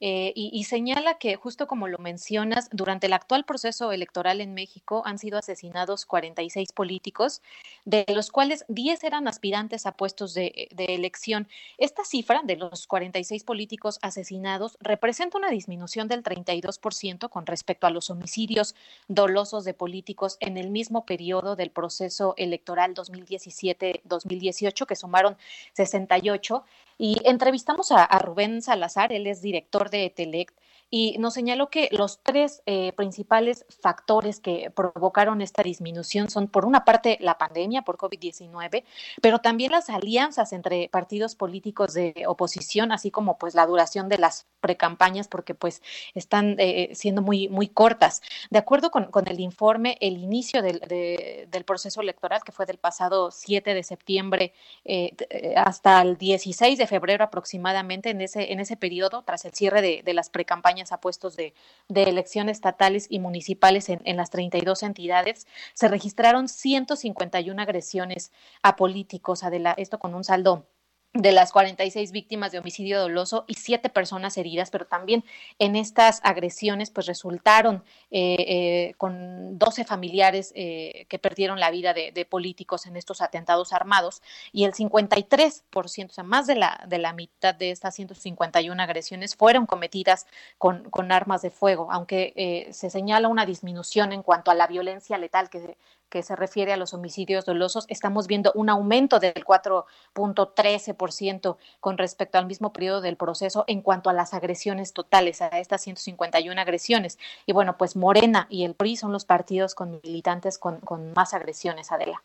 [0.00, 5.02] Eh, y, señala que, justo como lo mencionas, durante el actual proceso electoral en México
[5.04, 7.42] han sido asesinados 46 políticos,
[7.84, 11.48] de los cuales 10 eran aspirantes a puestos de, de elección.
[11.76, 17.90] Esta cifra de los 46 políticos asesinados representa una disminución del 32% con respecto a
[17.90, 18.74] los homicidios
[19.08, 25.36] dolosos de políticos en el mismo periodo del proceso electoral 2017-2018, que sumaron
[25.74, 26.64] 68.
[27.02, 30.59] Y entrevistamos a, Rubén Salazar, él es director de Etelect,
[30.90, 36.64] y nos señaló que los tres eh, principales factores que provocaron esta disminución son, por
[36.64, 38.82] una parte, la pandemia por COVID-19,
[39.22, 44.18] pero también las alianzas entre partidos políticos de oposición, así como pues la duración de
[44.18, 45.80] las precampañas, porque pues
[46.14, 48.20] están eh, siendo muy, muy cortas.
[48.50, 52.66] De acuerdo con, con el informe, el inicio del, de, del, proceso electoral, que fue
[52.66, 54.54] del pasado 7 de septiembre
[54.84, 55.14] eh,
[55.56, 60.02] hasta el 16 de febrero aproximadamente, en ese, en ese periodo, tras el cierre de,
[60.04, 61.54] de las precampañas a puestos de,
[61.88, 68.32] elecciones estatales y municipales en, en, las 32 entidades, se registraron 151 agresiones
[68.62, 69.42] a políticos,
[69.76, 70.66] esto con un saldo
[71.12, 75.24] de las 46 víctimas de homicidio doloso y siete personas heridas, pero también
[75.58, 77.82] en estas agresiones pues resultaron
[78.12, 83.72] eh, eh, con 12 familiares eh, que perdieron la vida de, políticos en estos atentados
[83.72, 84.22] armados
[84.52, 89.34] y el 53%, o sea, más de la, de la mitad de estas 151 agresiones
[89.34, 90.26] fueron cometidas
[90.58, 95.18] con, con armas de fuego, aunque se señala una disminución en cuanto a la violencia
[95.18, 95.76] letal que
[96.10, 102.36] que se refiere a los homicidios dolosos, estamos viendo un aumento del 4.13% con respecto
[102.36, 107.18] al mismo periodo del proceso en cuanto a las agresiones totales, a estas 151 agresiones.
[107.46, 111.32] Y bueno, pues Morena y el PRI son los partidos con militantes con, con más
[111.32, 112.22] agresiones, Adela.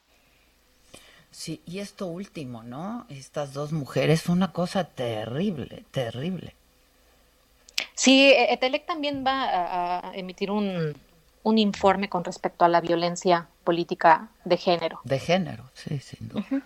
[1.32, 3.06] Sí, y esto último, ¿no?
[3.10, 6.56] Estas dos mujeres, una cosa terrible, terrible.
[7.94, 10.96] Sí, Etelec también va a, a emitir un,
[11.46, 15.00] un informe con respecto a la violencia política de género.
[15.04, 16.44] De género, sí, sin duda.
[16.50, 16.64] Uh -huh.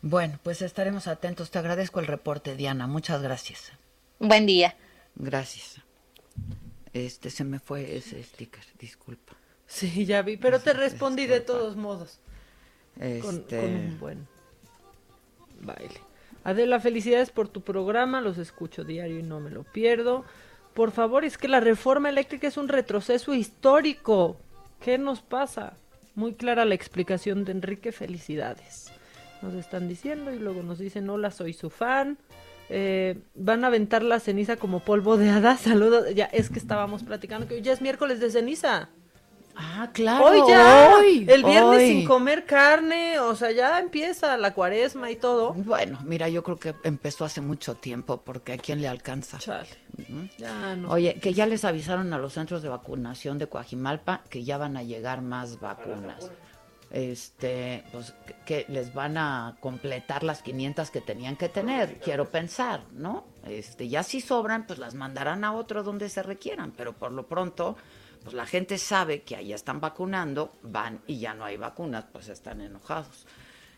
[0.00, 1.50] Bueno, pues estaremos atentos.
[1.50, 2.86] Te agradezco el reporte, Diana.
[2.86, 3.72] Muchas gracias.
[4.20, 4.76] Buen día.
[5.16, 5.80] Gracias.
[6.92, 9.32] Este se me fue ese sticker, disculpa.
[9.66, 11.40] Sí, ya vi, pero te respondí disculpa.
[11.40, 12.20] de todos modos.
[13.00, 13.20] Este...
[13.22, 14.28] Con, con un buen
[15.62, 16.00] baile.
[16.44, 20.24] Adela, felicidades por tu programa, los escucho diario y no me lo pierdo.
[20.76, 24.36] Por favor, es que la reforma eléctrica es un retroceso histórico.
[24.78, 25.72] ¿Qué nos pasa?
[26.14, 28.92] Muy clara la explicación de Enrique, felicidades.
[29.40, 32.18] Nos están diciendo y luego nos dicen, hola, soy su fan.
[32.68, 35.56] Eh, van a aventar la ceniza como polvo de hada.
[35.56, 36.14] Saludos.
[36.14, 38.90] Ya, es que estábamos platicando que hoy ya es miércoles de ceniza.
[39.56, 40.26] Ah, claro.
[40.26, 40.94] Hoy ya.
[40.96, 41.88] Hoy, el viernes hoy.
[41.88, 43.18] sin comer carne.
[43.18, 45.54] O sea, ya empieza la cuaresma y todo.
[45.54, 49.38] Bueno, mira, yo creo que empezó hace mucho tiempo porque a quién le alcanza.
[49.38, 49.68] Chale.
[50.38, 50.90] Ya no.
[50.90, 54.76] Oye, que ya les avisaron a los centros de vacunación de Coajimalpa que ya van
[54.76, 56.30] a llegar más vacunas.
[56.90, 58.14] Este, pues
[58.44, 63.24] que les van a completar las 500 que tenían que tener, quiero pensar, ¿no?
[63.44, 67.26] Este, ya si sobran, pues las mandarán a otro donde se requieran, pero por lo
[67.26, 67.76] pronto
[68.26, 72.28] pues la gente sabe que allá están vacunando, van y ya no hay vacunas, pues
[72.28, 73.24] están enojados.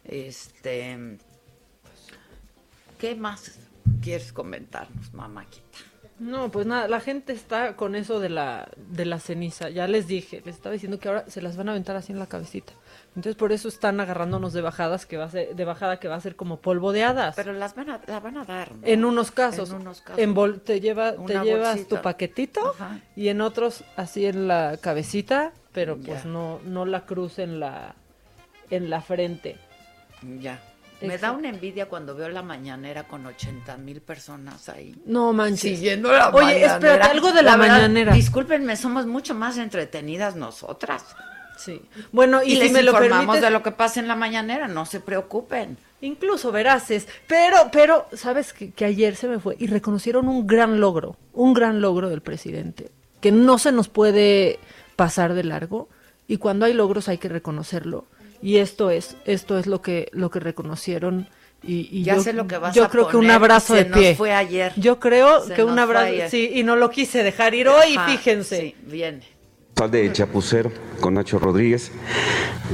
[0.05, 1.19] Este,
[2.99, 3.59] ¿qué más
[4.01, 5.77] quieres comentarnos, mamáquita?
[6.19, 9.69] No, pues nada, la gente está con eso de la de la ceniza.
[9.69, 12.19] Ya les dije, les estaba diciendo que ahora se las van a aventar así en
[12.19, 12.73] la cabecita.
[13.19, 16.15] Entonces por eso están agarrándonos de bajadas que va a ser de bajada que va
[16.15, 17.35] a ser como polvo de hadas.
[17.35, 18.71] Pero las van a la van a dar.
[18.71, 18.87] ¿no?
[18.87, 20.23] En unos casos, en unos casos.
[20.23, 21.97] En bol, te lleva te Una llevas bolsita.
[21.97, 23.01] tu paquetito Ajá.
[23.17, 27.97] y en otros así en la cabecita, pero pues no no la cruz en la
[28.71, 29.57] en la frente.
[30.39, 30.63] Ya.
[31.01, 34.95] Me da una envidia cuando veo la mañanera con 80 mil personas ahí.
[35.07, 35.77] No manches.
[35.77, 36.75] Siguiendo la Oye, mañanera.
[36.75, 38.13] espérate, algo de la, verdad, mañanera.
[38.15, 41.05] Discúlpenme, somos mucho más entretenidas nosotras.
[41.59, 41.83] Sí.
[42.13, 44.17] Bueno, y, Y, si les me lo informamos permites, de lo que pasa en la
[44.17, 45.77] mañanera, no se preocupen.
[46.01, 50.79] Incluso veraces, pero, pero, sabes que, que ayer se me fue y reconocieron un gran
[50.79, 54.61] logro, un gran logro del presidente, que no se nos puede
[54.95, 55.89] pasar de largo
[56.29, 58.05] y cuando hay logros hay que reconocerlo
[58.41, 61.29] y esto es, esto es lo que, lo que reconocieron
[61.63, 63.85] y, y Ya yo, sé lo que vas yo a creo que un abrazo se
[63.85, 64.09] de pie.
[64.11, 64.73] nos fue ayer.
[64.77, 68.61] Yo creo Se que un abrazo, sí, y no lo quise dejar ir hoy, fíjense.
[68.61, 69.38] Sí, viene.
[69.87, 71.93] De Chapucero con Nacho Rodríguez.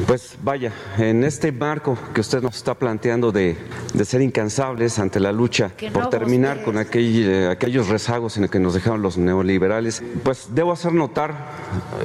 [0.06, 3.56] Pues vaya, en este marco que usted nos está planteando de,
[3.92, 8.38] de ser incansables ante la lucha Que por no terminar con aquel, eh, aquellos rezagos
[8.38, 11.34] en el que nos dejaron los neoliberales, pues debo hacer notar,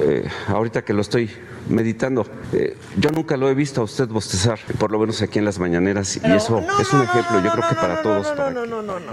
[0.02, 1.30] eh, ahorita que lo estoy
[1.68, 5.44] meditando, eh, yo nunca lo he visto a usted bostezar, por lo menos aquí en
[5.44, 8.26] las mañaneras, y eso es un ejemplo, yo creo que para todos.
[8.28, 9.12] para no, no, no, no.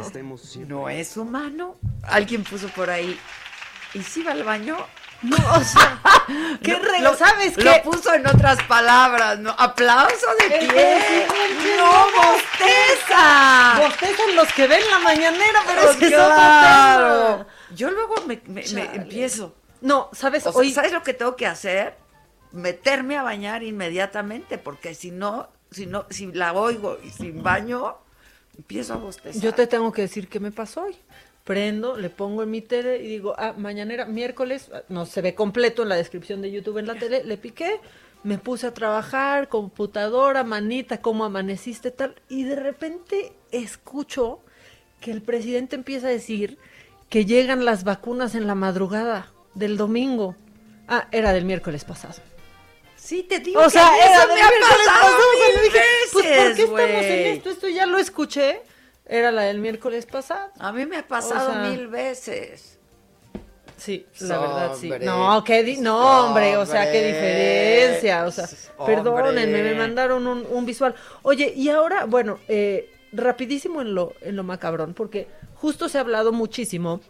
[0.68, 1.76] No es humano.
[2.04, 3.18] Alguien puso por ahí.
[3.94, 4.76] ¿Y si va al baño?
[5.24, 6.00] No, o sea,
[6.64, 7.82] qué No, re- lo- ¿sabes Lo qué?
[7.84, 9.50] puso en otras palabras, ¿no?
[9.58, 10.70] ¡Aplauso de El pie!
[10.70, 13.80] presidente ¡No bosteza!
[13.80, 17.16] Bostezan los que ven la mañanera, pero es claro.
[17.16, 17.48] otro tema.
[17.76, 18.96] Yo luego me, me- me Chale.
[18.96, 19.56] empiezo.
[19.82, 20.46] No, ¿sabes?
[20.46, 21.96] O sea, Hoy, ¿Sabes lo que tengo que hacer?
[22.52, 27.98] Meterme a bañar inmediatamente, porque si no, si no, si la oigo y sin baño,
[28.58, 29.40] Empiezo a bostezar.
[29.40, 30.98] Yo te tengo que decir qué me pasó hoy.
[31.48, 35.34] Prendo, le pongo en mi tele y digo, ah, mañanera, miércoles, ah, no se ve
[35.34, 37.80] completo en la descripción de YouTube en la tele, le piqué,
[38.24, 44.42] me puse a trabajar, computadora, manita, cómo amaneciste, tal, y de repente escucho
[45.00, 46.58] que el presidente empieza a decir
[47.10, 50.36] que llegan las vacunas en la madrugada del domingo.
[50.90, 52.16] Ah, era del miércoles pasado.
[52.98, 55.80] Sí, te digo O que sea, era del me miércoles pasado pasado mil dije,
[56.12, 57.50] pues, ¿por qué veces, estamos en esto?
[57.52, 58.62] Esto ya lo escuché.
[59.10, 60.52] Era la del miércoles pasado.
[60.60, 62.78] A mí me ha pasado O sea, mil veces.
[63.78, 64.92] Sí, la verdad sí.
[65.02, 68.46] No, qué di- no, hombre, o sea, qué diferencia, o sea,
[68.78, 68.96] Hombre.
[68.96, 70.96] perdónenme, me mandaron un, un visual.
[71.22, 76.02] Oye, y ahora, bueno, eh, rapidísimo en lo, en lo macabrón, porque justo se ha
[76.02, 77.02] hablado muchísimo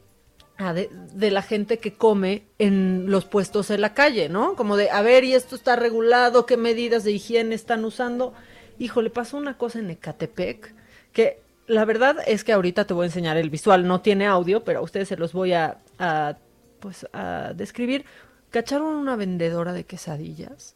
[0.57, 4.55] ah, de, de la gente que come en los puestos en la calle, ¿no?
[4.57, 8.33] Como de, a ver, y esto está regulado, qué medidas de higiene están usando.
[8.77, 10.73] Híjole, pasó una cosa en Ecatepec
[11.13, 14.63] que la verdad es que ahorita te voy a enseñar el visual, no tiene audio,
[14.63, 16.37] pero a ustedes se los voy a, a,
[16.79, 18.05] pues a describir.
[18.49, 20.75] Cacharon una vendedora de quesadillas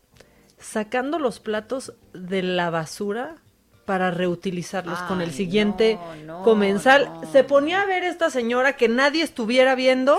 [0.60, 3.38] sacando los platos de la basura
[3.86, 7.10] para reutilizarlos con el siguiente no, no, comensal.
[7.22, 7.32] no.
[7.32, 10.18] Se ponía a ver esta señora que nadie estuviera viendo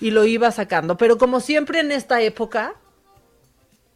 [0.00, 2.74] y lo iba sacando, pero como siempre en esta época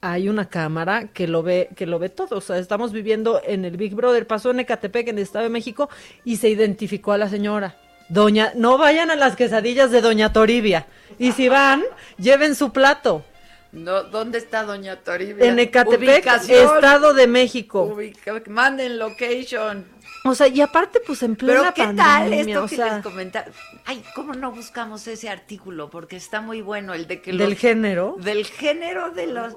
[0.01, 3.65] hay una cámara que lo ve que lo ve todo, o sea, estamos viviendo en
[3.65, 5.89] el Big Brother, pasó en Ecatepec en el Estado de México
[6.25, 7.77] y se identificó a la señora.
[8.09, 10.87] Doña, no vayan a las quesadillas de Doña Toribia.
[11.19, 11.83] Y si van,
[12.19, 13.25] lleven su plato.
[13.73, 15.45] No, ¿Dónde está Doña Toribia?
[15.45, 16.77] En Ecatepec, Ubicación.
[16.77, 17.83] Estado de México.
[17.85, 19.85] Ubica- Manden location.
[20.29, 23.03] O sea, y aparte, pues en plena Pero ¿qué tal pandemia, esto o que les
[23.03, 23.47] comentaba?
[23.85, 25.89] Ay, ¿cómo no buscamos ese artículo?
[25.91, 28.17] Porque está muy bueno el de que del los- género.
[28.19, 29.57] Del género de los...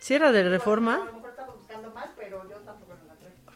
[0.00, 1.00] ¿Sí era de reforma?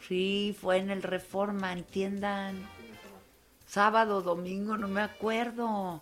[0.07, 2.67] Sí, fue en el Reforma, entiendan.
[3.67, 6.01] Sábado, domingo, no me acuerdo.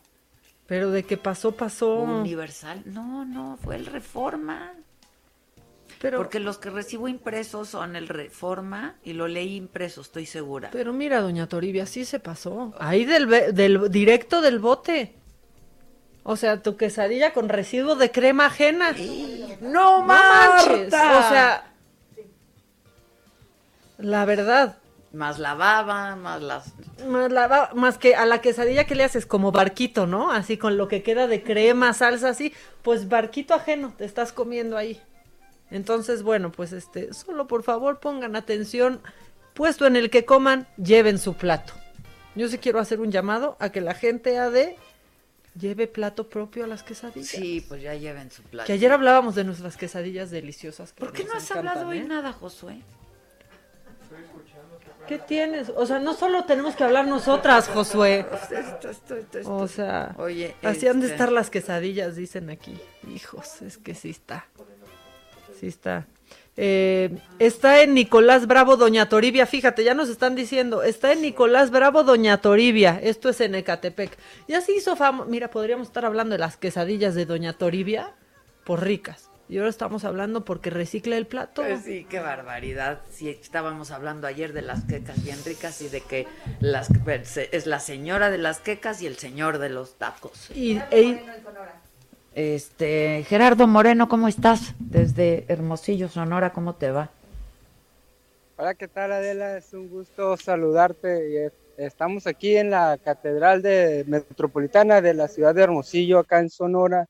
[0.66, 1.96] Pero de que pasó, pasó.
[2.00, 2.84] Universal.
[2.86, 4.72] No, no, fue el Reforma.
[6.00, 10.70] Pero, Porque los que recibo impresos son el Reforma y lo leí impreso, estoy segura.
[10.72, 12.74] pero mira, Doña Toribia, sí se pasó.
[12.80, 15.16] Ahí del, del directo del bote.
[16.24, 18.94] O sea, tu quesadilla con residuo de crema ajena.
[19.62, 20.92] ¡No, manches!
[20.92, 21.18] Marta!
[21.20, 21.74] O sea,
[23.98, 24.78] la verdad.
[25.14, 26.74] Más la baba, más las...
[27.08, 30.32] Más, la va- más que a la quesadilla que le haces como barquito, ¿no?
[30.32, 32.54] Así con lo que queda de crema, salsa, así,
[32.84, 35.02] pues barquito ajeno te estás comiendo ahí.
[35.72, 39.02] Entonces, bueno, pues este, solo por favor pongan atención,
[39.54, 41.74] puesto en el que coman, lleven su plato.
[42.36, 44.76] Yo sí quiero hacer un llamado a que la gente AD
[45.60, 47.28] lleve plato propio a las quesadillas.
[47.30, 48.68] Sí, pues ya lleven su plato.
[48.68, 50.94] Que ayer hablábamos de nuestras quesadillas deliciosas.
[50.94, 52.04] que ¿Por qué no has encantan, hablado hoy eh?
[52.04, 52.82] nada, Josué?
[55.08, 55.70] ¿Qué tienes?
[55.76, 58.26] O sea, no solo tenemos que hablar nosotras, Josué.
[58.52, 59.56] Esto, esto, esto, esto.
[59.56, 62.78] O sea, Oye, así han de este- estar las quesadillas, dicen aquí.
[63.10, 64.48] Hijos, es que sí está.
[65.60, 66.06] Sí está.
[66.60, 69.46] Eh, está en Nicolás Bravo, Doña Toribia.
[69.46, 70.82] Fíjate, ya nos están diciendo.
[70.82, 73.00] Está en Nicolás Bravo, Doña Toribia.
[73.02, 74.18] Esto es en Ecatepec.
[74.48, 75.26] Ya se hizo fama.
[75.26, 78.12] Mira, podríamos estar hablando de las quesadillas de Doña Toribia
[78.66, 79.30] por ricas.
[79.50, 81.62] Y ahora estamos hablando porque recicla el plato.
[81.62, 83.02] Pues sí, qué barbaridad.
[83.10, 86.28] Sí, estábamos hablando ayer de las quecas bien ricas y de que
[86.60, 86.90] las
[87.54, 90.50] es la señora de las quecas y el señor de los tacos.
[90.54, 91.24] Y, e-
[92.38, 94.76] Este, Gerardo Moreno, ¿cómo estás?
[94.78, 97.10] Desde Hermosillo, Sonora, ¿cómo te va?
[98.58, 99.58] Hola, ¿qué tal Adela?
[99.58, 101.46] Es un gusto saludarte.
[101.46, 106.52] Eh, Estamos aquí en la Catedral de Metropolitana de la ciudad de Hermosillo, acá en
[106.52, 107.08] Sonora,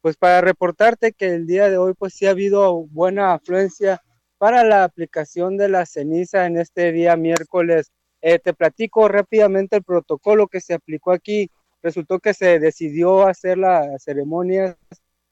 [0.00, 4.02] pues para reportarte que el día de hoy pues sí ha habido buena afluencia
[4.38, 7.90] para la aplicación de la ceniza en este día miércoles.
[8.22, 11.50] Eh, te platico rápidamente el protocolo que se aplicó aquí.
[11.82, 14.76] Resultó que se decidió hacer la ceremonia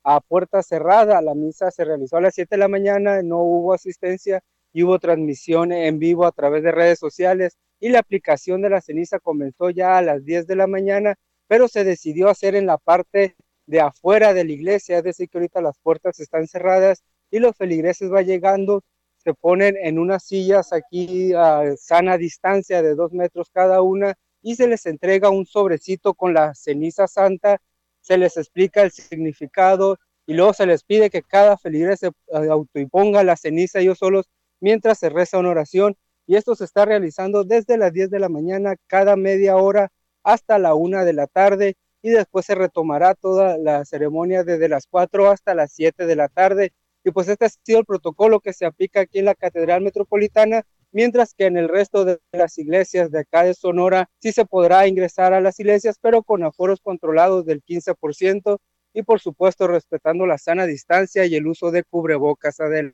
[0.04, 1.20] a puerta cerrada.
[1.22, 4.42] La misa se realizó a las 7 de la mañana, no hubo asistencia
[4.72, 8.80] y hubo transmisión en vivo a través de redes sociales y la aplicación de la
[8.80, 11.14] ceniza comenzó ya a las 10 de la mañana,
[11.46, 15.38] pero se decidió hacer en la parte de afuera de la iglesia, es decir, que
[15.38, 18.82] ahorita las puertas están cerradas y los feligreses van llegando,
[19.18, 24.56] se ponen en unas sillas aquí a sana distancia de dos metros cada una y
[24.56, 27.60] se les entrega un sobrecito con la ceniza santa,
[28.00, 32.12] se les explica el significado y luego se les pide que cada feligrés se eh,
[32.50, 34.28] autoimponga la ceniza ellos solos
[34.60, 35.96] mientras se reza una oración.
[36.26, 39.90] Y esto se está realizando desde las 10 de la mañana cada media hora
[40.22, 44.86] hasta la una de la tarde y después se retomará toda la ceremonia desde las
[44.86, 46.72] 4 hasta las 7 de la tarde.
[47.04, 50.64] Y pues este ha sido el protocolo que se aplica aquí en la Catedral Metropolitana
[50.92, 54.86] mientras que en el resto de las iglesias de acá de Sonora sí se podrá
[54.86, 58.58] ingresar a las iglesias, pero con aforos controlados del 15%
[58.94, 62.92] y por supuesto respetando la sana distancia y el uso de cubrebocas, Adela.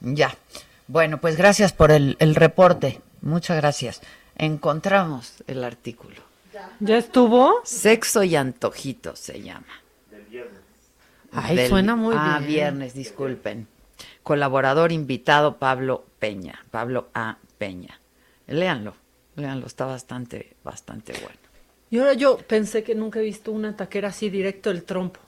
[0.00, 0.34] Ya.
[0.88, 3.00] Bueno, pues gracias por el, el reporte.
[3.22, 4.02] Muchas gracias.
[4.36, 6.16] Encontramos el artículo.
[6.80, 7.60] ¿Ya estuvo?
[7.64, 9.66] Sexo y antojitos se llama.
[11.32, 12.48] Ay, Del- suena muy ah, bien.
[12.48, 13.66] viernes, disculpen.
[14.26, 17.38] Colaborador invitado Pablo Peña, Pablo A.
[17.58, 18.00] Peña.
[18.48, 18.96] Léanlo,
[19.36, 21.38] léanlo, está bastante, bastante bueno.
[21.90, 25.20] Y ahora yo pensé que nunca he visto una taquera así directo del trompo.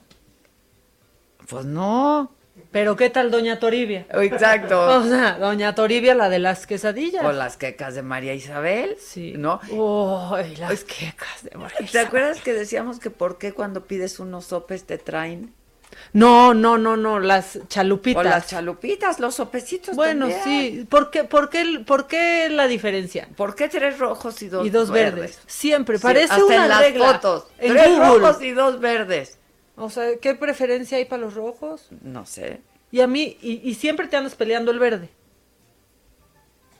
[1.47, 2.33] Pues no.
[2.71, 4.05] Pero ¿qué tal Doña Toribia?
[4.11, 4.77] Exacto.
[4.99, 7.23] O sea, Doña Toribia, la de las quesadillas.
[7.23, 9.33] O las quecas de María Isabel, Sí.
[9.37, 9.61] ¿no?
[10.33, 14.43] Ay, las quecas de María ¿Te acuerdas que decíamos que por qué cuando pides unos
[14.43, 15.53] sopes te traen?
[16.13, 18.19] No, no, no, no, las chalupitas.
[18.21, 20.43] O las chalupitas, los sopecitos Bueno, también.
[20.79, 20.85] sí.
[20.89, 23.27] ¿Por qué, por, qué, ¿Por qué la diferencia?
[23.35, 25.39] ¿Por qué tres rojos y dos, y dos verdes.
[25.45, 25.97] Siempre.
[25.97, 27.13] Sí, Parece hasta una en las regla.
[27.13, 27.45] fotos.
[27.59, 28.19] En tres Google.
[28.19, 29.37] rojos y dos verdes.
[29.75, 31.87] O sea, ¿qué preferencia hay para los rojos?
[32.01, 32.61] No sé.
[32.91, 35.09] Y a mí, y, y siempre te andas peleando el verde.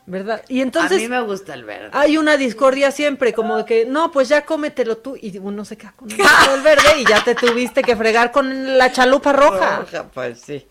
[0.10, 0.44] ¿Verdad?
[0.48, 1.90] Y entonces a mí me gusta el verde.
[1.94, 5.16] hay una discordia siempre, como que, no, pues ya cómetelo tú.
[5.16, 8.78] Y uno se queda con el el verde y ya te tuviste que fregar con
[8.78, 9.78] la chalupa roja.
[9.82, 10.66] Roja, pues sí.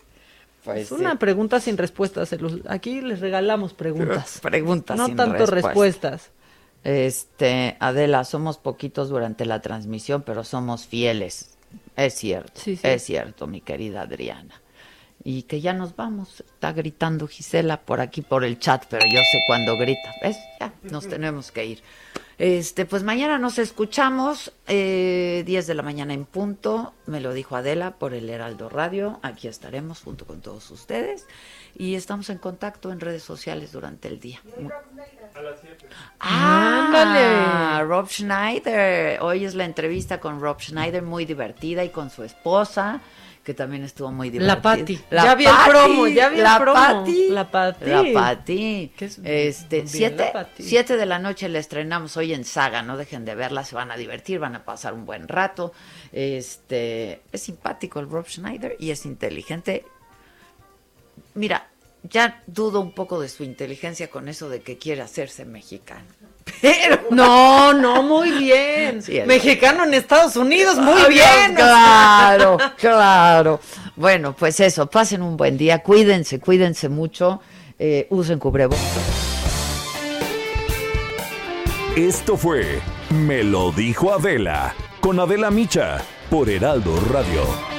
[0.65, 0.93] Pues es sí.
[0.95, 2.35] una pregunta sin respuestas.
[2.67, 4.39] Aquí les regalamos preguntas.
[4.41, 6.09] Preguntas No sin tanto respuesta.
[6.11, 6.31] respuestas.
[6.83, 11.51] Este, Adela, somos poquitos durante la transmisión, pero somos fieles.
[11.95, 12.87] Es cierto, Sí, sí.
[12.87, 14.61] es cierto, mi querida Adriana.
[15.23, 16.39] Y que ya nos vamos.
[16.39, 20.13] Está gritando Gisela por aquí, por el chat, pero yo sé cuándo grita.
[20.21, 20.37] ¿Ves?
[20.59, 21.83] Ya, nos tenemos que ir.
[22.39, 26.93] Este, pues mañana nos escuchamos, eh, 10 de la mañana en punto.
[27.05, 29.19] Me lo dijo Adela por el Heraldo Radio.
[29.23, 31.27] Aquí estaremos junto con todos ustedes.
[31.75, 34.39] Y estamos en contacto en redes sociales durante el día.
[36.21, 37.83] Ah, Ándale.
[37.85, 39.21] Rob Schneider.
[39.21, 43.01] Hoy es la entrevista con Rob Schneider, muy divertida, y con su esposa,
[43.49, 44.55] que también estuvo muy divertida.
[44.55, 44.99] La Patti.
[45.09, 46.75] La Ya vi el promo, ya vi el la promo.
[46.75, 47.29] Patti.
[47.29, 47.89] La Patti.
[47.89, 48.91] La Patti.
[48.95, 53.33] Es Este, siete, siete de la noche la estrenamos hoy en Saga, no dejen de
[53.33, 55.73] verla, se van a divertir, van a pasar un buen rato.
[56.11, 59.83] Este, es simpático el Rob Schneider y es inteligente.
[61.33, 61.71] Mira,
[62.03, 66.05] ya dudo un poco de su inteligencia con eso de que quiere hacerse mexicano.
[66.61, 69.01] Pero No, no, muy bien.
[69.01, 71.55] Sí, Mexicano en Estados Unidos, muy bien.
[71.55, 73.59] Claro, claro.
[73.95, 77.41] Bueno, pues eso, pasen un buen día, cuídense, cuídense mucho,
[77.77, 78.79] eh, usen cubrebocas.
[81.95, 85.97] Esto fue Me lo dijo Adela con Adela Micha
[86.29, 87.78] por Heraldo Radio.